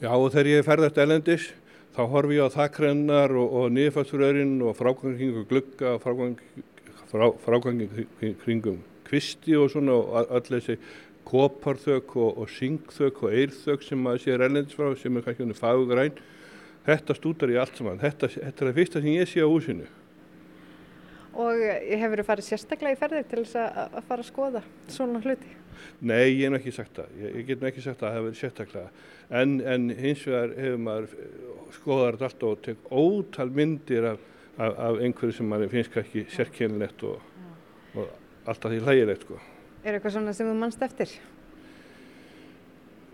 Já 0.00 0.10
og 0.10 0.30
þegar 0.32 0.50
ég 0.50 0.66
ferðast 0.66 0.98
elendis 0.98 1.46
þá 1.94 2.02
horfi 2.10 2.40
ég 2.40 2.50
á 2.50 2.56
þakrennar 2.56 3.36
og, 3.38 3.54
og 3.60 3.70
niðurfæsturörinn 3.76 4.56
og 4.64 4.74
frágangi 4.78 5.20
kringum 5.20 5.46
glugga 5.52 5.94
og 5.94 6.02
frágangi, 6.02 6.66
frá, 7.12 7.26
frágangi 7.44 7.88
kringum 8.42 8.82
kvisti 9.06 9.54
og 9.58 9.70
svona 9.70 9.94
og 10.00 10.34
öll 10.34 10.50
þessi 10.50 10.80
koparþök 11.30 12.16
og, 12.18 12.42
og 12.42 12.50
syngþök 12.56 13.22
og 13.22 13.38
eirþök 13.38 13.86
sem 13.86 14.02
maður 14.02 14.26
sér 14.26 14.46
elendis 14.48 14.74
frá 14.74 14.90
sem 14.98 15.18
er 15.18 15.26
kannski 15.28 15.58
fagugræn 15.58 16.18
þetta 16.86 17.16
stútar 17.18 17.52
ég 17.52 17.62
allt 17.62 17.76
saman 17.78 18.00
þetta, 18.02 18.30
þetta 18.36 18.64
er 18.64 18.70
það 18.70 18.78
fyrsta 18.80 19.02
sem 19.02 19.12
ég 19.14 19.28
sé 19.30 19.44
á 19.44 19.48
húsinu 19.48 19.88
Og 21.40 21.60
hefur 21.62 22.20
þú 22.20 22.26
farið 22.26 22.46
sérstaklega 22.48 22.96
í 22.96 22.98
ferðir 22.98 23.26
til 23.30 23.42
þess 23.44 23.58
að, 23.60 23.76
að 24.00 24.06
fara 24.08 24.24
að 24.24 24.28
skoða 24.28 24.62
svona 24.90 25.20
hluti? 25.22 25.52
Nei, 26.02 26.40
ég 26.40 26.48
hef 26.48 26.56
ekki 26.58 26.72
sagt 26.74 26.98
það. 26.98 27.12
Ég, 27.20 27.36
ég 27.38 27.46
get 27.48 27.62
ekki 27.70 27.84
sagt 27.84 28.00
að 28.00 28.06
það 28.06 28.16
hefur 28.16 28.26
verið 28.26 28.40
sérstaklega. 28.40 28.90
En, 29.40 29.54
en 29.62 29.86
hins 29.94 30.24
vegar 30.26 30.54
hefur 30.58 30.82
maður 30.86 31.14
skoðar 31.76 32.18
þetta 32.18 32.28
allt 32.28 32.46
og 32.48 32.62
tek 32.66 32.90
ótal 32.90 33.48
myndir 33.60 34.08
af, 34.10 34.24
af, 34.56 34.74
af 34.88 35.00
einhverju 35.06 35.38
sem 35.38 35.50
maður 35.54 35.72
finnst 35.76 35.94
kannski 35.94 36.24
sérkennilegt 36.34 37.06
og, 37.06 37.22
og 37.94 38.50
alltaf 38.50 38.74
því 38.74 38.82
hlægilegt 38.88 39.28
sko. 39.28 39.38
Er 39.84 39.96
eitthvað 39.96 40.16
svona 40.18 40.34
sem 40.36 40.50
þú 40.50 40.56
mannst 40.58 40.82
eftir? 40.84 41.14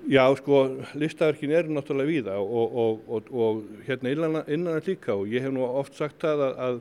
Já, 0.06 0.22
sko, 0.38 0.76
listaverkin 0.94 1.50
eru 1.50 1.72
náttúrulega 1.74 2.06
víða 2.06 2.34
og, 2.38 2.74
og, 2.78 2.98
og, 3.10 3.30
og 3.34 3.86
hérna 3.88 4.12
innan, 4.14 4.36
innan 4.46 4.82
líka 4.86 5.16
og 5.16 5.26
ég 5.26 5.42
hef 5.42 5.50
nú 5.50 5.64
oft 5.66 5.96
sagt 5.98 6.20
það 6.22 6.42
að, 6.44 6.60
að 6.62 6.76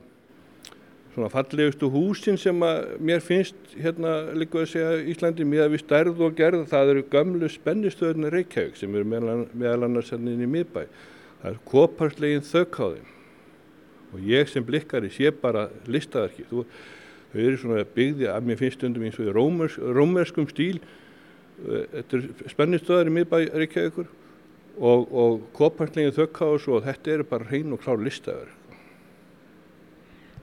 svona 1.16 1.30
fallegustu 1.32 1.88
húsin 1.90 2.36
sem 2.38 2.60
að 2.62 2.92
mér 3.02 3.24
finnst 3.24 3.72
hérna 3.74 4.12
líka 4.36 4.60
að 4.60 4.68
segja 4.70 5.00
Íslandi 5.10 5.46
með 5.48 5.64
að 5.64 5.74
við 5.74 5.82
stærð 5.82 6.22
og 6.22 6.36
gerð 6.38 6.66
það 6.70 6.92
eru 6.92 7.02
gömlu 7.16 7.48
spennistöðurinn 7.50 8.30
Reykjavík 8.30 8.78
sem 8.78 8.94
eru 8.94 9.08
meðal, 9.10 9.88
annars 9.88 10.12
hérna 10.14 10.30
inn 10.30 10.44
í 10.44 10.50
miðbæ. 10.52 10.84
Það 11.40 11.48
er 11.50 11.58
koparslegin 11.72 12.46
þökkáðin 12.46 13.10
og 14.12 14.28
ég 14.28 14.52
sem 14.52 14.66
blikkari 14.68 15.10
sé 15.10 15.32
bara 15.34 15.66
listaverki. 15.90 16.46
Þú, 16.52 16.62
þau 17.32 17.42
eru 17.42 17.58
svona 17.64 17.88
byggði 17.98 18.30
að 18.30 18.46
mér 18.46 18.62
finnst 18.62 18.78
stundum 18.78 19.08
eins 19.08 19.18
og 19.18 19.26
í 19.26 19.34
rómers, 19.34 19.80
rómerskum 19.82 20.46
stíl 20.52 20.78
þetta 21.64 22.20
er 22.20 22.52
spennistöðar 22.52 23.10
í 23.10 23.16
miðbæ 23.16 23.38
Reykjavíkur 23.54 24.12
og, 24.76 25.08
og 25.08 25.40
koparslegin 25.56 26.14
þökkáðs 26.16 26.68
og 26.68 26.84
þetta 26.86 27.14
eru 27.14 27.28
bara 27.30 27.48
hrein 27.50 27.72
og 27.72 27.82
klár 27.82 28.02
listaverk. 28.04 28.62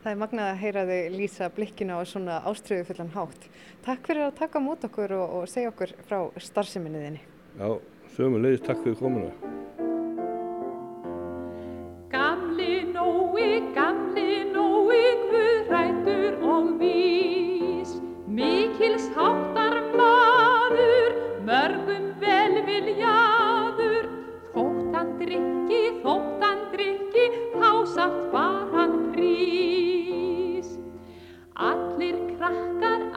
Það 0.03 0.11
er 0.11 0.19
magnað 0.19 0.49
að 0.51 0.57
heyra 0.59 0.81
þig 0.89 1.13
lýsa 1.13 1.47
blikkinu 1.55 1.95
á 1.95 2.03
svona 2.03 2.41
ástriðu 2.49 2.89
fullan 2.89 3.13
hátt. 3.13 3.45
Takk 3.85 4.09
fyrir 4.09 4.25
að 4.25 4.33
taka 4.41 4.59
mót 4.59 4.83
okkur 4.83 5.13
og, 5.15 5.35
og 5.37 5.45
segja 5.47 5.71
okkur 5.71 5.93
frá 6.09 6.17
starfseminni 6.43 7.05
þinni. 7.05 7.21
Já, 7.55 7.69
sömu 8.17 8.41
leiðis 8.43 8.65
takk 8.65 8.83
fyrir 8.83 8.99
komuna. 8.99 9.31
Gamli 12.11 12.83
Nói, 12.91 13.47
gamli 13.77 14.43
Nói, 14.51 15.01
Guð 15.31 15.71
rættur 15.71 16.35
og 16.51 16.75
vís. 16.83 17.95
Mikils 18.27 19.07
háttar 19.15 19.79
maður, 19.95 20.42
mörgum 21.47 22.05
velviljaður. 22.21 24.07
Þótt 24.53 24.95
hann 24.97 25.11
drikki, 25.19 25.81
þótt 26.03 26.43
hann 26.45 26.61
drikki, 26.73 27.25
þá 27.55 27.69
samt 27.95 28.25
var 28.33 28.67
hann 28.73 28.97
prís. 29.13 30.69
Allir 31.69 32.17
krakkar, 32.33 33.07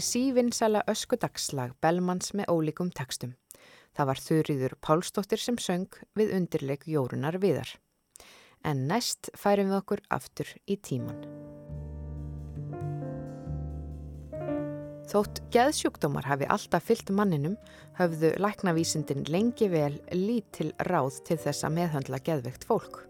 því 0.00 0.06
sívinnsala 0.08 0.80
öskudagslag 0.88 1.74
Bellmans 1.84 2.32
með 2.32 2.48
ólíkum 2.48 2.88
tekstum. 2.96 3.34
Það 3.92 4.06
var 4.08 4.20
Þurriður 4.24 4.74
Pálsdóttir 4.80 5.40
sem 5.42 5.58
söng 5.60 5.92
við 6.16 6.32
undirleik 6.38 6.86
Jórunar 6.88 7.36
Viðar. 7.42 7.68
En 8.64 8.86
næst 8.88 9.28
færum 9.36 9.68
við 9.68 9.80
okkur 9.82 10.02
aftur 10.08 10.48
í 10.64 10.78
tíman. 10.80 11.20
Þótt 15.10 15.42
geðsjúkdómar 15.52 16.28
hafi 16.30 16.48
alltaf 16.48 16.86
fyllt 16.86 17.10
manninum, 17.12 17.58
höfðu 17.98 18.30
læknavísindin 18.40 19.26
lengi 19.28 19.68
vel 19.68 19.98
lítil 20.14 20.70
ráð 20.88 21.18
til 21.26 21.36
þess 21.42 21.66
að 21.66 21.76
meðhandla 21.76 22.22
geðveikt 22.24 22.64
fólk. 22.64 23.02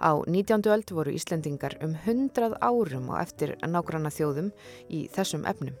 Á 0.00 0.16
19. 0.24 0.64
öld 0.70 0.92
voru 0.96 1.12
Íslendingar 1.12 1.76
um 1.84 1.96
100 2.06 2.56
árum 2.62 3.10
og 3.10 3.20
eftir 3.20 3.56
nágranna 3.66 4.12
þjóðum 4.14 4.54
í 4.88 5.08
þessum 5.12 5.44
efnum. 5.50 5.76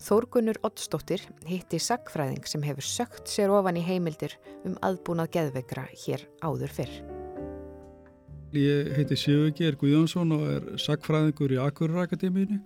Þórgunur 0.00 0.56
Ottsdóttir 0.64 1.20
hitti 1.44 1.76
sagfræðing 1.82 2.46
sem 2.48 2.62
hefur 2.64 2.86
sökt 2.86 3.28
sér 3.28 3.52
ofan 3.52 3.76
í 3.76 3.82
heimildir 3.84 4.32
um 4.64 4.78
aðbúnað 4.80 5.34
geðveikra 5.34 5.84
hér 5.92 6.24
áður 6.40 6.72
fyrr. 6.72 6.94
Ég 8.56 8.88
heiti 8.96 9.18
Sigurgeir 9.20 9.76
Guðjónsson 9.78 10.32
og 10.34 10.46
er 10.48 10.70
sagfræðingur 10.80 11.52
í 11.52 11.60
Akureyrakademínu. 11.62 12.56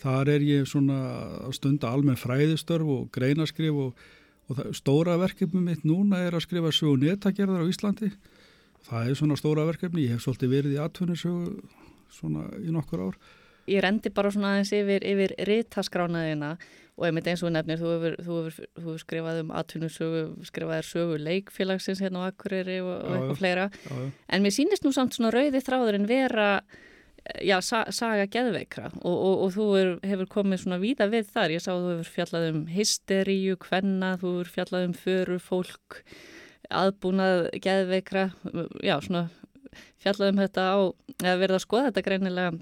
Þar 0.00 0.32
er 0.32 0.46
ég 0.48 0.64
svona 0.66 0.96
að 1.44 1.58
stunda 1.60 1.92
almenn 1.92 2.18
fræðistörf 2.18 2.88
og 2.90 3.04
greinaskrif 3.14 3.76
og, 3.84 4.00
og 4.48 4.64
stóra 4.74 5.18
verkefni 5.20 5.60
mitt 5.62 5.84
núna 5.86 6.24
er 6.24 6.34
að 6.34 6.46
skrifa 6.46 6.72
sögu 6.72 6.96
netagerðar 7.04 7.62
á 7.62 7.70
Íslandi. 7.70 8.10
Það 8.88 9.12
er 9.12 9.20
svona 9.20 9.38
stóra 9.38 9.68
verkefni, 9.68 10.08
ég 10.08 10.16
hef 10.16 10.24
svolítið 10.24 10.56
verið 10.56 10.74
í 10.74 10.82
atvinnusögu 10.82 11.52
svona 12.16 12.48
í 12.64 12.72
nokkur 12.72 13.10
ár. 13.10 13.22
Ég 13.70 13.82
rendi 13.84 14.10
bara 14.14 14.30
svona 14.34 14.54
aðeins 14.56 14.72
yfir, 14.74 15.04
yfir 15.06 15.34
ritaskránaðina 15.48 16.56
og 16.98 17.06
einmitt 17.08 17.28
eins 17.30 17.42
og 17.46 17.52
nefnir, 17.54 17.80
þú 17.80 17.90
hefur, 17.94 18.16
þú 18.20 18.38
hefur, 18.38 18.70
þú 18.76 18.86
hefur 18.86 19.02
skrifað 19.02 19.40
um 19.42 19.52
atvinnusögu, 19.56 20.22
skrifaðir 20.48 20.88
sögu 20.88 21.18
leikfélagsins 21.22 22.02
hérna 22.04 22.26
á 22.26 22.28
Akureyri 22.28 22.80
og, 22.84 22.92
og 22.92 23.14
eitthvað 23.16 23.38
fleira. 23.40 23.68
Já, 23.72 23.92
já. 23.96 24.08
En 24.28 24.44
mér 24.44 24.56
sýnist 24.56 24.86
nú 24.86 24.92
samt 24.94 25.16
svona 25.16 25.32
rauði 25.32 25.62
þráðurinn 25.64 26.08
vera 26.10 26.48
já, 27.40 27.56
sa 27.62 27.84
saga 27.94 28.26
geðveikra 28.30 28.90
og, 29.00 29.14
og, 29.14 29.34
og 29.46 29.52
þú 29.54 29.66
er, 29.78 29.92
hefur 30.10 30.30
komið 30.36 30.64
svona 30.64 30.80
víða 30.82 31.08
við 31.12 31.30
þar. 31.32 31.54
Ég 31.54 31.64
sá 31.64 31.70
að 31.74 31.84
þú 31.84 31.92
hefur 31.94 32.10
fjallað 32.16 32.48
um 32.50 32.64
hysteríu, 32.72 33.58
hvenna, 33.62 34.14
þú 34.20 34.34
hefur 34.36 34.52
fjallað 34.56 34.88
um 34.88 34.96
föru 34.98 35.38
fólk, 35.42 36.02
aðbúnað 36.72 37.46
geðveikra, 37.62 38.26
já, 38.82 38.96
svona 39.04 39.26
fjallað 40.02 40.34
um 40.34 40.42
þetta 40.42 40.66
á, 40.68 40.78
eða 41.22 41.40
verið 41.40 41.56
að 41.56 41.64
skoða 41.64 41.88
þetta 41.88 42.06
greinilega 42.08 42.52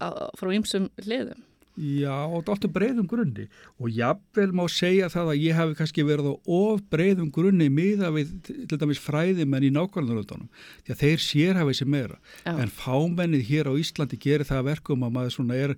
frá 0.00 0.52
ýmsum 0.56 0.90
hliðum. 1.04 1.46
Já, 1.80 2.26
og 2.26 2.42
þetta 2.44 2.66
er 2.66 2.72
breiðum 2.74 3.06
grunni 3.08 3.44
og 3.80 3.94
jafnvel 3.94 4.50
má 4.58 4.64
segja 4.68 5.06
það 5.08 5.30
að 5.32 5.44
ég 5.46 5.56
hafi 5.56 5.76
kannski 5.78 6.04
verið 6.04 6.28
á 6.28 6.34
of 6.58 6.82
breiðum 6.92 7.30
grunni 7.32 7.70
miða 7.72 8.10
við 8.12 8.34
til 8.68 8.78
dæmis 8.80 9.00
fræðimenn 9.00 9.68
í 9.68 9.70
nákvæmlega 9.72 10.36
því 10.82 10.92
að 10.92 11.00
þeir 11.00 11.24
sérhafið 11.24 11.78
sem 11.78 11.90
meira 11.94 12.18
Já. 12.42 12.52
en 12.52 12.74
fámennið 12.74 13.46
hér 13.48 13.70
á 13.70 13.80
Íslandi 13.80 14.18
gerir 14.20 14.48
það 14.50 14.60
að 14.60 14.68
verkum 14.74 15.06
að 15.06 15.14
maður 15.16 15.36
svona 15.38 15.60
er 15.62 15.76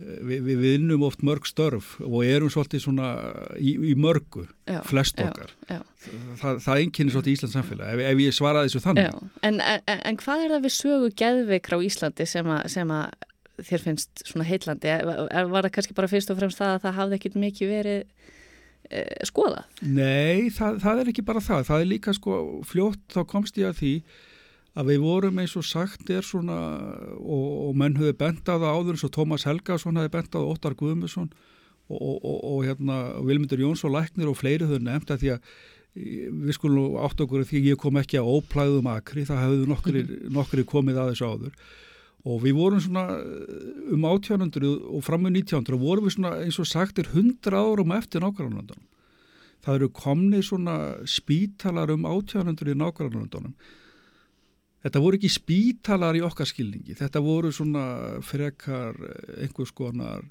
við, 0.00 0.42
við 0.46 0.60
vinnum 0.64 1.06
oft 1.06 1.24
mörg 1.26 1.48
störf 1.48 1.94
og 2.04 2.20
erum 2.26 2.52
svolítið 2.52 2.84
svona 2.86 3.08
í, 3.58 3.74
í 3.92 3.94
mörgu, 3.98 4.46
Já, 4.70 4.80
flest 4.86 5.18
já, 5.20 5.28
okkar 5.28 5.54
Já. 5.68 5.80
það, 6.40 6.60
það 6.66 6.84
einkynir 6.84 7.14
svolítið 7.16 7.36
Íslands 7.36 7.56
samfélag 7.58 7.94
ef, 7.94 8.04
ef 8.10 8.22
ég 8.24 8.36
svaraði 8.36 8.70
þessu 8.70 8.84
þannig 8.86 9.08
Já, 9.08 9.32
en, 9.48 9.60
en, 9.64 10.04
en 10.12 10.20
hvað 10.20 10.44
er 10.44 10.54
það 10.54 10.68
við 10.68 10.76
sögu 10.76 11.10
geðveikra 11.22 11.80
á 11.80 11.86
Íslandi 11.90 12.28
sem 12.30 12.54
að, 12.56 12.62
sem 12.76 12.94
að 12.96 13.28
þér 13.66 13.84
finnst 13.84 14.24
svona 14.26 14.46
heitlandi? 14.48 14.92
Var 15.04 15.66
það 15.66 15.72
kannski 15.74 15.96
bara 15.96 16.10
fyrst 16.10 16.32
og 16.32 16.38
fremst 16.40 16.60
það 16.60 16.76
að 16.76 16.84
það 16.86 16.98
hafði 17.00 17.18
ekkit 17.18 17.38
mikið 17.42 17.72
verið 17.74 18.00
e, 18.88 19.04
skoðað? 19.28 19.66
Nei, 19.84 20.50
það, 20.54 20.80
það 20.84 21.02
er 21.02 21.12
ekki 21.12 21.26
bara 21.28 21.44
það. 21.44 21.64
Það 21.68 21.84
er 21.84 21.90
líka 21.90 22.14
sko 22.16 22.40
fljótt 22.68 23.02
þá 23.12 23.20
komst 23.28 23.60
ég 23.60 23.70
að 23.70 23.80
því 23.82 23.94
að 24.78 24.92
við 24.92 25.02
vorum 25.02 25.40
eins 25.42 25.56
og 25.58 25.66
sagt 25.66 26.10
er 26.14 26.22
svona 26.26 26.58
og, 27.18 27.46
og 27.70 27.76
menn 27.78 27.98
höfðu 27.98 28.16
bent 28.20 28.46
á 28.46 28.54
áður 28.54 28.94
eins 28.94 29.06
og 29.06 29.14
Tómas 29.16 29.46
Helgason 29.48 29.98
hefði 29.98 30.14
bent 30.14 30.30
á 30.30 30.38
það, 30.38 30.48
Óttar 30.52 30.78
Guðmusson 30.78 31.28
og, 31.90 31.98
og, 31.98 32.16
og, 32.22 32.38
og 32.52 32.64
hérna 32.68 33.02
Vilmundur 33.26 33.64
Jónsson 33.64 33.94
Læknir 33.94 34.30
og 34.30 34.38
fleiri 34.38 34.68
höfðu 34.68 34.86
nefnt 34.86 35.10
að 35.10 35.24
því 35.24 35.34
að 35.34 35.52
við 35.90 36.54
skulum 36.54 36.98
átt 37.02 37.20
okkur 37.24 37.42
því 37.42 37.64
ég 37.72 37.78
kom 37.82 37.98
ekki 37.98 38.20
að 38.20 38.30
óplæðum 38.30 38.90
akri, 38.92 39.24
það 39.26 39.40
hefðu 39.42 39.70
nokkri, 39.72 40.02
nokkri 40.30 40.66
komið 40.68 41.00
að 41.02 41.10
þessu 41.12 41.30
áður 41.32 41.56
og 42.28 42.42
við 42.44 42.56
vorum 42.58 42.82
svona 42.84 43.16
eh, 43.16 43.94
um 43.94 44.06
1800 44.06 44.68
og 44.68 45.02
fram 45.04 45.24
með 45.24 45.40
1900 45.40 45.76
og 45.76 45.82
vorum 45.82 46.06
við 46.06 46.16
svona 46.18 46.32
eins 46.44 46.60
og 46.60 46.68
sagt 46.68 47.00
er 47.00 47.08
100 47.08 47.56
árum 47.56 47.94
eftir 47.96 48.24
nákvæmlandunum. 48.24 48.86
Það 49.64 49.76
eru 49.76 49.90
komni 49.92 50.40
svona 50.44 50.76
spítalar 51.08 51.92
um 51.92 52.04
1800 52.08 52.74
í 52.74 52.78
nákvæmlandunum. 52.80 53.54
Þetta 54.80 55.02
voru 55.04 55.18
ekki 55.18 55.28
spítalar 55.32 56.16
í 56.16 56.22
okkar 56.24 56.48
skilningi, 56.48 56.96
þetta 56.96 57.20
voru 57.20 57.50
svona 57.52 57.84
frekar 58.24 58.96
eh, 58.96 59.44
einhvers 59.44 59.74
konar 59.76 60.24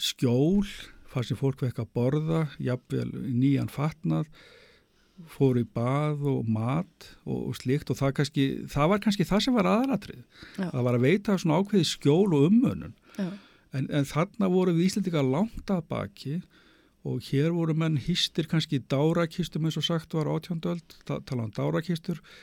skjól, 0.00 0.64
það 1.12 1.26
sem 1.28 1.38
fólk 1.40 1.64
vekk 1.66 1.82
að 1.82 1.90
borða, 1.92 2.46
jafnvel 2.56 3.10
nýjan 3.12 3.68
fatnað, 3.72 4.30
fóru 5.28 5.62
í 5.62 5.68
bað 5.68 6.24
og 6.32 6.48
mat 6.48 7.10
og, 7.26 7.50
og 7.50 7.58
slikt 7.58 7.92
og 7.92 7.98
það, 7.98 8.14
kannski, 8.16 8.46
það 8.72 8.88
var 8.94 9.02
kannski 9.04 9.26
það 9.28 9.42
sem 9.44 9.58
var 9.58 9.68
aðratrið. 9.68 10.22
Já. 10.56 10.64
Það 10.64 10.86
var 10.86 10.96
að 10.96 11.04
veita 11.04 11.36
svona 11.38 11.58
ákveði 11.60 11.88
skjól 11.90 12.32
og 12.32 12.46
umönun. 12.48 12.96
En, 13.20 13.84
en 13.84 14.08
þarna 14.08 14.48
voru 14.52 14.72
við 14.74 14.88
Íslandika 14.88 15.22
langt 15.24 15.70
að 15.72 15.84
baki 15.92 16.38
og 17.08 17.20
hér 17.28 17.52
voru 17.52 17.76
menn 17.76 18.00
hýstir 18.00 18.48
kannski 18.48 18.80
í 18.80 18.86
dárakistum 18.88 19.68
eins 19.68 19.76
og 19.78 19.86
sagt 19.86 20.16
var 20.16 20.30
átjóndöld, 20.32 20.96
tala 21.04 21.44
um 21.44 21.52
dárakistur 21.52 22.22
og 22.22 22.34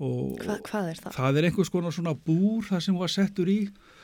Hva, 0.00 0.54
hvað 0.64 0.86
er 0.88 1.00
það? 1.02 1.12
það 1.18 1.38
er 1.38 1.46
einhvers 1.48 1.70
konar 1.72 1.92
svona 1.92 2.14
búr 2.16 2.62
það 2.64 2.84
sem 2.86 2.96
var 2.96 3.10
settur 3.12 3.50
í 3.52 3.58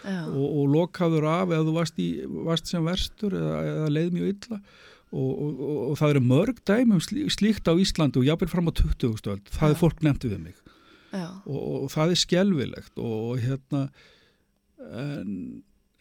Já, 0.04 0.18
og, 0.28 0.44
og 0.44 0.66
lokaður 0.74 1.24
af 1.32 1.54
eða 1.54 1.64
þú 1.64 1.76
varst, 1.78 2.02
í, 2.02 2.09
varst 2.44 2.68
sem 2.68 2.85
verstur 2.85 3.37
eða, 3.38 3.54
eða 3.70 3.87
leið 3.94 4.11
mjög 4.18 4.35
illa. 4.35 4.59
Og, 5.16 5.30
og, 5.30 5.62
og, 5.62 5.94
það 5.96 6.12
eru 6.12 6.22
mörg 6.26 6.59
dæmum 6.68 7.00
slí, 7.00 7.24
slíkt 7.32 7.70
á 7.70 7.72
Íslandu 7.80 8.20
og 8.20 8.26
jábel 8.28 8.50
fram 8.52 8.68
á 8.68 8.72
20. 8.76 9.14
stöld, 9.22 9.48
það 9.54 9.72
er 9.72 9.80
fólk 9.80 10.04
nefnt 10.04 10.26
við 10.26 10.37
mig. 10.42 10.61
Já, 11.14 11.30
og, 11.46 11.62
og 11.87 11.88
það 11.94 12.12
er 12.12 12.20
skelvilegt 12.20 13.00
og 13.00 13.40
hérna 13.40 13.87
en, 14.76 15.32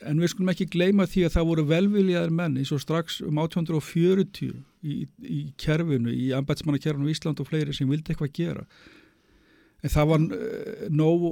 en 0.03 0.19
við 0.19 0.34
skulum 0.34 0.51
ekki 0.51 0.67
gleyma 0.75 1.08
því 1.08 1.27
að 1.29 1.38
það 1.38 1.49
voru 1.53 1.67
velviljaðir 1.69 2.36
menn 2.36 2.60
eins 2.60 2.73
og 2.75 2.84
strax 2.84 3.21
um 3.23 3.39
1840 3.45 4.51
í, 4.84 4.99
í 5.23 5.39
kerfinu, 5.62 6.12
í 6.12 6.34
ambætsmannakerfinu 6.36 7.08
í 7.08 7.15
Ísland 7.15 7.39
og 7.39 7.47
fleiri 7.47 7.77
sem 7.77 7.88
vildi 7.88 8.12
eitthvað 8.12 8.36
gera 8.36 8.67
en 9.86 9.93
það 9.93 10.10
var 10.12 10.26
uh, 10.26 10.84
nóg, 10.89 11.24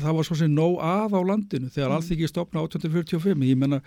það 0.00 0.18
var 0.18 0.28
svo 0.30 0.38
sem 0.40 0.54
nóg 0.56 0.78
að 0.80 1.16
á 1.16 1.20
landinu 1.28 1.68
þegar 1.68 1.90
mm. 1.90 1.96
alþyggi 2.00 2.30
stopna 2.32 2.64
1845 2.64 3.48
ég 3.50 3.60
menna 3.60 3.82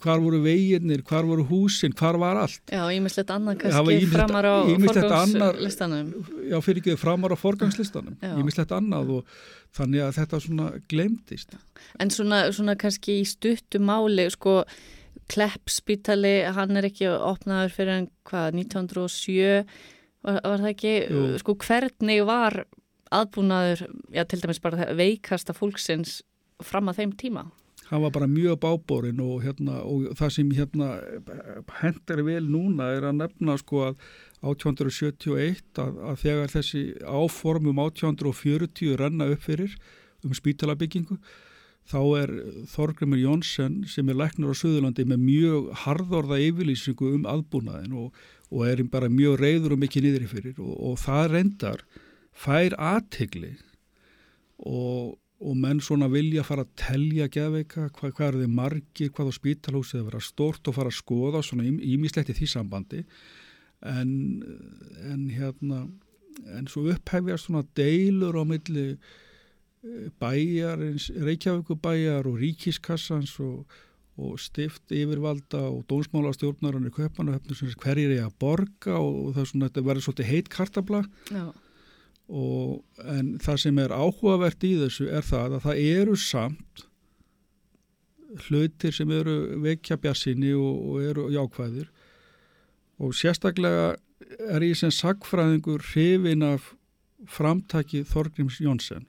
hvar 0.00 0.20
voru 0.22 0.40
veginnir, 0.44 1.02
hvar 1.06 1.26
voru 1.26 1.44
húsin, 1.48 1.94
hvar 1.96 2.18
var 2.20 2.38
allt 2.44 2.70
já, 2.70 2.82
ímislegt 2.94 3.30
var 3.32 3.56
kannski 3.58 3.96
ýmislegt- 3.96 4.12
framar 4.14 4.46
á 4.46 4.54
annar- 4.62 4.92
forgangslistanum. 4.94 6.12
já, 6.50 6.56
fyrir 6.62 6.80
ekki 6.82 6.96
framar 7.00 7.34
á 7.34 7.36
forgangslistanum 7.40 8.16
Já. 8.20 8.36
ég 8.36 8.44
mislegt 8.44 8.70
annað 8.70 9.10
og 9.16 9.24
þannig 9.74 10.04
að 10.06 10.16
þetta 10.18 10.40
svona 10.40 10.68
glemdist 10.88 11.56
En 11.98 12.10
svona, 12.10 12.52
svona 12.52 12.76
kannski 12.76 13.20
í 13.20 13.26
stuttu 13.26 13.80
máli, 13.80 14.30
sko, 14.30 14.64
Kleppspítali, 15.30 16.42
hann 16.52 16.76
er 16.76 16.88
ekki 16.90 17.06
opnaður 17.08 17.70
fyrir 17.70 17.94
en 18.00 18.08
hvað, 18.26 18.54
1907, 18.54 19.64
var, 20.26 20.40
var 20.42 20.58
það 20.58 20.72
ekki, 20.74 20.94
Jú. 21.10 21.38
sko, 21.38 21.54
hvernig 21.54 22.24
var 22.26 22.64
aðbúnaður, 23.14 23.86
já, 24.14 24.24
til 24.24 24.40
dæmis 24.42 24.62
bara 24.62 24.90
veikasta 24.96 25.56
fólksins 25.56 26.20
fram 26.62 26.90
að 26.92 27.02
þeim 27.02 27.16
tíma? 27.18 27.48
hann 27.90 28.02
var 28.02 28.12
bara 28.14 28.26
mjög 28.26 28.58
bábórin 28.62 29.20
og, 29.20 29.42
hérna, 29.42 29.80
og 29.82 30.14
það 30.18 30.32
sem 30.36 30.50
hérna 30.54 30.90
hendar 31.80 32.22
vel 32.22 32.44
núna 32.46 32.86
er 32.94 33.08
að 33.08 33.16
nefna 33.18 33.56
sko 33.58 33.82
að 33.88 34.04
1871 34.46 35.80
að, 35.82 35.98
að 36.12 36.20
þegar 36.22 36.52
þessi 36.54 36.82
áformum 37.02 37.80
1840 37.82 38.94
renna 39.00 39.26
upp 39.34 39.42
fyrir 39.42 39.74
um 40.22 40.34
spítalabyggingu 40.36 41.18
þá 41.90 42.00
er 42.20 42.32
Þorgrymur 42.70 43.18
Jónsson 43.18 43.80
sem 43.90 44.08
er 44.12 44.20
læknur 44.20 44.54
á 44.54 44.60
Suðurlandi 44.60 45.08
með 45.10 45.24
mjög 45.24 45.72
harðorða 45.82 46.38
yfirlýsingu 46.46 47.14
um 47.16 47.26
aðbúnaðin 47.26 47.96
og, 48.04 48.14
og 48.54 48.68
er 48.70 48.84
bara 48.92 49.10
mjög 49.10 49.40
reyður 49.42 49.74
og 49.74 49.82
mikið 49.82 50.06
niðri 50.06 50.30
fyrir 50.30 50.62
og, 50.62 50.76
og 50.92 51.02
það 51.02 51.32
reyndar 51.34 51.84
fær 52.40 52.76
aðtegli 52.76 53.56
og 54.68 55.18
og 55.40 55.56
menn 55.56 55.80
svona 55.80 56.08
vilja 56.12 56.42
fara 56.44 56.66
að 56.66 56.72
telja 56.82 57.28
geðveika, 57.32 57.86
hvað, 57.96 58.12
hvað 58.16 58.26
eru 58.26 58.42
þið 58.42 58.56
margir, 58.58 59.12
hvað 59.16 59.30
á 59.32 59.38
spítalhúsið 59.38 60.00
að 60.02 60.08
vera 60.10 60.20
stórt 60.24 60.68
og 60.68 60.76
fara 60.76 60.92
að 60.92 60.98
skoða 60.98 61.40
svona 61.46 61.64
ímislegt 61.64 62.32
í 62.32 62.36
því 62.36 62.48
sambandi 62.52 63.00
en, 63.88 64.10
en 65.08 65.22
hérna 65.32 65.86
en 66.56 66.68
svo 66.68 66.84
upphefjast 66.92 67.48
svona 67.48 67.64
deilur 67.76 68.36
á 68.36 68.44
milli 68.48 68.84
eh, 68.92 70.10
bæjar, 70.20 70.84
Reykjavíkubæjar 71.24 72.28
og 72.28 72.36
Ríkiskassans 72.42 73.32
og, 73.40 73.64
og 74.20 74.36
stift 74.40 74.92
yfirvalda 74.92 75.62
og 75.70 75.86
dónsmála 75.88 76.34
stjórnarann 76.36 76.88
í 76.88 76.94
köpanahöfnum 76.96 77.56
sem 77.56 77.72
hverjir 77.80 78.12
er 78.18 78.28
að 78.28 78.36
borga 78.44 79.00
og 79.00 79.32
það 79.32 79.42
er 79.42 79.50
svona, 79.54 79.72
þetta 79.72 79.88
verður 79.88 80.08
svolítið 80.08 80.32
heit 80.34 80.52
kartabla 80.52 81.02
Já. 81.32 81.44
Og 82.30 83.04
en 83.10 83.34
það 83.42 83.60
sem 83.64 83.80
er 83.82 83.94
áhugavert 83.94 84.64
í 84.66 84.76
þessu 84.78 85.08
er 85.10 85.26
það 85.26 85.58
að 85.58 85.64
það 85.66 85.82
eru 85.90 86.16
samt 86.20 86.84
hlutir 88.46 88.94
sem 88.94 89.10
eru 89.10 89.36
vekja 89.64 89.98
bjassinni 89.98 90.52
og, 90.54 90.76
og 90.86 91.02
eru 91.02 91.26
jákvæðir. 91.34 91.88
Og 93.02 93.16
sérstaklega 93.16 93.96
er 94.46 94.62
ég 94.62 94.78
sem 94.78 94.92
sagfræðingur 94.94 95.82
hrifin 95.90 96.46
af 96.46 96.74
framtaki 97.26 98.04
Þorgrims 98.06 98.60
Jónsson 98.62 99.08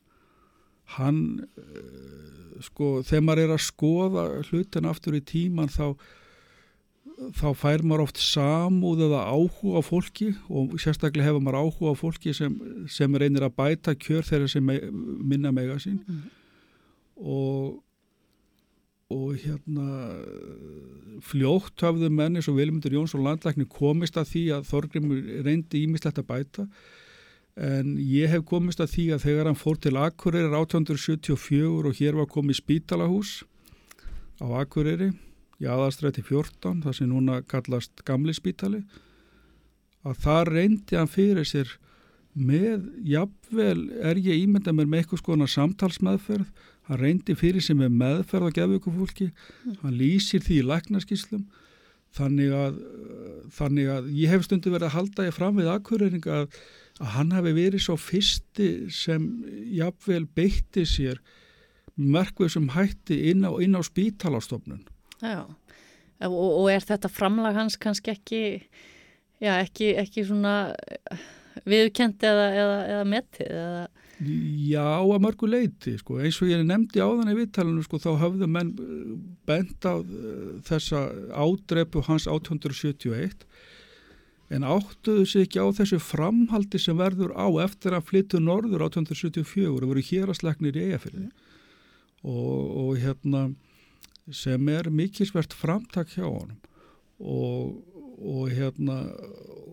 hann 0.97 1.21
eh, 1.57 2.61
sko 2.63 2.99
þegar 3.05 3.25
maður 3.25 3.43
er 3.43 3.53
að 3.55 3.63
skoða 3.65 4.25
hlutin 4.49 4.89
aftur 4.89 5.17
í 5.17 5.23
tíman 5.23 5.71
þá 5.71 5.93
þá 7.37 7.47
fær 7.57 7.83
maður 7.85 8.05
oft 8.07 8.19
samúð 8.21 9.05
eða 9.07 9.21
áhuga 9.29 9.79
á 9.79 9.81
fólki 9.85 10.31
og 10.49 10.75
sérstaklega 10.81 11.27
hefur 11.29 11.43
maður 11.45 11.59
áhuga 11.61 11.93
á 11.93 11.95
fólki 11.99 12.33
sem, 12.33 12.55
sem 12.89 13.15
reynir 13.21 13.45
að 13.45 13.55
bæta 13.59 13.93
kjör 13.95 14.25
þeirra 14.25 14.49
sem 14.49 14.65
minna 14.65 15.51
mega 15.51 15.77
sín 15.81 15.99
Mm. 16.07 16.21
og 17.21 17.83
og 19.11 19.35
hérna 19.43 19.85
fljótt 21.19 21.83
hafðu 21.83 22.07
menni 22.15 22.39
svo 22.41 22.53
Vilmundur 22.55 22.93
Jónsson 22.95 23.25
landlækni 23.25 23.65
komist 23.67 24.15
að 24.15 24.29
því 24.31 24.43
að 24.55 24.69
Þorgrimur 24.69 25.25
reyndi 25.43 25.81
ímislegt 25.83 26.21
að 26.21 26.29
bæta 26.29 26.67
en 27.59 27.97
ég 27.99 28.31
hef 28.31 28.45
komist 28.47 28.79
að 28.79 28.93
því 28.93 29.05
að 29.15 29.25
þegar 29.25 29.49
hann 29.49 29.59
fór 29.59 29.81
til 29.83 29.97
Akureyri 29.99 30.47
1874 30.47 31.89
og 31.91 31.99
hér 31.99 32.15
var 32.21 32.29
komið 32.31 32.61
spítalahús 32.61 33.33
á 34.39 34.47
Akureyri 34.63 35.11
í 35.61 35.69
aðastrætti 35.69 36.23
14 36.25 36.81
það 36.85 36.97
sem 36.97 37.09
núna 37.11 37.41
kallast 37.45 38.03
gamli 38.07 38.33
spítali 38.33 38.81
að 40.01 40.19
það 40.23 40.43
reyndi 40.49 40.97
hann 40.97 41.11
fyrir 41.11 41.47
sér 41.47 41.77
með, 42.33 42.85
jafnvel 43.03 43.89
er 43.99 44.19
ég 44.23 44.45
ímynda 44.45 44.73
mér 44.73 44.87
með 44.89 45.03
eitthvað 45.03 45.21
skona 45.21 45.47
samtalsmeðferð 45.51 46.47
hann 46.87 47.01
reyndi 47.01 47.35
fyrir 47.37 47.63
sig 47.63 47.77
með 47.77 47.97
meðferð 47.99 48.51
á 48.51 48.57
gefugufólki, 48.57 49.31
hann 49.83 49.97
lýsir 49.99 50.43
því 50.43 50.61
í 50.61 50.67
læknaskíslum 50.69 51.43
þannig 52.15 52.55
að, 52.55 52.79
þannig 53.55 53.91
að 53.91 54.09
ég 54.17 54.33
hef 54.33 54.47
stundu 54.47 54.73
verið 54.73 54.89
að 54.89 54.95
halda 54.97 55.27
ég 55.27 55.35
fram 55.35 55.59
við 55.59 55.69
akkurreining 55.71 56.25
að, 56.27 56.57
að 56.99 57.13
hann 57.15 57.35
hafi 57.35 57.53
verið 57.55 57.85
svo 57.85 57.95
fyrsti 57.99 58.71
sem 58.91 59.29
jafnvel 59.75 60.25
beitti 60.35 60.83
sér 60.87 61.21
merkvið 61.95 62.55
sem 62.55 62.67
hætti 62.73 63.19
inn 63.31 63.45
á, 63.47 63.51
inn 63.63 63.77
á 63.77 63.81
spítalastofnun 63.85 64.83
Já, 65.21 65.45
og, 66.27 66.47
og 66.61 66.67
er 66.73 66.85
þetta 66.85 67.11
framlag 67.11 67.57
hans 67.57 67.77
kannski 67.81 68.13
ekki, 68.15 68.41
já, 69.41 69.55
ekki, 69.59 69.93
ekki 70.01 70.25
svona 70.25 70.55
viðkendi 71.67 72.29
eða, 72.29 72.47
eða, 72.57 72.77
eða 72.93 73.09
metið 73.09 73.49
eða... 73.49 73.81
Já, 74.21 74.85
að 75.01 75.23
mörgu 75.23 75.47
leiti, 75.49 75.95
sko, 75.97 76.19
eins 76.21 76.37
og 76.43 76.51
ég 76.51 76.61
nefndi 76.67 77.01
á 77.01 77.09
þannig 77.09 77.39
viðtalinu, 77.39 77.81
sko, 77.87 77.97
þá 78.03 78.11
höfðu 78.21 78.49
menn 78.53 78.75
eh, 78.77 79.15
bent 79.49 79.87
á 79.87 79.97
uh, 79.97 80.51
þessa 80.67 81.07
ádrepu 81.33 82.03
hans 82.05 82.27
1871 82.29 83.47
en 84.51 84.67
áttuðu 84.67 85.25
sig 85.25 85.47
ekki 85.47 85.63
á 85.63 85.67
þessu 85.73 85.97
framhaldi 86.03 86.81
sem 86.81 86.99
verður 86.99 87.33
á 87.33 87.47
eftir 87.63 87.95
að 87.97 88.09
flyttu 88.11 88.41
norður 88.43 88.85
1874 88.91 89.69
og 89.71 89.89
voru 89.89 90.05
héraslegnir 90.05 90.77
í 90.77 90.85
eigafyrði 90.91 91.29
og, 92.21 92.61
og 92.83 92.91
hérna 93.01 93.47
sem 94.29 94.69
er 94.69 94.89
mikilsvert 94.93 95.53
framtak 95.57 96.13
hjá 96.15 96.27
honum. 96.27 96.59
Og, 97.21 97.81
og 98.21 98.49
hérna 98.53 99.03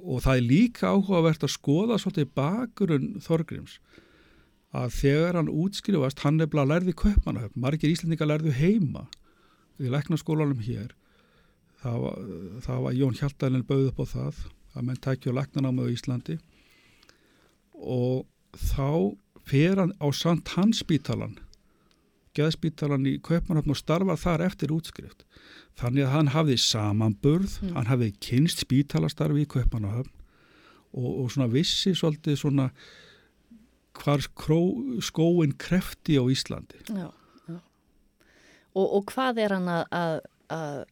og 0.08 0.22
það 0.24 0.38
er 0.40 0.46
líka 0.46 0.92
áhugavert 0.94 1.44
að 1.44 1.52
skoða 1.52 1.98
svolítið 2.00 2.30
bakgrunn 2.36 3.08
Þorgrims 3.24 3.78
að 4.76 4.92
þegar 4.98 5.38
hann 5.38 5.50
útskrifast 5.52 6.22
hann 6.24 6.40
er 6.40 6.50
bara 6.52 6.68
lærði 6.68 6.94
kaupmanahöfn, 6.96 7.60
margir 7.60 7.92
íslendingar 7.92 8.28
lærðu 8.28 8.52
heima 8.56 9.06
í 9.80 9.88
læknaskólanum 9.92 10.60
hér. 10.64 10.92
Það 11.80 11.98
var, 12.04 12.30
það 12.66 12.84
var 12.84 12.96
Jón 12.98 13.18
Hjaltalinn 13.20 13.66
bauð 13.68 13.90
upp 13.92 14.02
á 14.02 14.06
það 14.12 14.40
að 14.74 14.86
menn 14.88 15.02
tækja 15.04 15.32
á 15.32 15.38
læknanáma 15.38 15.86
á 15.88 15.92
Íslandi. 15.94 16.38
Og 17.78 18.26
þá 18.52 19.14
fer 19.48 19.80
hann 19.80 19.94
á 20.02 20.06
Sant 20.12 20.52
Hansspítalan 20.56 21.38
geðspítalan 22.38 23.06
í 23.10 23.16
Kaupmannhafn 23.24 23.74
og 23.74 23.80
starfar 23.80 24.20
þar 24.22 24.46
eftir 24.48 24.72
útskrift 24.74 25.26
þannig 25.78 26.06
að 26.06 26.14
hann 26.16 26.32
hafði 26.34 26.56
samanburð 26.62 27.58
Mm. 27.62 27.74
hann 27.76 27.90
hafði 27.90 28.12
kynst 28.24 28.64
spítalastarfi 28.64 29.44
í 29.44 29.50
Kaupmannhafn 29.50 30.10
og, 30.94 31.10
og 31.24 31.28
svona 31.34 31.50
vissi 31.52 31.92
svolítið 31.98 32.38
svona 32.40 32.70
hvar 33.98 34.22
kró, 34.38 34.60
skóin 35.02 35.56
krefti 35.58 36.18
á 36.18 36.24
Íslandi 36.30 36.78
Já, 36.88 37.08
já. 37.48 37.58
Og, 38.78 38.86
og 38.86 39.06
hvað 39.10 39.40
er 39.42 39.54
hann 39.56 39.68
að, 39.72 39.84
að, 40.54 40.82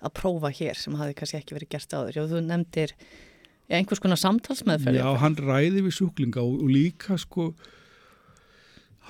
að, 0.00 0.12
prófa 0.18 0.50
hér 0.56 0.78
sem 0.80 0.96
hafi 0.98 1.14
kannski 1.18 1.38
ekki 1.38 1.54
verið 1.54 1.70
gert 1.76 1.94
áður? 1.94 2.16
Já, 2.18 2.24
þú 2.32 2.40
nefndir 2.48 2.94
einhvers 3.70 4.00
konar 4.02 4.18
samtalsmeðferð. 4.18 4.98
Já, 4.98 5.06
hann 5.22 5.36
ræði 5.38 5.84
við 5.86 5.94
sjúklinga 6.00 6.42
og, 6.42 6.56
og 6.64 6.72
líka 6.74 7.14
sko 7.22 7.52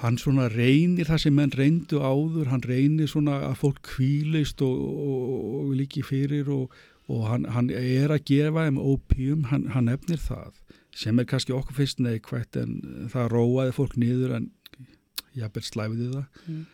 hann 0.01 0.17
svona 0.19 0.47
reynir 0.53 1.09
það 1.11 1.19
sem 1.25 1.35
menn 1.37 1.53
reyndu 1.59 1.99
áður, 2.01 2.49
hann 2.53 2.63
reynir 2.65 3.09
svona 3.11 3.41
að 3.51 3.59
fólk 3.61 3.81
kvílist 3.85 4.63
og, 4.65 4.79
og, 4.81 5.45
og 5.61 5.75
líki 5.77 6.03
fyrir 6.07 6.49
og, 6.55 6.71
og 7.11 7.27
hann, 7.29 7.45
hann 7.53 7.71
er 7.75 8.15
að 8.15 8.25
gefa 8.31 8.65
þeim 8.69 8.79
opium, 8.81 9.45
hann, 9.51 9.67
hann 9.75 9.89
efnir 9.93 10.21
það 10.23 10.55
sem 10.97 11.19
er 11.23 11.27
kannski 11.29 11.53
okkur 11.55 11.77
fyrst 11.83 12.01
neikvægt 12.03 12.57
en 12.59 12.79
það 13.13 13.29
róaði 13.35 13.75
fólk 13.77 13.97
niður 14.01 14.37
en 14.41 14.49
jafnveg 15.39 15.67
slæfiði 15.69 16.13
það 16.15 16.25
Mm. 16.51 16.65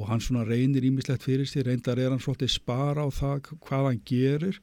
og 0.00 0.06
hann 0.08 0.22
svona 0.24 0.46
reynir 0.48 0.84
ímislegt 0.88 1.20
fyrir 1.26 1.44
sér, 1.44 1.66
reyndar 1.68 1.98
er 2.00 2.08
hann 2.14 2.22
svolítið 2.22 2.48
spara 2.54 3.04
á 3.04 3.08
það 3.12 3.50
hvað 3.66 3.88
hann 3.90 4.00
gerir 4.08 4.60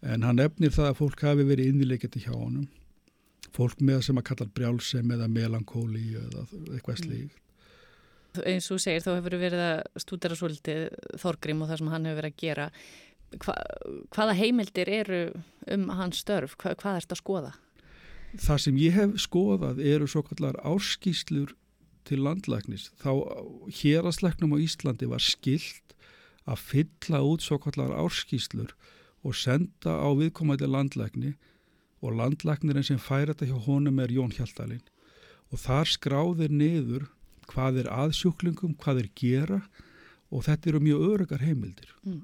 en 0.00 0.22
hann 0.24 0.40
efnir 0.40 0.72
það 0.72 0.88
að 0.92 0.98
fólk 1.02 1.20
hafi 1.26 1.44
verið 1.44 1.72
innilegjandi 1.74 2.22
hjá 2.24 2.32
honum 2.32 2.68
fólk 3.54 3.80
með 3.84 4.04
sem 4.08 4.20
að 4.20 4.28
kalla 4.30 4.50
brjálsem 4.58 5.14
eða 5.16 5.30
melankóli 5.30 6.04
eða 6.20 6.44
eitthvað 6.74 7.00
slíkt. 7.02 7.40
Eins 8.42 8.66
og 8.74 8.80
segir, 8.82 9.02
þá 9.04 9.12
hefur 9.14 9.36
verið 9.38 9.60
að 9.62 10.00
stúdera 10.02 10.36
svolítið 10.38 10.88
Þorgrím 11.22 11.60
og 11.62 11.68
það 11.70 11.80
sem 11.80 11.90
hann 11.92 12.08
hefur 12.08 12.18
verið 12.18 12.32
að 12.32 12.40
gera. 12.42 12.64
Hva, 13.44 13.54
hvaða 14.14 14.34
heimildir 14.38 14.90
eru 14.90 15.20
um 15.70 15.84
hans 15.94 16.22
störf? 16.24 16.56
Hva, 16.58 16.74
hvað 16.80 16.98
er 16.98 17.06
þetta 17.06 17.14
að 17.14 17.22
skoða? 17.22 17.52
Það 18.34 18.62
sem 18.64 18.80
ég 18.82 18.96
hef 18.98 19.14
skoðað 19.22 19.84
eru 19.86 20.08
svo 20.10 20.24
kallar 20.26 20.58
árskýslur 20.66 21.54
til 22.08 22.20
landlæknis. 22.26 22.88
Þá 22.98 23.12
hérastlæknum 23.78 24.56
á 24.58 24.58
Íslandi 24.66 25.08
var 25.08 25.22
skilt 25.22 25.94
að 26.44 26.66
fylla 26.72 27.22
út 27.24 27.44
svo 27.44 27.60
kallar 27.62 27.94
árskýslur 27.94 28.74
og 29.24 29.38
senda 29.38 29.94
á 30.02 30.08
viðkomandi 30.18 30.68
landlækni 30.68 31.36
og 32.04 32.18
landlæknirinn 32.20 32.86
sem 32.86 33.00
færi 33.00 33.32
þetta 33.32 33.48
hjá 33.48 33.58
honum 33.66 34.02
er 34.04 34.12
Jón 34.12 34.34
Hjaltalinn 34.36 34.84
og 35.52 35.60
þar 35.62 35.88
skráðir 35.88 36.52
niður 36.52 37.08
hvað 37.48 37.82
er 37.82 37.90
aðsjúklingum, 37.92 38.76
hvað 38.80 39.04
er 39.04 39.10
gera 39.16 39.60
og 40.30 40.44
þetta 40.46 40.70
eru 40.70 40.80
mjög 40.84 41.04
örugar 41.12 41.44
heimildir. 41.44 41.90
Mm. 42.04 42.22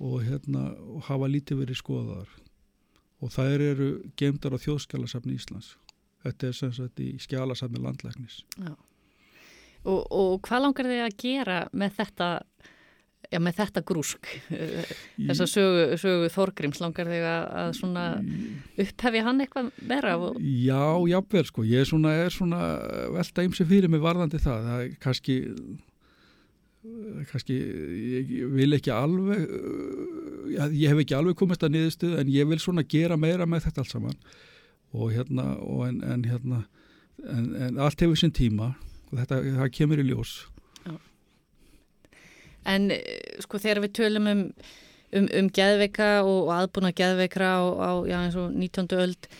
og, 0.00 0.22
hérna, 0.24 0.70
og 0.80 1.04
hafa 1.08 1.28
lítið 1.28 1.64
verið 1.64 1.80
skoðaðar. 1.80 2.36
Og 3.20 3.32
þær 3.34 3.64
eru 3.64 3.88
gemdar 4.16 4.56
á 4.56 4.58
þjóðskjálasafni 4.62 5.36
Íslands. 5.36 5.74
Þetta 6.24 6.48
er 6.48 6.56
sem 6.56 6.72
sagt 6.76 7.02
í 7.04 7.10
skjálasafni 7.20 7.82
landlæknis. 7.84 8.40
Já. 8.56 8.72
Og, 9.84 10.00
og 10.12 10.32
hvað 10.44 10.64
langar 10.64 10.88
þið 10.88 11.02
að 11.04 11.18
gera 11.20 11.58
með 11.72 11.94
þetta, 12.00 12.28
já, 13.30 13.38
með 13.42 13.60
þetta 13.60 13.82
grúsk? 13.86 14.30
Þessa 14.50 15.46
sögu, 15.50 15.84
sögu 16.00 16.30
Þorgríms 16.34 16.80
langar 16.82 17.10
þið 17.10 17.26
að, 17.30 17.44
að 17.62 17.70
svona 17.78 18.06
upphefja 18.86 19.26
hann 19.26 19.44
eitthvað 19.44 19.70
meira? 19.90 20.16
Og, 20.18 20.40
Já, 20.40 20.82
jáfnvel 21.12 21.46
sko, 21.48 21.66
ég 21.68 21.86
svona, 21.90 22.16
er 22.24 22.34
svona 22.34 22.64
velta 23.14 23.46
ymsi 23.46 23.68
fyrir 23.68 23.92
mig 23.92 24.02
varðandi 24.04 24.42
það, 24.42 24.66
það 24.70 24.84
er 24.84 24.98
kannski 25.04 25.38
kannski, 27.28 27.56
ég 28.40 28.52
vil 28.54 28.72
ekki 28.72 28.92
alveg 28.94 29.42
ég 30.72 30.88
hef 30.88 31.02
ekki 31.02 31.16
alveg 31.18 31.36
komist 31.36 31.64
að 31.66 31.74
niðurstuð 31.74 32.14
en 32.22 32.30
ég 32.32 32.48
vil 32.48 32.60
svona 32.62 32.86
gera 32.88 33.18
meira 33.20 33.44
með 33.48 33.66
þetta 33.66 33.82
allt 33.84 33.92
saman 33.92 34.16
og 34.96 35.12
hérna, 35.12 35.52
og 35.60 35.84
en, 35.86 36.00
en 36.02 36.24
hérna 36.24 36.62
en, 37.28 37.50
en 37.68 37.82
allt 37.84 38.00
hefur 38.00 38.16
sinn 38.18 38.32
tíma 38.34 38.72
og 39.10 39.18
þetta, 39.20 39.42
það 39.60 39.74
kemur 39.76 40.00
í 40.00 40.08
ljós 40.08 40.38
en 42.68 42.90
eh, 42.94 43.40
sko 43.44 43.60
þegar 43.62 43.82
við 43.86 43.94
tölum 44.00 44.30
um, 44.30 44.44
um, 45.16 45.28
um 45.40 45.50
geðveika 45.56 46.10
og, 46.24 46.48
og 46.48 46.54
aðbúna 46.56 46.92
geðveikra 46.96 47.52
á, 47.56 47.62
á 47.62 47.90
já, 48.08 48.16
eins 48.20 48.38
og 48.40 48.52
19. 48.54 48.90
öld, 49.00 49.30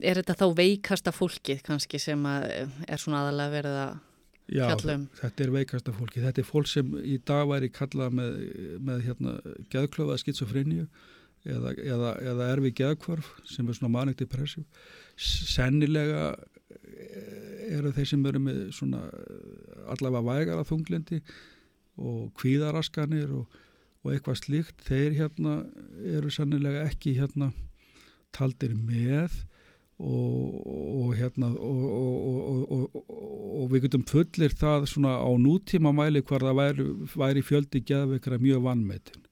er 0.00 0.20
þetta 0.20 0.38
þá 0.40 0.46
veikasta 0.56 1.12
fólkið 1.14 1.64
kannski 1.66 2.00
sem 2.02 2.22
að, 2.28 2.46
eh, 2.50 2.78
er 2.88 3.02
svona 3.02 3.24
aðalega 3.24 3.56
verið 3.58 3.82
að 3.86 3.98
Já, 4.50 4.64
fjallum. 4.66 5.06
þetta 5.14 5.44
er 5.44 5.50
veikasta 5.54 5.92
fólki. 5.94 6.20
Þetta 6.24 6.42
er 6.42 6.46
fólk 6.48 6.66
sem 6.66 6.94
í 7.06 7.20
dag 7.22 7.44
væri 7.46 7.68
kallað 7.70 8.16
með, 8.18 8.38
með 8.82 9.04
hérna, 9.06 9.34
geðklöfa 9.70 10.16
skitsofrenju 10.18 10.88
eða, 11.46 11.74
eða, 11.78 12.10
eða 12.32 12.48
erfi 12.56 12.72
geðkvarf 12.80 13.28
sem 13.46 13.68
er 13.68 13.78
svona 13.78 13.92
manic 13.94 14.18
depressive. 14.18 14.66
Sennilega 15.14 16.32
eh, 16.34 17.76
eru 17.78 17.94
þeir 17.94 18.10
sem 18.10 18.26
eru 18.26 18.42
með 18.42 18.60
svona 18.74 19.04
allavega 19.90 20.26
vægara 20.26 20.66
þunglindi 20.66 21.20
og 22.00 22.30
kvíðaraskanir 22.40 23.30
og, 23.36 23.60
og 24.04 24.14
eitthvað 24.14 24.40
slíkt. 24.40 24.82
Þeir 24.88 25.16
hérna 25.18 25.60
eru 26.16 26.32
sennilega 26.32 26.86
ekki 26.88 27.14
hérna 27.20 27.52
taldir 28.34 28.74
með 28.74 29.42
og, 30.00 30.66
og 31.04 31.14
hérna 31.18 31.50
og, 31.52 32.66
og, 32.72 33.00
og 33.60 33.66
við 33.72 33.86
getum 33.86 34.06
fullir 34.08 34.54
það 34.56 34.88
svona 34.88 35.18
á 35.20 35.30
nútíma 35.36 35.92
mæli 35.92 36.22
hvar 36.24 36.46
það 36.46 36.60
væri, 36.60 36.86
væri 37.20 37.44
fjöldi 37.44 37.82
geðveikra 37.84 38.40
mjög 38.40 38.64
vannmetin 38.64 39.26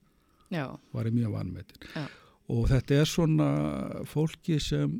Já, 0.53 0.77
væri 0.93 1.13
mjög 1.15 1.35
vannmetin 1.37 1.89
Já. 1.95 2.05
og 2.53 2.69
þetta 2.69 2.99
er 3.01 3.09
svona 3.09 3.49
fólki 4.09 4.59
sem 4.61 4.99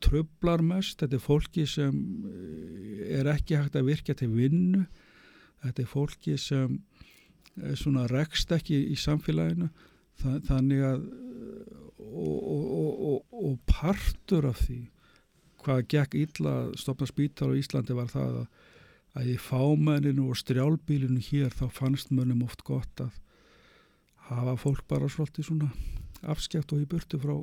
trublar 0.00 0.62
mest, 0.64 1.00
þetta 1.02 1.18
er 1.18 1.24
fólki 1.24 1.66
sem 1.68 1.96
eh, 2.30 3.18
er 3.18 3.28
ekki 3.34 3.58
hægt 3.58 3.76
að 3.76 3.90
virka 3.90 4.16
til 4.16 4.30
vinnu 4.32 4.86
þetta 5.64 5.82
er 5.82 5.90
fólki 5.90 6.36
sem 6.40 6.78
er 7.60 7.76
svona 7.78 8.06
rekst 8.10 8.52
ekki 8.54 8.78
í 8.92 8.98
samfélaginu 8.98 9.70
Þa, 10.20 10.34
þannig 10.44 10.82
að 10.84 11.04
og, 12.10 12.40
og, 12.40 12.90
og, 13.10 13.36
og 13.40 13.60
partur 13.68 14.50
af 14.50 14.64
því 14.66 14.80
hvað 15.60 15.86
gekk 15.92 16.16
illa 16.18 16.56
að 16.64 16.74
stopna 16.80 17.08
spítar 17.08 17.52
á 17.52 17.58
Íslandi 17.58 17.96
var 17.96 18.10
það 18.12 18.42
að, 18.42 18.46
að 19.20 19.32
í 19.34 19.36
fámenninu 19.40 20.28
og 20.32 20.38
strjálbílinu 20.40 21.22
hér 21.30 21.54
þá 21.54 21.66
fannst 21.76 22.12
mönnum 22.14 22.44
oft 22.46 22.64
gott 22.66 23.04
að 23.04 23.16
hafa 24.30 24.56
fólk 24.60 24.86
bara 24.88 25.08
svolítið 25.10 25.50
svona 25.50 25.70
afskjæft 26.30 26.74
og 26.76 26.84
í 26.84 26.88
burtu 26.88 27.20
frá, 27.20 27.34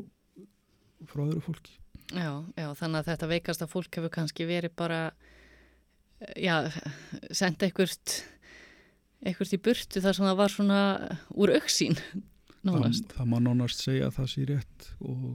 frá 1.09 1.23
öðru 1.27 1.43
fólki. 1.45 1.77
já, 2.13 2.31
já, 2.55 2.67
þannig 2.79 2.99
að 2.99 3.09
þetta 3.11 3.31
veikasta 3.33 3.67
fólk 3.69 3.99
hefur 3.99 4.13
kannski 4.13 4.47
verið 4.47 4.75
bara, 4.77 5.01
já, 6.39 6.55
senda 7.31 7.67
einhvert, 7.67 8.21
einhvert 9.25 9.53
í 9.53 9.59
burtu 9.61 10.01
þar 10.03 10.17
sem 10.17 10.27
það 10.27 10.39
var 10.39 10.53
svona 10.53 10.79
úr 11.35 11.53
auksín, 11.57 11.97
nánast. 12.65 13.09
Það, 13.11 13.19
það 13.19 13.29
má 13.33 13.37
nánast 13.43 13.83
segja 13.83 14.09
að 14.09 14.17
það 14.19 14.31
sé 14.33 14.47
rétt 14.51 14.89
og, 14.99 15.27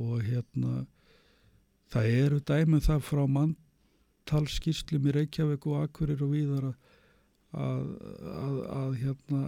og 0.00 0.16
hérna 0.26 0.72
það 1.92 2.10
eru 2.22 2.40
dæmið 2.52 2.88
það 2.88 3.06
frá 3.10 3.22
manntalskýrslum 3.36 5.08
í 5.08 5.16
Reykjavík 5.18 5.68
og 5.70 5.84
Akkurir 5.84 6.24
og 6.24 6.34
víðar 6.34 6.68
að, 6.70 6.76
að, 7.52 7.86
að, 8.32 8.58
að 8.80 8.98
hérna 9.04 9.42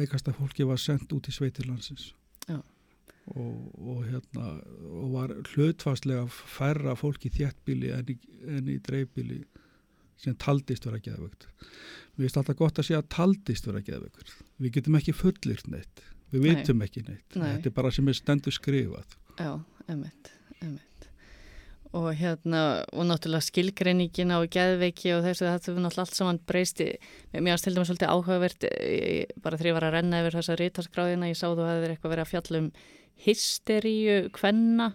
veikasta 0.00 0.34
fólki 0.36 0.66
var 0.68 0.82
sendt 0.82 1.12
út 1.16 1.30
í 1.30 1.34
sveitirlandsins 1.34 2.10
Já. 2.10 2.20
Og, 3.34 3.54
og 3.74 4.02
hérna 4.06 4.48
og 4.86 5.12
var 5.14 5.34
hlutfastlega 5.52 6.26
færra 6.30 6.94
fólki 6.98 7.30
í 7.30 7.36
þjættbíli 7.40 7.92
en 7.96 8.12
í, 8.12 8.18
en 8.46 8.70
í 8.70 8.78
dreifbíli 8.86 9.42
sem 10.20 10.36
taldist 10.40 10.86
vera 10.86 11.00
geðvögt. 11.02 11.48
Mér 12.16 12.26
finnst 12.26 12.40
alltaf 12.40 12.58
gott 12.58 12.80
að 12.80 12.88
segja 12.88 13.02
að 13.02 13.10
taldist 13.12 13.66
vera 13.68 13.82
geðvögt. 13.84 14.32
Við 14.62 14.78
getum 14.78 14.98
ekki 14.98 15.14
fullirt 15.16 15.68
neitt. 15.68 16.04
Við 16.32 16.42
Nei. 16.42 16.48
vitum 16.48 16.82
ekki 16.86 17.04
neitt. 17.06 17.36
Nei. 17.36 17.50
Þetta 17.56 17.70
er 17.70 17.76
bara 17.76 17.92
sem 17.94 18.08
er 18.08 18.16
stendur 18.16 18.54
skrifað. 18.54 19.16
Já, 19.36 19.52
emitt, 19.92 20.32
emitt. 20.62 20.82
Og 21.96 22.08
hérna, 22.18 22.62
og 22.92 23.06
náttúrulega 23.08 23.46
skilgreiningin 23.46 24.32
á 24.34 24.40
geðveiki 24.52 25.12
og 25.16 25.22
þessu, 25.24 25.46
þetta 25.46 25.74
við 25.74 25.84
náttúrulega 25.84 26.06
allt 26.06 26.18
saman 26.18 26.40
breysti. 26.48 26.88
Mér 27.36 27.62
til 27.62 27.76
dæmis 27.76 27.92
svolítið 27.92 28.12
áhugavert, 28.12 28.66
eh, 28.68 29.26
bara 29.40 29.56
þegar 29.56 29.70
ég 29.70 29.76
var 29.78 29.86
að 29.86 29.96
renna 29.96 30.20
yfir 30.24 30.38
þessa 30.40 30.58
rítaskráðina, 30.60 31.30
ég 31.30 31.38
sá 31.38 31.46
þú 31.46 31.62
að 31.62 31.68
það 31.70 31.84
er 31.86 31.94
eitthvað 31.94 32.12
verið 32.14 32.24
að 32.26 32.32
fjalla 32.32 32.62
um 32.64 32.70
hysteríu, 33.24 34.28
kvenna. 34.36 34.90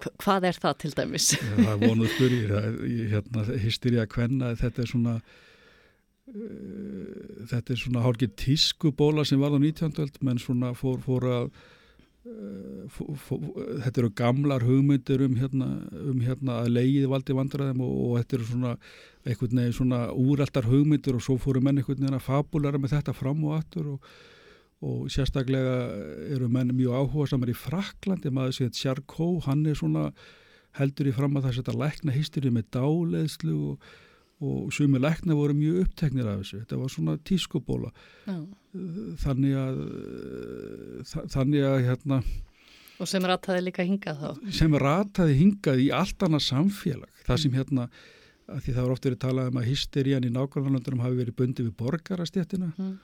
Hva- 0.00 0.14
Hvað 0.24 0.46
er 0.48 0.56
það 0.56 0.76
til 0.80 0.92
dæmis? 0.96 1.26
Það 1.36 1.70
er 1.74 1.80
vonuð 1.82 2.08
spyrir. 2.14 2.54
Hérna, 3.12 3.42
hystería 3.60 4.06
kvenna, 4.08 4.54
þetta 4.56 4.80
er 4.86 4.88
svona 4.88 5.16
uh, 6.34 7.42
þetta 7.50 7.74
er 7.74 7.80
svona 7.82 8.04
hálfgeir 8.04 8.32
tískubóla 8.40 9.24
sem 9.28 9.40
var 9.42 9.52
á 9.52 9.58
19. 9.60 9.92
öld, 10.00 10.16
menn 10.24 10.40
svona 10.40 10.72
fór, 10.78 10.98
fór 11.04 11.26
að 11.28 11.50
uh, 11.50 12.88
fó, 12.96 13.04
fó, 13.26 13.38
þetta 13.84 14.02
eru 14.04 14.12
gamlar 14.22 14.64
hugmyndir 14.66 15.26
um 15.26 15.36
hérna, 15.40 15.68
um 16.00 16.20
hérna 16.24 16.60
að 16.64 16.72
leiði 16.78 17.06
valdi 17.10 17.36
vandræðum 17.36 17.84
og, 17.84 17.94
og 18.06 18.18
þetta 18.22 18.38
eru 18.40 18.48
svona 18.54 18.74
einhvern 19.26 19.60
veginn 19.62 19.78
svona 19.82 20.00
úreltar 20.16 20.68
hugmyndir 20.70 21.18
og 21.18 21.24
svo 21.26 21.36
fóru 21.40 21.60
menn 21.64 21.80
einhvern 21.82 22.00
veginn 22.00 22.16
að 22.20 22.26
fabulara 22.30 22.80
með 22.80 22.96
þetta 22.96 23.16
fram 23.20 23.44
og 23.50 23.58
aftur 23.60 23.94
og, 23.98 24.12
og 24.80 25.08
sérstaklega 25.12 25.72
eru 26.32 26.48
menn 26.48 26.70
mjög 26.72 26.94
áhuga 27.02 27.26
samar 27.34 27.50
í 27.52 27.56
Fraklandi, 27.56 28.30
maður 28.32 28.54
séð 28.56 28.70
Charcot, 28.78 29.42
hann 29.44 29.66
er 29.68 29.74
svona 29.76 30.06
heldur 30.78 31.10
í 31.10 31.12
fram 31.12 31.34
að 31.36 31.48
það 31.48 31.56
setja 31.58 31.74
lækna 31.76 32.14
hýstirið 32.14 32.54
með 32.56 32.68
dáleðslu 32.76 33.56
og, 33.72 33.88
og 34.40 34.70
sumi 34.72 35.00
lækna 35.02 35.36
voru 35.36 35.52
mjög 35.58 35.82
uppteknir 35.84 36.28
af 36.30 36.38
þessu, 36.40 36.60
þetta 36.62 36.78
var 36.80 36.92
svona 36.94 37.16
tískubóla 37.28 37.90
Já. 38.24 38.38
þannig 39.26 39.58
að 39.60 39.82
þa- 41.10 41.26
þannig 41.34 41.66
að 41.72 41.82
hérna 41.88 42.20
Og 43.00 43.08
sem 43.08 43.24
rataði 43.24 43.62
líka 43.64 43.84
hingað 43.88 44.18
þá. 44.20 44.52
sem 44.52 44.74
rataði 44.76 45.36
hingað 45.40 45.78
í 45.84 45.90
allt 45.96 46.18
annað 46.26 46.44
samfélag 46.48 47.22
það 47.26 47.38
sem 47.44 47.52
hérna 47.56 47.86
að 48.50 48.60
því 48.64 48.72
það 48.74 48.82
var 48.84 48.92
oft 48.96 49.06
verið 49.06 49.20
talað 49.22 49.48
um 49.52 49.60
að 49.60 49.68
hysterían 49.70 50.26
í 50.26 50.32
nákvæmlandunum 50.34 51.00
hafi 51.04 51.20
verið 51.20 51.36
bundið 51.38 51.68
við 51.70 51.76
borgarastéttina 51.80 52.72
Mm. 52.76 52.98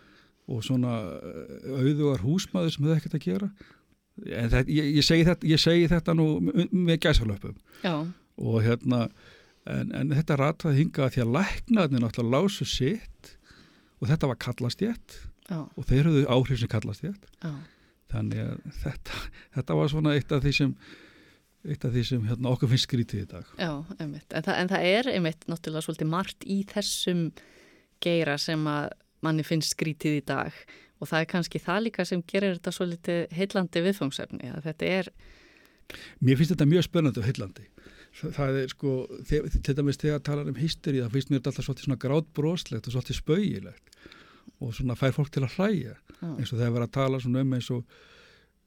Og 0.46 0.62
svona 0.66 0.98
eh, 1.16 1.70
auðugar 1.82 2.24
húsmaður 2.24 2.74
sem 2.74 2.86
hefði 2.86 2.98
ekkert 3.00 3.18
að 3.18 3.26
gera. 3.26 3.50
En 4.24 4.52
það, 4.52 4.70
ég, 4.72 4.90
ég, 4.96 5.04
segi 5.04 5.26
þetta, 5.28 5.48
ég 5.50 5.60
segi 5.60 5.88
þetta 5.92 6.14
nú 6.16 6.26
með 6.72 7.02
gæsalöpum 7.04 7.56
Já, 7.82 7.96
og 8.40 8.54
hérna 8.64 9.02
en, 9.68 9.90
en 9.92 10.14
þetta 10.16 10.38
rataði 10.40 10.80
hingað 10.80 11.10
því 11.12 11.24
að 11.24 11.32
læknaðni 11.34 12.00
náttúrulega 12.00 12.46
lásu 12.46 12.64
sitt 12.70 13.34
og 14.00 14.08
þetta 14.08 14.30
var 14.30 14.38
kallastjætt 14.40 15.18
já, 15.50 15.58
og 15.68 15.88
þeir 15.90 16.08
höfðu 16.08 16.24
áhrif 16.32 16.62
sem 16.62 16.72
kallastjætt 16.72 17.28
já. 17.28 17.52
þannig 18.14 18.40
að 18.46 18.64
þetta, 18.80 19.20
þetta 19.58 19.78
var 19.82 19.92
svona 19.92 20.16
eitt 20.16 20.32
af 20.32 20.46
því 20.46 20.54
sem 20.62 20.72
eitt 21.66 21.84
af 21.84 21.94
því 21.94 22.04
sem 22.06 22.26
hérna, 22.28 22.52
okkur 22.52 22.70
finnst 22.70 22.86
skrítið 22.86 23.22
í 23.24 23.28
dag. 23.30 23.48
Já, 23.58 23.72
einmitt. 23.98 24.28
En, 24.30 24.44
það, 24.46 24.58
en 24.60 24.68
það 24.70 24.88
er 24.92 25.08
einmitt 25.10 25.46
náttúrulega 25.50 25.86
svolítið 25.86 26.10
margt 26.12 26.46
í 26.46 26.60
þessum 26.70 27.24
geira 28.04 28.36
sem 28.38 28.62
að 28.70 28.92
manni 29.26 29.44
finnst 29.46 29.74
skrítið 29.76 30.20
í 30.20 30.26
dag. 30.32 30.52
Og 30.96 31.10
það 31.10 31.20
er 31.26 31.30
kannski 31.34 31.60
það 31.60 31.82
líka 31.90 32.06
sem 32.08 32.22
gerir 32.24 32.54
þetta 32.56 32.72
svolítið 32.72 33.34
heillandi 33.36 33.82
viðfangsefni 33.90 34.52
að 34.54 34.62
þetta 34.70 34.92
er, 35.00 35.10
Mér 36.18 36.34
finnst 36.40 36.50
þetta 36.54 36.66
mjög 36.66 36.82
spennandi 36.88 37.20
og 37.22 37.26
heillandi. 37.28 37.64
Þa- 38.16 38.30
það 38.34 38.56
er 38.62 38.70
sko, 38.72 38.92
þe- 39.28 39.60
til 39.62 39.74
dæmis 39.78 39.98
þegar 40.02 40.22
talar 40.26 40.48
um 40.50 40.56
hysteri 40.58 41.02
það 41.04 41.12
finnst 41.14 41.28
mér 41.30 41.38
þetta 41.38 41.50
alltaf 41.52 41.66
svolítið 41.68 41.86
svona 41.86 42.00
grátbroslegt 42.06 42.88
og 42.88 42.94
svolítið 42.96 43.18
spauilegt 43.20 44.00
og 44.64 44.72
svona 44.74 44.96
fær 44.98 45.12
fólk 45.14 45.30
til 45.36 45.44
að 45.46 45.54
hlæja. 45.60 45.94
Já, 46.16 46.26
eins 46.40 46.50
og 46.50 46.58
þegar 46.58 46.74
verið 46.78 46.88
að 46.88 46.94
tala 46.96 47.20
svona 47.22 47.44
um 47.44 47.54
eins 47.58 47.68
og 47.76 47.84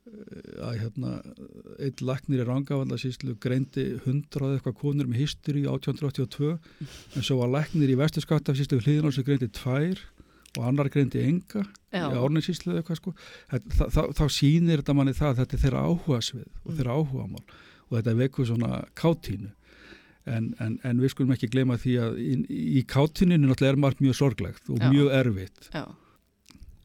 eh, 0.08 0.62
að 0.70 0.78
hérna 0.84 1.12
einn 1.90 2.06
laknir 2.08 2.44
í 2.44 2.48
Rangavandasíslu 2.48 3.36
greindi 3.44 3.86
hundrað 4.06 4.56
eitthvað 4.60 4.78
konur 4.80 5.10
með 5.10 5.24
hysteri 5.26 5.66
1882 5.66 6.54
en 7.20 7.26
svo 7.26 7.40
var 7.42 7.52
laknir 7.58 7.92
í 7.92 7.98
Vesturskattafsíslu 8.00 8.80
hliðin 8.86 9.10
á 9.10 9.12
sem 9.18 9.28
greindi 9.28 9.50
tvær 9.60 10.06
og 10.58 10.66
annar 10.66 10.90
greindi 10.90 11.22
enga 11.22 11.62
já, 11.94 12.04
í 12.10 12.18
árninsíslu 12.18 12.74
eða 12.74 12.82
eitthvað 12.82 13.00
sko. 13.02 13.14
Þá, 13.52 13.88
þá, 13.94 14.02
þá 14.18 14.24
sýnir 14.34 14.82
þetta 14.82 14.96
manni 14.98 15.14
það 15.18 15.32
að 15.34 15.40
þetta 15.44 15.58
er 15.58 15.64
þeirra 15.64 15.84
áhuga 15.86 16.20
svið 16.26 16.48
og 16.66 16.76
þeirra 16.80 16.98
áhugamál 16.98 17.46
og 17.90 17.96
þetta 18.00 18.16
vekur 18.20 18.50
svona 18.50 18.82
kátínu. 19.00 19.52
En, 20.30 20.52
en, 20.62 20.76
en 20.86 21.00
við 21.02 21.14
skulum 21.14 21.32
ekki 21.34 21.48
gleyma 21.50 21.78
því 21.82 21.94
að 22.04 22.18
í, 22.22 22.34
í 22.80 22.82
kátíninu 22.86 23.48
náttúrulega 23.50 23.74
er 23.74 23.80
margt 23.82 24.02
mjög 24.04 24.18
sorglegt 24.20 24.68
og 24.70 24.78
Já. 24.82 24.90
mjög 24.94 25.14
erfitt 25.16 25.70
já, 25.74 25.86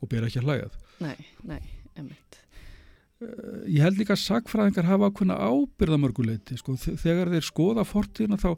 og 0.01 0.09
ber 0.09 0.25
ekki 0.29 0.41
að 0.41 0.47
hlægað 0.49 0.79
nei, 1.03 1.17
nei, 1.45 1.59
einmitt. 1.99 2.39
Ég 3.71 3.81
held 3.85 3.99
líka 4.01 4.15
að 4.17 4.23
sakfræðingar 4.25 4.87
hafa 4.89 5.09
ákveðna 5.11 5.37
ábyrða 5.41 5.99
mörguleiti 6.03 6.57
sko. 6.61 6.75
Þe- 6.81 6.97
þegar 7.01 7.31
þeir 7.35 7.47
skoða 7.49 7.85
fortíðina 7.89 8.39
þá, 8.41 8.51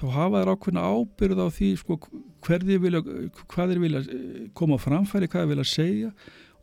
þá 0.00 0.04
hafa 0.14 0.40
þeir 0.42 0.52
ákveðna 0.54 0.84
ábyrða 0.92 1.46
á 1.46 1.50
því 1.56 1.70
sko, 1.82 1.98
hverði 2.46 2.78
vilja, 2.86 3.02
hvað 3.52 3.72
þeir 3.74 3.82
vilja 3.84 4.02
eh, 4.06 4.40
koma 4.56 4.78
á 4.78 4.84
framfæri, 4.86 5.28
hvað 5.32 5.44
þeir 5.46 5.52
vilja 5.54 5.68
segja 5.72 6.10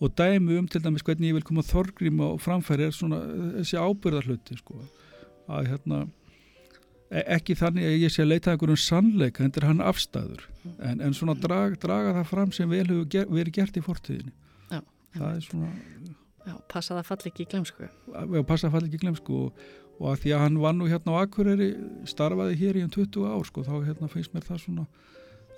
og 0.03 0.11
dæmi 0.19 0.57
um 0.59 0.67
til 0.67 0.81
dæmis 0.83 1.03
hvernig 1.05 1.29
ég 1.31 1.37
vil 1.37 1.45
koma 1.47 1.63
þorgrím 1.63 2.19
á 2.25 2.29
framfæri 2.41 2.87
er 2.89 2.95
svona 2.97 3.21
eh, 3.23 3.47
þessi 3.61 3.79
ábyrða 3.79 4.23
hluti 4.27 4.57
sko. 4.59 4.79
að 5.47 5.67
hérna 5.73 6.01
e- 7.11 7.25
ekki 7.37 7.55
þannig 7.59 7.85
að 7.89 7.97
ég 8.05 8.11
sé 8.15 8.23
að 8.23 8.31
leita 8.31 8.51
einhverjum 8.55 8.79
sannleika, 8.79 9.43
en 9.43 9.51
þetta 9.51 9.61
er 9.61 9.67
hann 9.69 9.83
afstæður 9.85 10.45
en, 10.79 11.01
en 11.03 11.13
svona 11.13 11.35
drag, 11.39 11.75
draga 11.83 12.13
það 12.17 12.29
fram 12.31 12.51
sem 12.55 12.69
vel 12.71 12.85
hefur 12.87 13.05
ger, 13.11 13.27
verið 13.29 13.57
gert 13.59 13.77
í 13.77 13.83
fortíðinni 13.85 14.33
það 15.13 15.29
er 15.35 15.43
svona 15.45 15.67
Já, 16.43 16.55
passa 16.71 16.97
það 16.97 17.07
falli 17.07 17.31
ekki 17.31 17.45
í 17.45 17.49
glemsku. 17.53 17.87
að 18.19 18.45
passa 18.49 18.67
að 18.67 18.75
falla 18.75 18.89
ekki 18.89 19.01
glemsku 19.03 19.35
og, 19.45 19.65
og 19.99 20.07
að 20.11 20.21
því 20.23 20.33
að 20.35 20.41
hann 20.43 20.57
var 20.63 20.73
nú 20.75 20.87
hérna 20.91 21.15
á 21.15 21.21
Akureyri 21.23 21.69
starfaði 22.09 22.57
hér 22.59 22.79
í 22.79 22.83
um 22.83 22.91
20 22.91 23.27
ár 23.31 23.45
sko 23.47 23.63
þá 23.63 23.75
hérna 23.87 24.09
finnst 24.11 24.33
mér 24.35 24.47
það 24.47 24.63
svona 24.65 24.87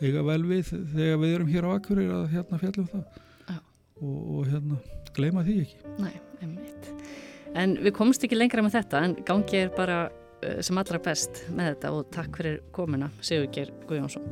eiga 0.02 0.26
vel 0.28 0.42
við 0.46 0.70
þegar 0.94 1.22
við 1.24 1.34
erum 1.38 1.54
hér 1.54 1.66
á 1.66 1.76
Akureyri 1.78 2.14
að 2.20 2.28
hérna 2.36 2.60
fjallum 2.62 2.90
það 2.92 3.06
Já. 3.50 3.58
og, 4.02 4.20
og 4.36 4.52
hérna 4.52 4.80
gleyma 5.16 5.46
því 5.48 5.58
ekki 5.64 5.96
Nei, 6.04 6.14
einmitt. 6.44 6.92
En 7.56 7.78
við 7.80 7.96
komst 7.96 8.26
ekki 8.28 8.38
lengra 8.38 8.62
með 8.66 8.78
þetta 8.82 9.02
en 9.08 9.18
gangi 9.26 9.62
er 9.64 9.74
bara 9.78 10.00
uh, 10.12 10.60
sem 10.66 10.78
allra 10.82 11.00
best 11.02 11.46
með 11.56 11.72
þetta 11.74 11.94
og 11.96 12.10
takk 12.14 12.42
fyrir 12.42 12.62
komuna 12.76 13.10
Sigurgeir 13.24 13.72
Guðjónsson. 13.88 14.28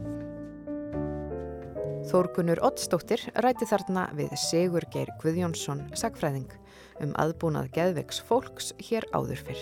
Þórgunur 2.04 2.60
Oddstóttir 2.68 3.22
ræti 3.40 3.66
þarna 3.70 4.10
við 4.18 4.34
Sigur 4.40 4.84
Geir 4.92 5.10
Guðjónsson 5.22 5.86
sagfræðing 5.96 6.52
um 7.04 7.14
aðbúnað 7.22 7.70
geðveiks 7.78 8.20
fólks 8.28 8.74
hér 8.84 9.08
áður 9.16 9.40
fyrr. 9.48 9.62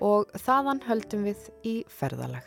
Og 0.00 0.32
þaðan 0.40 0.80
höldum 0.86 1.26
við 1.28 1.48
í 1.60 1.74
ferðalag. 1.92 2.46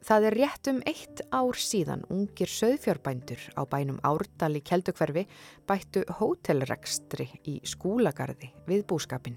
Það 0.00 0.26
er 0.30 0.36
rétt 0.40 0.70
um 0.72 0.78
eitt 0.88 1.20
ár 1.28 1.58
síðan 1.60 2.06
ungir 2.08 2.48
söðfjárbændur 2.48 3.42
á 3.52 3.62
bænum 3.68 4.00
Árdal 4.08 4.54
í 4.56 4.62
Keldukverfi 4.64 5.26
bættu 5.68 6.06
hótelrekstri 6.16 7.28
í 7.44 7.58
skúlagarði 7.68 8.54
við 8.70 8.86
búskapin. 8.88 9.36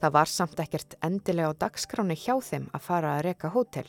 Það 0.00 0.16
var 0.16 0.32
samt 0.32 0.64
ekkert 0.64 0.96
endilega 1.04 1.52
á 1.52 1.60
dagskráni 1.66 2.16
hjá 2.16 2.38
þeim 2.40 2.70
að 2.72 2.88
fara 2.88 3.18
að 3.18 3.26
reka 3.28 3.52
hótel. 3.52 3.86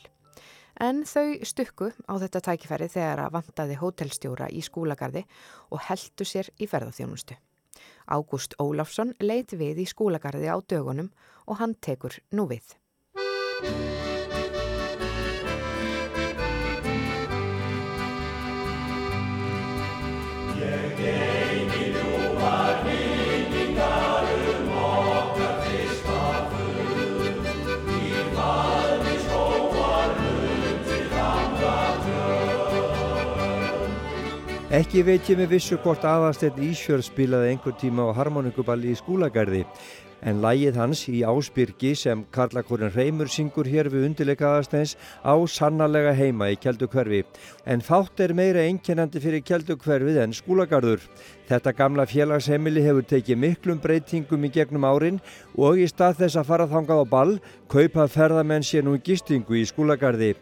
En 0.83 1.03
þau 1.07 1.39
stukku 1.47 1.91
á 2.03 2.13
þetta 2.19 2.41
tækifæri 2.49 2.89
þegar 2.91 3.21
að 3.25 3.35
vantaði 3.37 3.77
hótelstjóra 3.79 4.49
í 4.51 4.63
skúlagarði 4.65 5.23
og 5.71 5.85
heldu 5.87 6.27
sér 6.27 6.51
í 6.59 6.67
ferðarþjónustu. 6.67 7.37
Ágúst 8.11 8.57
Ólafsson 8.61 9.15
leit 9.23 9.55
við 9.55 9.83
í 9.83 9.87
skúlagarði 9.89 10.51
á 10.51 10.57
dögunum 10.59 11.11
og 11.47 11.61
hann 11.61 11.77
tekur 11.79 12.19
nú 12.31 12.47
við. 12.51 12.75
Ekki 34.75 35.05
veit 35.07 35.29
ég 35.31 35.37
með 35.39 35.53
vissu 35.53 35.77
hvort 35.79 36.03
aðarstett 36.03 36.57
Ísfjörð 36.59 37.05
spilaði 37.05 37.53
einhver 37.53 37.77
tíma 37.79 38.09
á 38.11 38.17
harmonikuballi 38.17 38.89
í 38.91 38.97
skúlagarði 38.99 39.61
en 40.25 40.41
lægið 40.43 40.79
hans 40.81 41.03
í 41.07 41.21
Ásbyrgi 41.23 41.93
sem 41.95 42.23
Karlakorinn 42.33 42.91
Reymur 42.91 43.29
syngur 43.31 43.69
hér 43.69 43.87
við 43.93 44.09
undirleika 44.09 44.49
aðarstens 44.49 44.95
á 45.21 45.31
sannarlega 45.47 46.11
heima 46.17 46.49
í 46.51 46.57
Keldukverfi. 46.59 47.23
En 47.63 47.83
fátt 47.85 48.19
er 48.25 48.33
meira 48.35 48.65
einkennandi 48.65 49.21
fyrir 49.23 49.45
Keldukverfið 49.45 50.21
en 50.25 50.35
skúlagarður. 50.35 51.03
Þetta 51.47 51.75
gamla 51.77 52.07
félagsheimili 52.09 52.83
hefur 52.83 53.07
tekið 53.07 53.41
miklum 53.45 53.79
breytingum 53.79 54.47
í 54.47 54.53
gegnum 54.57 54.87
árin 54.89 55.21
og 55.55 55.79
í 55.79 55.87
stað 55.87 56.23
þess 56.25 56.41
að 56.41 56.49
fara 56.51 56.67
þangað 56.71 57.05
á 57.05 57.13
ball 57.15 57.35
kaupa 57.71 58.09
ferðamenn 58.09 58.65
sér 58.65 58.83
nú 58.83 58.97
gistingu 58.97 59.61
í 59.61 59.67
skúlagarði. 59.69 60.33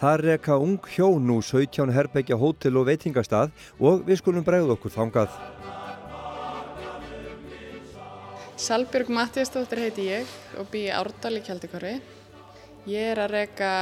Það 0.00 0.22
reka 0.24 0.54
ung 0.56 0.78
hjón 0.88 1.26
nú 1.28 1.42
17 1.44 1.90
herbergja 1.92 2.38
hótel 2.40 2.78
og 2.80 2.86
veitingastað 2.88 3.50
og 3.76 4.06
við 4.06 4.16
skulum 4.22 4.44
bregða 4.46 4.72
okkur 4.72 4.94
þangað. 4.94 5.34
Salbjörg 8.56 9.10
Mattiastóttir 9.12 9.82
heiti 9.84 10.06
ég 10.08 10.30
og 10.56 10.70
bý 10.72 10.86
í 10.86 10.94
Árdal 10.96 11.34
í 11.36 11.42
Kjaldikori. 11.44 11.98
Ég 12.88 13.10
er 13.12 13.20
að 13.20 13.34
reka 13.34 13.72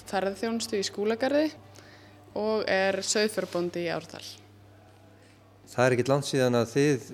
ferðarþjónustu 0.00 0.80
í 0.80 0.86
skúlagarði 0.88 1.44
og 2.38 2.64
er 2.66 2.98
söðfjörbóndi 3.06 3.84
í 3.84 3.92
Árdal. 3.94 4.24
Það 5.70 5.84
er 5.84 5.96
ekkit 5.96 6.10
langt 6.10 6.26
síðan 6.26 6.58
að 6.58 6.72
þið 6.72 7.06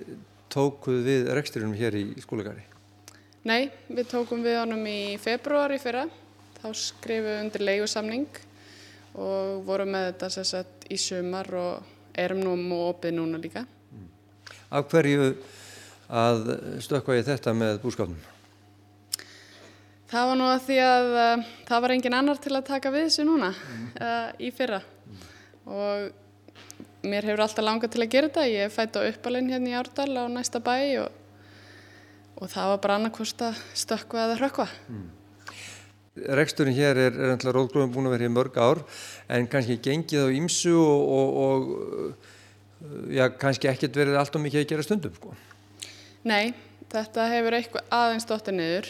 tókuð 0.49 0.97
við 1.05 1.29
reksturinnum 1.37 1.77
hér 1.77 1.99
í 2.01 2.07
skúlagarði. 2.25 2.65
Nei, 3.45 3.69
við 3.93 4.09
tókum 4.09 4.41
við 4.41 4.57
honum 4.63 4.81
í 4.89 5.19
februar 5.21 5.77
í 5.77 5.77
fyrra. 5.81 6.07
Þá 6.59 6.69
skrifum 6.75 7.27
við 7.29 7.41
undir 7.43 7.65
leigusamning 7.65 8.41
og 9.19 9.63
vorum 9.67 9.93
með 9.95 10.09
þetta 10.09 10.29
sérsett 10.33 10.89
í 10.91 10.97
sumar 10.99 11.47
og 11.55 11.95
erum 12.19 12.41
nú 12.43 12.55
og 12.75 12.95
opið 12.95 13.15
núna 13.15 13.39
líka. 13.41 13.65
Af 14.69 14.89
hverju 14.91 15.31
að 16.09 16.51
stökkva 16.83 17.19
ég 17.19 17.27
þetta 17.27 17.53
með 17.57 17.79
búskapnum? 17.83 18.19
Það 20.09 20.27
var 20.31 20.39
nú 20.39 20.47
að 20.49 20.63
því 20.65 20.77
að 20.81 21.11
uh, 21.13 21.49
það 21.67 21.83
var 21.83 21.93
engin 21.93 22.17
annar 22.17 22.39
til 22.41 22.55
að 22.57 22.69
taka 22.71 22.91
við 22.93 23.03
þessu 23.05 23.25
núna 23.27 23.51
uh, 23.53 24.31
í 24.41 24.49
fyrra 24.57 24.79
og 25.69 27.05
mér 27.05 27.27
hefur 27.29 27.43
alltaf 27.45 27.65
langað 27.65 27.93
til 27.93 28.01
að 28.03 28.11
gera 28.15 28.29
þetta. 28.31 28.47
Ég 28.49 28.65
er 28.65 28.73
fætt 28.73 28.97
á 28.97 29.05
uppalinn 29.05 29.51
hérna 29.53 29.69
í 29.69 29.77
Árdal 29.77 30.09
á 30.17 30.25
næsta 30.33 30.61
bæ 30.65 30.75
og, 31.03 31.13
og 32.41 32.49
það 32.49 32.73
var 32.73 32.81
bara 32.83 32.97
annarkost 32.99 33.45
að 33.45 33.61
stökkva 33.77 34.25
eða 34.25 34.39
hrökkva. 34.41 34.67
Mm. 34.89 35.07
Reksturinn 36.39 36.75
hér 36.75 36.97
er, 36.97 37.15
er 37.15 37.33
ennlega 37.33 37.53
róðgróðum 37.55 37.93
búin 37.93 38.09
að 38.09 38.15
vera 38.17 38.27
í 38.27 38.33
mörg 38.33 38.57
ár 38.59 38.81
en 39.31 39.47
kannski 39.49 39.79
gengið 39.83 40.25
á 40.25 40.35
ímsu 40.35 40.73
og, 40.75 41.11
og, 41.15 41.37
og 41.45 43.13
já, 43.13 43.27
kannski 43.39 43.69
ekkert 43.71 43.99
verið 43.99 44.19
allt 44.19 44.35
og 44.35 44.43
mikið 44.45 44.63
að 44.63 44.69
gera 44.71 44.85
stundum 44.85 45.15
sko. 45.15 45.35
Nei, 46.27 46.53
þetta 46.91 47.27
hefur 47.31 47.57
eitthvað 47.57 47.93
aðeins 47.95 48.27
dóttir 48.29 48.57
niður 48.57 48.89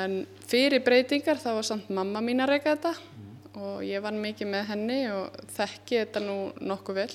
en 0.00 0.20
fyrir 0.50 0.84
breytingar 0.86 1.40
þá 1.42 1.50
var 1.58 1.66
samt 1.66 1.90
mamma 1.92 2.22
mín 2.24 2.42
að 2.44 2.54
reyka 2.54 2.76
þetta 2.76 2.94
mm. 2.96 3.32
og 3.64 3.80
ég 3.86 4.04
var 4.04 4.16
mikið 4.16 4.52
með 4.52 4.68
henni 4.70 5.00
og 5.12 5.40
þekki 5.56 6.04
þetta 6.04 6.22
nú 6.24 6.36
nokkuð 6.60 7.02
vel 7.02 7.10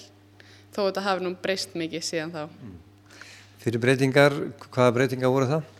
þó 0.76 0.82
þetta 0.82 1.06
hafi 1.06 1.24
nú 1.24 1.32
breyst 1.40 1.78
mikið 1.80 2.04
síðan 2.04 2.36
þá. 2.36 2.44
Mm. 2.50 2.76
Fyrir 3.66 3.82
breytingar, 3.82 4.36
hvaða 4.68 4.98
breytingar 5.00 5.32
voru 5.34 5.48
það? 5.50 5.72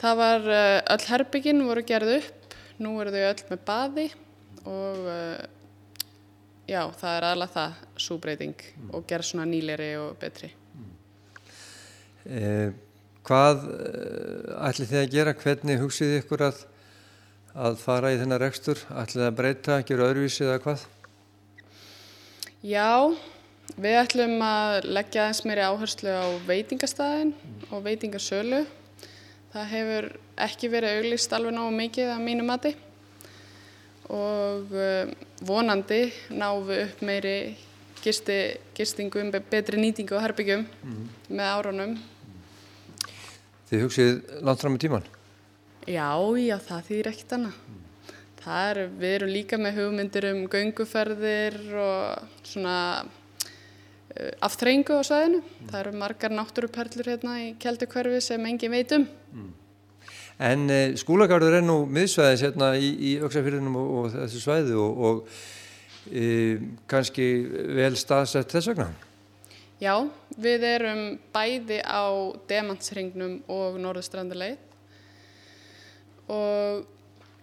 Það 0.00 0.20
var 0.20 0.46
öll 0.94 1.06
herbygginn 1.10 1.64
voru 1.66 1.82
gerð 1.84 2.12
upp 2.20 2.39
Nú 2.80 2.94
eru 3.02 3.12
þau 3.12 3.24
öll 3.28 3.46
með 3.50 3.64
baði 3.68 4.06
og 4.68 5.00
uh, 5.04 5.40
já, 6.70 6.84
það 6.96 7.16
er 7.16 7.26
aðalega 7.28 7.54
það, 7.56 7.80
súbreyting 8.06 8.62
mm. 8.62 8.92
og 8.96 9.08
gera 9.10 9.26
svona 9.26 9.48
nýleri 9.50 9.90
og 10.00 10.14
betri. 10.20 10.50
Mm. 10.76 10.94
Eh, 12.36 12.70
hvað 13.26 13.66
ætli 14.68 14.88
þið 14.90 15.00
að 15.02 15.10
gera? 15.16 15.34
Hvernig 15.42 15.82
hugsið 15.82 16.16
ykkur 16.20 16.46
að, 16.48 16.62
að 17.66 17.76
fara 17.82 18.14
í 18.14 18.20
þennar 18.22 18.44
rekstur? 18.46 18.80
Ætli 18.94 19.20
þið 19.20 19.28
að 19.28 19.36
breyta, 19.42 19.78
gera 19.88 20.08
öðruvísi 20.08 20.46
eða 20.46 20.62
hvað? 20.64 20.86
Já, 22.60 22.88
við 23.80 24.00
ætlum 24.02 24.36
að 24.44 24.88
leggja 24.88 25.28
eins 25.28 25.44
meiri 25.48 25.64
áherslu 25.64 26.12
á 26.12 26.28
veitingastæðin 26.48 27.32
mm. 27.36 27.62
og 27.70 27.84
veitingasölu. 27.86 28.64
Það 29.50 29.70
hefur 29.74 30.12
ekki 30.46 30.70
verið 30.72 31.00
auglist 31.00 31.34
alveg 31.36 31.56
náðu 31.56 31.74
mikið 31.78 32.12
að 32.14 32.22
mínu 32.26 32.46
mati 32.48 32.74
og 34.10 34.72
vonandi 35.46 36.00
náum 36.34 36.64
við 36.66 36.80
upp 36.88 37.02
meiri 37.06 37.34
gisti, 38.02 38.38
gistingum, 38.76 39.30
betri 39.50 39.80
nýtingu 39.80 40.16
og 40.16 40.24
herbyggjum 40.24 40.64
mm. 40.64 41.04
með 41.28 41.52
árunum. 41.52 41.94
Þið 43.70 43.84
hugsið 43.84 44.12
langt 44.46 44.64
fram 44.64 44.76
í 44.76 44.82
tíman? 44.82 45.06
Já, 45.86 46.10
já, 46.40 46.56
það 46.64 46.88
þýr 46.88 47.12
ekkert 47.12 47.36
annað. 47.36 47.60
Mm. 47.68 47.78
Er, 48.50 48.78
við 48.96 49.14
erum 49.18 49.30
líka 49.34 49.58
með 49.60 49.82
hugmyndir 49.82 50.26
um 50.30 50.44
gönguferðir 50.50 51.58
og 51.76 52.44
svona 52.48 52.76
aftreyingu 54.42 54.96
á 54.96 55.02
sæðinu. 55.06 55.42
Mm. 55.42 55.70
Það 55.70 55.80
eru 55.82 55.96
margar 56.00 56.34
náttúruperlur 56.34 57.10
hérna 57.12 57.36
í 57.44 57.50
Kjeldukverfi 57.60 58.22
sem 58.24 58.48
engin 58.48 58.74
veit 58.74 58.94
um. 58.96 59.06
Mm. 59.34 59.50
En 60.40 60.70
eh, 60.72 60.94
skúlagarður 60.96 61.58
er 61.58 61.64
nú 61.66 61.82
miðsvæðis 61.92 62.46
hérna 62.46 62.72
í, 62.80 62.90
í 62.96 63.10
auksafyrðinum 63.20 63.76
og, 63.76 63.90
og 63.98 64.12
þessu 64.14 64.40
svæði 64.40 64.76
og, 64.80 65.02
og 65.04 65.16
e, 66.08 66.28
kannski 66.88 67.26
vel 67.76 67.92
staðsett 68.00 68.54
þess 68.54 68.70
vegna? 68.72 68.88
Já, 69.80 69.94
við 70.40 70.64
erum 70.68 71.02
bæði 71.34 71.82
á 71.84 72.08
Demantsringnum 72.48 73.42
og 73.52 73.76
Norðustrandarleið 73.80 74.58
og 76.30 76.88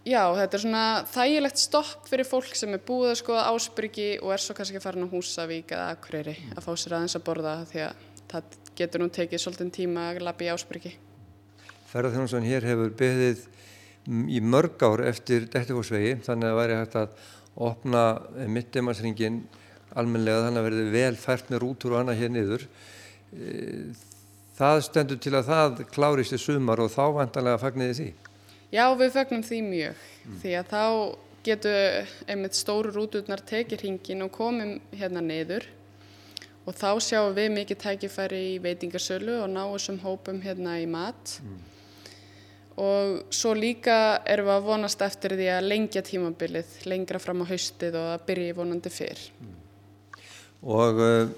Já, 0.08 0.22
þetta 0.32 0.56
er 0.56 0.62
svona 0.62 0.82
þægilegt 1.10 1.60
stopp 1.60 2.06
fyrir 2.08 2.24
fólk 2.24 2.54
sem 2.56 2.72
er 2.72 2.80
búið 2.80 3.10
að 3.10 3.18
skoða 3.20 3.48
ásbyrgi 3.50 4.06
og 4.22 4.30
er 4.32 4.40
svo 4.40 4.54
kannski 4.56 4.80
farin 4.80 5.04
á 5.04 5.12
Húsavík 5.12 5.74
eða 5.74 5.90
Akureyri 5.92 6.36
að 6.54 6.64
fá 6.64 6.70
sér 6.80 6.94
aðeins 6.96 7.18
að 7.18 7.26
borða 7.26 7.52
því 7.68 7.82
að 7.84 8.06
það 8.30 8.56
getur 8.78 9.02
nú 9.02 9.10
tekið 9.12 9.42
svolítið 9.42 9.74
tíma 9.74 10.06
að 10.14 10.22
lappa 10.24 10.46
í 10.46 10.50
ásbyrgi. 10.54 10.94
Ferðarþjónusson 11.88 12.44
hér 12.44 12.66
hefur 12.68 12.92
beðið 12.98 13.46
í 14.28 14.40
mörg 14.44 14.82
ár 14.84 15.02
eftir 15.08 15.46
Dettifósvegi 15.52 16.18
þannig 16.26 16.48
að 16.48 16.52
það 16.52 16.60
væri 16.60 16.76
hægt 16.78 16.98
að 17.00 17.30
opna 17.68 18.02
mittdemarsringin 18.54 19.40
almenlega 19.98 20.44
þannig 20.46 20.60
að 20.60 20.68
verði 20.68 20.84
vel 20.92 21.16
fært 21.18 21.50
með 21.52 21.62
rútur 21.64 21.94
og 21.94 22.02
annað 22.02 22.20
hér 22.22 22.34
niður. 22.34 22.66
það 24.58 24.82
stendur 24.84 25.20
til 25.22 25.34
að 25.36 25.48
það 25.48 25.80
klárist 25.94 26.34
í 26.34 26.40
sumar 26.42 26.80
og 26.82 26.92
þá 26.92 27.04
vantanlega 27.16 27.62
fagniði 27.62 27.96
því. 27.98 28.10
Já, 28.72 28.84
við 29.00 29.14
fögnum 29.14 29.42
því 29.48 29.62
mjög 29.64 30.04
því 30.42 30.54
að 30.58 30.70
þá 30.72 30.84
getur 31.46 32.12
einmitt 32.28 32.56
stóru 32.58 32.92
rúturnar 32.92 33.40
tekið 33.48 33.84
hringin 33.84 34.26
og 34.26 34.32
komum 34.34 34.76
hérna 34.92 35.22
niður 35.24 35.64
og 36.68 36.76
þá 36.76 37.00
sjáum 37.00 37.32
við 37.36 37.54
mikið 37.54 37.80
tækifæri 37.84 38.40
í 38.50 38.58
veitingarsölu 38.60 39.38
og 39.40 39.48
ná 39.54 39.62
þessum 39.70 40.02
hópum 40.02 40.42
hérna 40.44 40.76
í 40.82 40.88
mat 40.90 41.38
og 42.78 43.34
svo 43.34 43.54
líka 43.58 44.22
erum 44.28 44.46
við 44.48 44.54
að 44.54 44.66
vonast 44.68 45.02
eftir 45.02 45.34
því 45.38 45.48
að 45.56 45.66
lengja 45.66 46.02
tímabilið 46.06 46.76
lengra 46.86 47.18
fram 47.22 47.42
á 47.42 47.50
haustið 47.50 47.96
og 47.98 48.10
að 48.12 48.26
byrja 48.28 48.58
vonandi 48.58 48.92
fyrr. 48.92 49.22
Og 50.62 51.00
uh, 51.02 51.30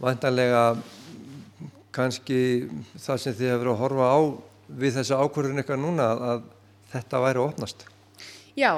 vantanlega 0.00 0.62
kannski 1.92 2.40
það 2.96 3.20
sem 3.22 3.36
þið 3.36 3.52
hefur 3.52 3.72
að 3.72 3.82
horfa 3.82 4.08
á 4.08 4.18
við 4.78 4.98
þessu 4.98 5.18
ákvörðun 5.18 5.62
eitthvað 5.62 5.82
núna 5.82 6.08
að 6.32 6.42
þetta 6.92 7.22
væri 7.24 7.42
að 7.42 7.48
opnast. 7.50 7.84
Já, 8.58 8.72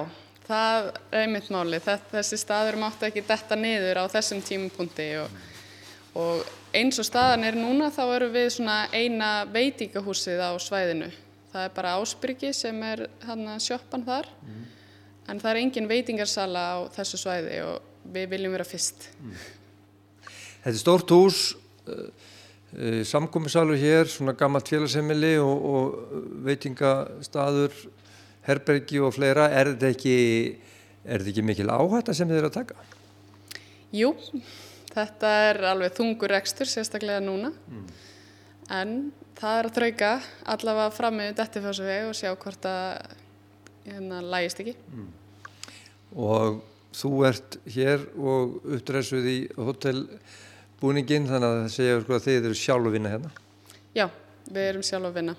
það 0.47 0.91
er 0.91 1.25
einmitt 1.25 1.51
máli. 1.53 1.81
Þessi 1.83 2.39
staður 2.41 2.79
máttu 2.81 3.07
ekki 3.09 3.25
detta 3.27 3.59
niður 3.59 4.03
á 4.03 4.05
þessum 4.13 4.43
tímupunkti 4.47 5.09
og, 5.23 5.39
og 6.19 6.43
eins 6.77 6.99
og 7.03 7.07
staðan 7.07 7.47
er 7.47 7.59
núna 7.59 7.91
þá 7.95 8.03
eru 8.17 8.31
við 8.35 8.49
svona 8.57 8.77
eina 8.95 9.31
veitingahúsið 9.51 10.43
á 10.43 10.51
svæðinu. 10.63 11.11
Það 11.51 11.67
er 11.67 11.73
bara 11.75 11.95
Ásbyrgi 11.99 12.53
sem 12.55 12.77
er 12.87 13.07
hann 13.27 13.47
sjoppan 13.63 14.05
þar 14.07 14.29
mm. 14.45 14.67
en 15.33 15.41
það 15.43 15.51
er 15.51 15.61
engin 15.65 15.89
veitingarsala 15.91 16.63
á 16.63 16.79
þessu 16.95 17.19
svæði 17.19 17.63
og 17.67 17.81
við 18.15 18.29
viljum 18.35 18.55
vera 18.55 18.67
fyrst. 18.69 19.09
Mm. 19.19 19.35
Þetta 20.61 20.75
er 20.75 20.79
stórt 20.79 21.15
hús, 21.15 21.41
uh, 21.89 22.07
uh, 22.77 23.01
samkominnsalur 23.09 23.79
hér, 23.81 24.11
svona 24.13 24.37
gammalt 24.39 24.71
félagsemili 24.71 25.35
og, 25.43 25.67
og 25.75 26.17
veitingastaður, 26.47 27.75
herbergi 28.47 29.03
og 29.03 29.15
fleira. 29.17 29.49
Er 29.51 29.73
þetta 29.75 29.91
ekki, 29.97 30.17
er 31.03 31.27
ekki 31.27 31.47
mikil 31.51 31.71
áhætta 31.73 32.15
sem 32.15 32.31
þið 32.31 32.43
eru 32.43 32.53
að 32.53 32.59
taka? 32.61 32.91
Jú, 33.91 34.13
þetta 34.95 35.33
er 35.49 35.61
alveg 35.71 35.95
þungur 35.97 36.35
ekstur, 36.39 36.69
sérstaklega 36.71 37.23
núna. 37.25 37.53
Mm. 37.71 37.87
En 38.71 38.95
það 39.39 39.59
er 39.59 39.69
að 39.69 39.77
trauka 39.79 40.11
allavega 40.55 40.95
fram 40.95 41.17
með 41.21 41.37
dettifásuveg 41.41 42.09
og 42.11 42.17
sjá 42.19 42.31
hvort 42.35 42.69
að 42.69 43.17
hérna 43.87 44.21
lægist 44.25 44.63
ekki. 44.63 44.77
Mm. 44.93 45.09
Og 46.21 46.61
þú 46.97 47.13
ert 47.29 47.59
hér 47.71 48.07
og 48.19 48.59
uppdresuð 48.67 49.29
í 49.31 49.39
hotellbúningin 49.59 51.29
þannig 51.31 51.49
að 51.49 51.61
það 51.61 51.75
segja 51.77 52.01
sko 52.03 52.17
að 52.17 52.27
þið 52.27 52.49
eru 52.51 52.59
sjálf 52.59 52.91
að 52.91 52.97
vinna 52.97 53.15
hérna. 53.15 53.31
Já, 53.97 54.07
við 54.51 54.67
erum 54.73 54.87
sjálf 54.87 55.11
að 55.11 55.21
vinna. 55.21 55.37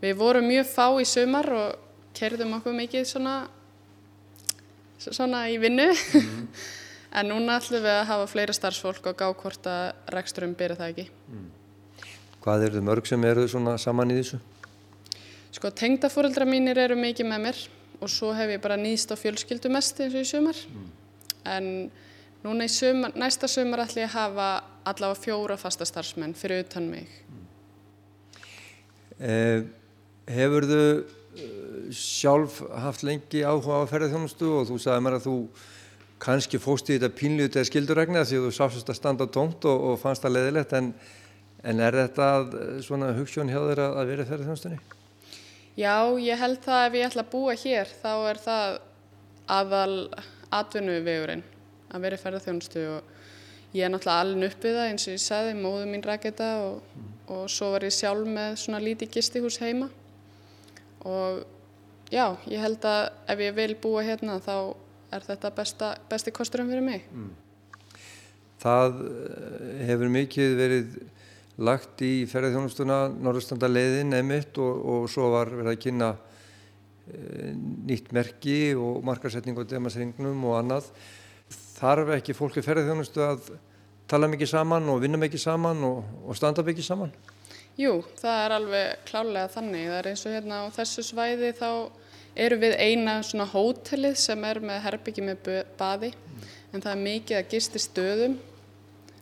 Við 0.00 0.16
vorum 0.20 0.48
mjög 0.48 0.66
fá 0.68 0.86
í 1.00 1.06
sumar 1.08 1.50
og 1.56 1.84
kerðum 2.16 2.56
okkur 2.58 2.76
mikið 2.76 3.06
svona, 3.08 3.36
svona 4.98 5.46
í 5.52 5.58
vinnu 5.60 5.88
mm. 5.92 6.42
en 7.16 7.30
núna 7.30 7.56
ætlum 7.60 7.84
við 7.84 7.94
að 7.94 8.08
hafa 8.10 8.26
fleira 8.30 8.54
starfsfólk 8.56 9.08
og 9.10 9.16
gá 9.18 9.26
hvort 9.30 9.68
að 9.70 10.12
reksturum 10.12 10.52
byrja 10.58 10.78
það 10.80 10.92
ekki. 10.92 11.06
Mm. 11.32 11.46
Hvað 12.44 12.66
eru 12.66 12.78
þið 12.78 12.86
mörg 12.90 13.08
sem 13.08 13.24
eru 13.26 13.46
svona 13.50 13.76
saman 13.80 14.12
í 14.12 14.18
þessu? 14.20 14.40
Sko 15.56 15.72
tengdafóreldra 15.72 16.46
mínir 16.48 16.78
eru 16.78 16.98
mikið 17.00 17.30
með 17.30 17.44
mér 17.46 17.62
og 18.04 18.12
svo 18.12 18.32
hef 18.36 18.52
ég 18.52 18.62
bara 18.62 18.76
nýst 18.76 19.10
á 19.10 19.16
fjölskyldu 19.16 19.72
mest 19.72 20.00
eins 20.04 20.14
og 20.14 20.26
í 20.26 20.28
sumar. 20.28 20.60
Mm. 20.68 20.90
En 21.48 21.68
núna 22.44 22.68
í 22.68 22.72
sumar, 22.72 23.16
næsta 23.16 23.48
sumar 23.48 23.86
ætlum 23.86 24.04
ég 24.04 24.12
að 24.12 24.18
hafa 24.18 24.48
allavega 24.86 25.22
fjóra 25.22 25.56
fasta 25.58 25.88
starfsmenn 25.88 26.36
fyrir 26.36 26.66
utan 26.66 26.90
mig. 26.92 27.08
Mm. 27.32 27.46
Eh, 29.16 29.62
hefur 30.36 30.68
þau 30.68 31.16
sjálf 31.92 32.60
haft 32.84 33.04
lengi 33.06 33.42
áhuga 33.44 33.82
á 33.84 33.88
ferðarþjónustu 33.88 34.48
og 34.60 34.68
þú 34.70 34.78
sagði 34.80 35.04
mér 35.04 35.18
að 35.18 35.26
þú 35.26 35.36
kannski 36.22 36.58
fóst 36.62 36.88
í 36.88 36.96
þetta 36.96 37.12
pínlið 37.12 37.52
til 37.54 37.64
skilduregna 37.68 38.24
því 38.24 38.40
að 38.40 38.48
þú 38.48 38.56
sást 38.56 38.90
að 38.90 38.98
standa 38.98 39.26
tómt 39.28 39.64
og, 39.68 39.90
og 39.92 40.00
fannst 40.00 40.24
það 40.24 40.38
leðilegt 40.38 40.76
en 40.78 40.92
En 41.66 41.82
er 41.82 41.96
þetta 41.98 42.26
svona 42.84 43.10
hugssjón 43.16 43.50
hjá 43.50 43.58
þeirra 43.58 43.88
að 43.98 44.12
vera 44.12 44.26
þeirra 44.28 44.46
þjónustunni? 44.46 44.76
Já, 45.76 45.96
ég 46.22 46.38
held 46.40 46.60
það 46.64 46.84
ef 46.84 46.96
ég 46.96 47.08
ætla 47.08 47.24
að 47.24 47.32
búa 47.32 47.56
hér 47.58 47.90
þá 48.02 48.12
er 48.30 48.40
það 48.44 48.76
aðal 49.56 49.96
atvinnu 50.54 50.94
vegurinn 51.06 51.42
að 51.90 52.06
vera 52.06 52.20
ferðarþjónustu 52.20 52.84
og 52.92 53.10
ég 53.76 53.82
er 53.82 53.92
náttúrulega 53.92 54.22
alveg 54.22 54.54
uppið 54.54 54.78
það 54.78 54.92
eins 54.92 55.08
og 55.08 55.16
ég 55.16 55.24
sagði, 55.24 55.58
móðu 55.58 55.90
mín 55.90 56.06
ræk 56.06 56.28
þetta 56.28 56.52
og, 56.62 56.78
mm. 56.94 57.10
og 57.34 57.44
svo 57.52 57.72
var 57.74 57.86
ég 57.88 57.96
sjálf 57.98 58.30
með 58.38 58.56
svona 58.62 58.82
lítið 58.86 59.12
gistihús 59.18 59.58
heima 59.60 59.90
og 61.02 61.42
já, 62.14 62.30
ég 62.46 62.62
held 62.62 62.86
að 62.86 63.02
ef 63.34 63.42
ég 63.42 63.58
vil 63.58 63.72
búa 63.82 64.06
hérna 64.06 64.38
þá 64.38 64.56
er 65.14 65.26
þetta 65.26 65.52
besta, 65.54 65.90
besti 66.10 66.32
kosturum 66.34 66.70
fyrir 66.70 66.84
mig. 66.84 67.04
Mm. 67.12 67.34
Það 68.62 69.02
eh, 69.04 69.84
hefur 69.90 70.12
mikið 70.12 70.56
verið 70.58 70.96
lagt 71.56 72.02
í 72.04 72.26
ferðarþjónustuna 72.28 72.98
Norðurstanda 73.14 73.68
leiðin 73.70 74.16
emitt 74.18 74.58
og, 74.60 74.80
og 74.92 75.06
svo 75.12 75.30
var 75.32 75.52
verið 75.54 75.72
að 75.72 75.78
kynna 75.86 76.10
e, 76.12 77.52
nýtt 77.88 78.10
merki 78.12 78.58
og 78.76 78.98
markarsetning 79.06 79.56
og 79.56 79.68
demasringnum 79.70 80.44
og 80.50 80.58
annað. 80.58 80.90
Þarf 81.78 82.12
ekki 82.18 82.36
fólki 82.36 82.64
ferðarþjónustu 82.64 83.24
að 83.24 83.48
tala 84.10 84.28
mikið 84.30 84.52
saman 84.52 84.92
og 84.92 85.00
vinna 85.04 85.20
mikið 85.22 85.42
saman 85.46 85.80
og, 85.86 86.02
og 86.26 86.36
standa 86.36 86.64
mikið 86.66 86.90
saman? 86.90 87.16
Jú, 87.76 87.98
það 88.20 88.42
er 88.42 88.56
alveg 88.56 89.08
klálega 89.08 89.52
þannig. 89.52 89.88
Það 89.88 89.98
er 89.98 90.10
eins 90.12 90.26
og 90.26 90.36
hérna 90.36 90.60
á 90.64 90.66
þessu 90.76 91.06
svæði 91.08 91.52
þá 91.56 91.70
eru 92.36 92.58
við 92.60 92.76
eina 92.78 93.20
svona 93.24 93.46
hótelið 93.48 94.18
sem 94.20 94.44
er 94.44 94.60
með 94.60 94.82
herbyggi 94.84 95.24
með 95.24 95.48
baði 95.78 96.12
mm. 96.12 96.44
en 96.72 96.84
það 96.84 96.92
er 96.92 97.02
mikið 97.06 97.38
að 97.40 97.48
gisti 97.54 97.82
stöðum 97.82 98.36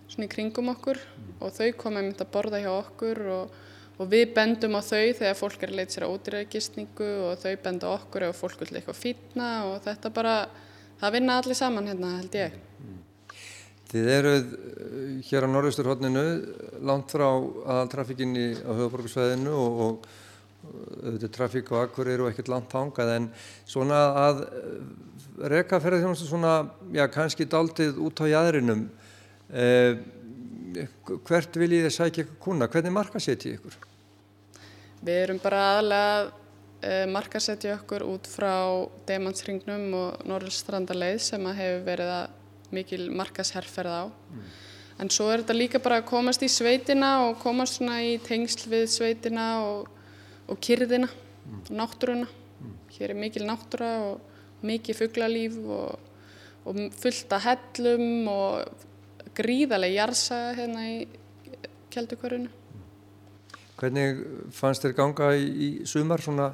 svona 0.08 0.26
í 0.26 0.32
kringum 0.32 0.72
okkur 0.74 1.00
og 1.40 1.54
þau 1.54 1.68
koma 1.78 2.02
þetta 2.04 2.26
að 2.26 2.34
borða 2.34 2.60
hjá 2.62 2.70
okkur 2.72 3.22
og, 3.34 3.54
og 3.98 4.10
við 4.10 4.34
bendum 4.36 4.76
á 4.78 4.82
þau 4.84 5.06
þegar 5.20 5.38
fólk 5.38 5.64
er 5.64 5.72
að 5.72 5.80
leita 5.80 5.96
sér 5.96 6.06
á 6.06 6.12
ódýræðgisningu 6.12 7.10
og 7.28 7.40
þau 7.42 7.54
benda 7.64 7.94
okkur 7.94 8.28
ef 8.28 8.42
fólk 8.42 8.62
vil 8.62 8.70
eitthvað 8.74 9.00
fýtna 9.00 9.50
og 9.70 9.80
þetta 9.86 10.12
bara, 10.14 10.36
það 11.00 11.16
vinna 11.18 11.38
allir 11.40 11.58
saman 11.58 11.90
hérna 11.90 12.12
held 12.18 12.38
ég. 12.38 12.60
Þið 13.94 14.10
eruð 14.10 14.52
eh, 14.58 15.10
hér 15.28 15.46
á 15.46 15.48
norðusturhóttninu 15.54 16.24
langt 16.82 17.12
frá 17.14 17.28
aðaltrafikinni 17.30 18.46
á 18.66 18.70
höfuborgarsvæðinu 18.74 19.54
og, 19.54 19.82
og 19.84 20.08
auðvitað 21.04 21.32
trafík 21.36 21.72
og 21.72 21.82
akkur 21.84 22.10
eru 22.12 22.28
ekkert 22.30 22.50
langt 22.52 22.74
hangað 22.74 23.14
en 23.16 23.30
svona 23.68 24.00
að 24.24 24.44
eh, 24.48 24.76
reka 25.54 25.80
ferðarþjónustu 25.82 26.28
svona, 26.28 26.54
já 26.94 27.04
kannski 27.12 27.48
daldið 27.50 27.98
út 28.02 28.22
á 28.22 28.26
jæðrinum 28.30 28.86
eh, 29.50 29.98
hvert 31.24 31.58
vil 31.58 31.72
ég 31.76 31.92
sækja 31.92 32.24
ykkur 32.24 32.40
kuna, 32.42 32.68
hvernig 32.70 32.94
markasetja 32.94 33.58
ykkur? 33.58 33.76
Við 35.04 35.20
erum 35.26 35.40
bara 35.42 35.60
aðalega 35.74 36.10
að 36.14 36.32
uh, 36.84 37.04
markasetja 37.12 37.76
okkur 37.78 38.04
út 38.08 38.28
frá 38.30 38.54
Demansringnum 39.08 39.86
og 39.98 40.26
Norrstrandaleið 40.28 41.20
sem 41.28 41.48
að 41.48 41.60
hefur 41.60 41.86
verið 41.88 42.12
að 42.18 42.74
mikil 42.74 43.02
markasherrferð 43.14 43.94
á. 43.94 44.04
Mm. 44.08 44.46
En 45.04 45.10
svo 45.10 45.26
er 45.30 45.42
þetta 45.42 45.56
líka 45.56 45.80
bara 45.82 46.00
að 46.00 46.08
komast 46.10 46.42
í 46.46 46.50
sveitina 46.50 47.10
og 47.26 47.40
komast 47.42 47.78
svona 47.78 48.00
í 48.06 48.14
tengsl 48.22 48.68
við 48.70 48.86
sveitina 48.92 49.48
og, 49.66 49.88
og 50.48 50.60
kyrðina 50.60 51.08
mm. 51.08 51.60
og 51.60 51.74
náttúruna. 51.80 52.28
Mm. 52.60 52.74
Hér 52.96 53.14
er 53.14 53.20
mikil 53.20 53.46
náttúra 53.48 53.92
og 54.08 54.64
mikil 54.64 54.96
fugglalíf 54.98 55.56
og, 55.64 55.98
og 56.64 56.82
fullt 57.00 57.32
af 57.36 57.46
hellum 57.48 58.28
og 58.32 58.84
gríðarlega 59.34 59.98
jarðsaga 59.98 60.52
hérna 60.58 60.84
í 60.88 60.98
kjeldukörunu. 61.94 62.50
Hvernig 63.74 64.20
fannst 64.54 64.84
þér 64.84 64.94
ganga 64.96 65.32
í, 65.34 65.46
í 65.46 65.68
sumar, 65.88 66.22
svona 66.22 66.52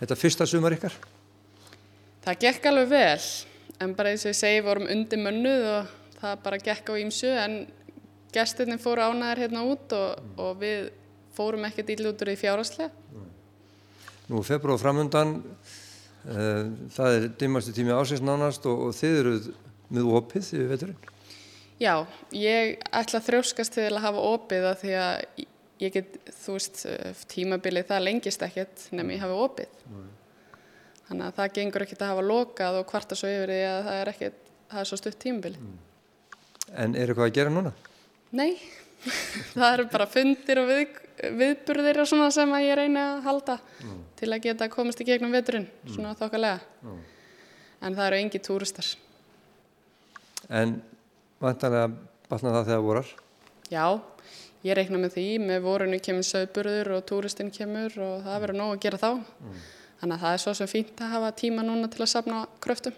þetta 0.00 0.18
fyrsta 0.18 0.46
sumar 0.50 0.74
ykkar? 0.74 0.96
Það 2.26 2.40
gekk 2.42 2.68
alveg 2.72 2.90
vel, 2.90 3.26
en 3.84 3.94
bara 3.94 4.12
eins 4.12 4.26
og 4.26 4.32
ég 4.32 4.38
segi, 4.40 4.64
vorum 4.66 4.88
undir 4.90 5.22
mönnuð 5.22 5.66
og 5.76 5.92
það 6.18 6.40
bara 6.42 6.62
gekk 6.68 6.90
á 6.90 6.94
ímsu, 6.98 7.30
en 7.30 7.58
gestirni 8.34 8.80
fóru 8.82 9.04
ánæðir 9.06 9.44
hérna 9.44 9.62
út 9.70 9.94
og, 9.94 10.08
mm. 10.18 10.32
og 10.42 10.58
við 10.60 10.88
fórum 11.36 11.66
ekkert 11.68 11.92
íll 11.94 12.08
út 12.10 12.22
úr 12.24 12.32
í 12.32 12.38
fjárhastlega. 12.40 12.90
Nú 14.26 14.42
februar 14.46 14.80
framundan, 14.82 15.36
uh, 16.26 16.62
það 16.96 17.18
er 17.18 17.28
dimmastu 17.38 17.74
tími 17.76 17.94
ásins 17.94 18.24
nánast 18.24 18.66
og, 18.66 18.88
og 18.88 18.96
þið 18.96 19.20
eruð 19.20 19.52
með 19.94 20.10
opið 20.18 20.50
yfir 20.56 20.72
veturinn? 20.72 21.12
Já, 21.76 22.06
ég 22.32 22.78
ætla 22.88 23.20
að 23.20 23.26
þrjóskast 23.28 23.76
til 23.76 23.90
að 23.90 24.02
hafa 24.06 24.24
opið 24.32 24.66
að 24.70 24.78
því 24.80 24.92
að 24.96 25.46
ég 25.84 25.92
get, 25.92 26.14
þú 26.40 26.56
veist, 26.56 26.84
tímabilið 27.28 27.90
það 27.90 28.06
lengist 28.06 28.44
ekkert 28.46 28.86
nefnum 28.90 29.12
ég 29.12 29.24
hafi 29.24 29.40
opið. 29.44 29.82
Nei. 29.92 30.06
Þannig 31.06 31.26
að 31.28 31.36
það 31.36 31.52
gengur 31.58 31.84
ekkert 31.84 32.02
að 32.02 32.12
hafa 32.14 32.24
lokað 32.26 32.78
og 32.80 32.86
kvarta 32.90 33.18
svo 33.18 33.28
yfir 33.30 33.52
því 33.52 33.58
að 33.68 33.80
það 33.86 33.98
er 34.00 34.10
ekkert, 34.12 34.38
það 34.72 34.80
er 34.80 34.88
svo 34.90 34.98
stutt 34.98 35.18
tímabilið. 35.22 35.66
Mm. 35.66 35.76
En 36.82 36.96
er 36.96 37.12
eitthvað 37.12 37.28
að 37.28 37.36
gera 37.36 37.52
núna? 37.52 37.72
Nei, 38.36 38.56
það 39.52 39.68
eru 39.68 39.86
bara 39.92 40.08
fundir 40.10 40.62
og 40.62 40.70
við, 40.72 40.96
viðburðir 41.22 42.00
og 42.02 42.08
svona 42.10 42.30
sem 42.34 42.50
að 42.52 42.64
ég 42.66 42.76
reyna 42.80 43.04
að 43.16 43.22
halda 43.30 43.58
Mm. 43.82 44.00
til 44.16 44.28
að 44.32 44.42
geta 44.42 44.68
komist 44.68 45.00
í 45.00 45.04
gegnum 45.04 45.32
veturinn, 45.32 45.66
svona 45.86 46.14
þokkalega. 46.16 46.60
Mm. 46.82 46.98
En 47.82 47.94
það 47.96 48.06
eru 48.06 48.16
engi 48.16 48.38
túristar. 48.40 48.86
En 50.50 50.82
vantanlega 51.42 51.90
batna 52.30 52.52
það 52.56 52.68
þegar 52.70 52.84
vorar. 52.86 53.08
Já, 53.70 54.00
ég 54.64 54.76
reikna 54.78 54.98
með 55.02 55.16
því, 55.16 55.26
með 55.42 55.62
vorinu 55.66 55.98
kemur 56.02 56.26
sögburður 56.26 56.92
og 56.96 57.06
túristinn 57.08 57.50
kemur 57.54 57.96
og 57.98 58.22
það 58.26 58.40
verður 58.44 58.60
nóg 58.60 58.76
að 58.76 58.80
gera 58.86 58.98
þá. 59.02 59.10
Þannig 60.00 60.14
að 60.16 60.22
það 60.26 60.32
er 60.36 60.42
svo 60.44 60.54
sem 60.54 60.70
fínt 60.70 61.00
að 61.00 61.12
hafa 61.16 61.32
tíma 61.40 61.64
núna 61.64 61.88
til 61.90 62.02
að 62.04 62.12
safna 62.12 62.46
kröftum. 62.60 62.94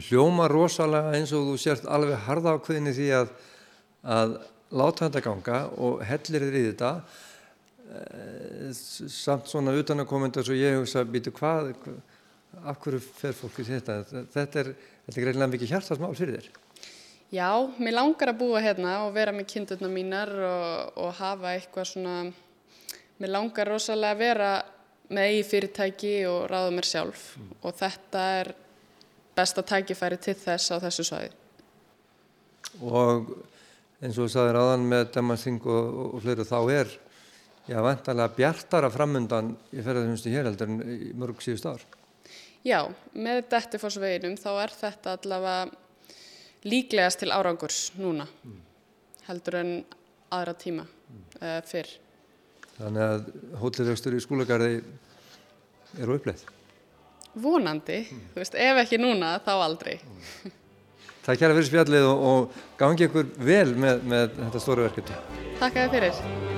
Hljóma 0.00 0.48
rosalega 0.50 1.12
eins 1.18 1.32
og 1.34 1.48
þú 1.50 1.56
sért 1.58 1.84
alveg 1.90 2.18
harða 2.26 2.54
ákveðinni 2.58 2.92
því 2.94 3.08
að, 3.20 3.32
að 4.04 4.36
láta 4.70 5.08
þetta 5.08 5.24
ganga 5.24 5.58
og 5.82 6.00
hellir 6.06 6.46
þér 6.46 6.56
í 6.58 6.64
þetta 6.68 6.90
eh, 7.90 8.70
samt 8.74 9.50
svona 9.50 9.74
utan 9.78 10.04
að 10.04 10.10
komenda 10.10 10.44
svo 10.46 10.56
ég 10.56 10.78
hugsa 10.78 11.04
býtu 11.04 11.32
hvað, 11.34 11.72
af 12.62 12.80
hverju 12.82 13.02
fer 13.02 13.36
fólk 13.36 13.60
í 13.62 13.68
þetta? 13.68 14.00
Þetta 14.34 14.62
er, 14.62 14.72
þetta 15.06 15.16
er 15.16 15.26
greinlega 15.26 15.52
mikið 15.54 15.74
hjartasmál 15.74 16.12
fyrir 16.18 16.38
þér. 16.38 16.50
Já, 17.30 17.50
mér 17.78 17.94
langar 17.94 18.32
að 18.32 18.40
búa 18.40 18.62
hérna 18.62 18.96
og 19.04 19.12
vera 19.14 19.34
með 19.34 19.52
kindurna 19.52 19.90
mínar 19.90 20.32
og, 20.34 20.96
og 20.98 21.12
hafa 21.20 21.52
eitthvað 21.54 21.92
svona, 21.92 22.14
mér 23.22 23.34
langar 23.36 23.70
rosalega 23.70 24.16
að 24.16 24.22
vera 24.24 24.48
með 25.10 25.28
eigi 25.28 25.44
fyrirtæki 25.46 26.16
og 26.30 26.40
ráða 26.50 26.72
mér 26.74 26.88
sjálf. 26.90 27.22
Og 27.62 27.74
þetta 27.78 28.24
er 28.40 28.50
besta 29.38 29.62
tækifæri 29.66 30.18
til 30.22 30.34
þess 30.38 30.74
á 30.74 30.76
þessu 30.82 31.06
svæði. 31.06 31.30
og 32.80 33.30
eins 34.00 34.16
og 34.16 34.26
þú 34.26 34.32
sagðir 34.32 34.58
áðan 34.60 34.88
með 34.90 35.06
demansing 35.14 35.62
og, 35.68 35.86
og, 35.86 36.10
og 36.16 36.24
fleiri 36.24 36.46
þá 36.48 36.58
er 36.74 36.92
já, 37.68 37.78
vantarlega 37.84 38.36
bjartara 38.36 38.90
framundan 38.92 39.54
í 39.70 39.80
ferðarþjónustu 39.80 40.32
hér 40.32 40.48
heldur 40.48 40.72
en 40.72 40.82
mörg 41.20 41.42
síðust 41.44 41.68
ár. 41.68 41.84
Já, 42.66 42.84
með 43.16 43.46
Dettifossveginum 43.52 44.36
þá 44.40 44.50
er 44.66 44.74
þetta 44.76 45.16
allavega 45.16 46.68
líklegast 46.68 47.22
til 47.22 47.32
árangurs 47.32 47.86
núna 47.96 48.26
heldur 49.24 49.56
en 49.62 49.74
aðra 50.30 50.54
tíma 50.60 50.84
uh, 50.84 51.60
fyrr. 51.66 51.88
þannig 52.76 53.04
að 53.06 53.28
hótelregstur 53.62 54.16
í 54.16 54.20
skólagarði 54.20 54.82
eru 56.00 56.18
uppleið 56.18 56.44
Vonandi, 57.40 58.00
þú 58.32 58.40
veist, 58.40 58.56
ef 58.58 58.80
ekki 58.82 58.98
núna 58.98 59.36
þá 59.44 59.52
aldrei. 59.62 60.00
Er 61.30 61.38
kæra 61.38 61.54
fyrir 61.54 61.68
spjallið 61.68 62.04
og, 62.10 62.22
og 62.26 62.62
gangi 62.80 63.06
ykkur 63.06 63.28
vel 63.46 63.76
með, 63.78 64.00
með 64.10 64.32
þetta 64.40 64.62
stóru 64.64 64.82
verkefni. 64.88 65.18
Takk 65.60 65.76
að 65.78 65.84
þið 65.84 65.92
fyrir. 65.94 66.48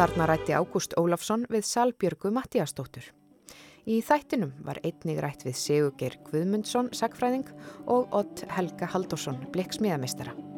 Þarna 0.00 0.26
rætti 0.30 0.56
Ágúst 0.56 0.94
Ólafsson 0.96 1.44
við 1.52 1.66
Salbjörgu 1.68 2.30
Mattíastóttur. 2.32 3.04
Í 3.84 4.00
þættinum 4.04 4.54
var 4.64 4.80
einnig 4.80 5.20
rætt 5.20 5.44
við 5.44 5.58
Sigurgeir 5.60 6.16
Guðmundsson, 6.26 6.88
sagfræðing 6.96 7.48
og 7.84 8.08
Ott 8.16 8.46
Helga 8.56 8.88
Haldursson, 8.94 9.44
blikksmíðamistara. 9.52 10.49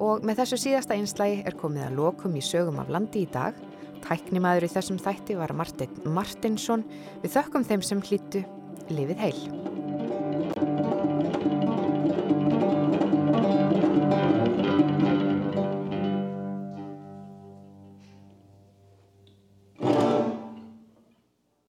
Og 0.00 0.24
með 0.24 0.42
þessu 0.42 0.60
síðasta 0.62 0.96
einslægi 0.96 1.42
er 1.48 1.56
komið 1.60 1.88
að 1.88 1.98
lokum 2.00 2.38
í 2.38 2.44
sögum 2.44 2.80
af 2.80 2.92
landi 2.92 3.26
í 3.26 3.32
dag. 3.32 3.58
Tæknimaður 4.06 4.68
í 4.68 4.72
þessum 4.72 5.00
þætti 5.02 5.36
var 5.36 5.52
Martin 5.56 6.00
Martinsson. 6.08 6.86
Við 7.20 7.36
þökkum 7.36 7.68
þeim 7.68 7.84
sem 7.84 8.00
hlýttu 8.08 8.46
lifið 8.88 9.20
heil. 9.26 9.79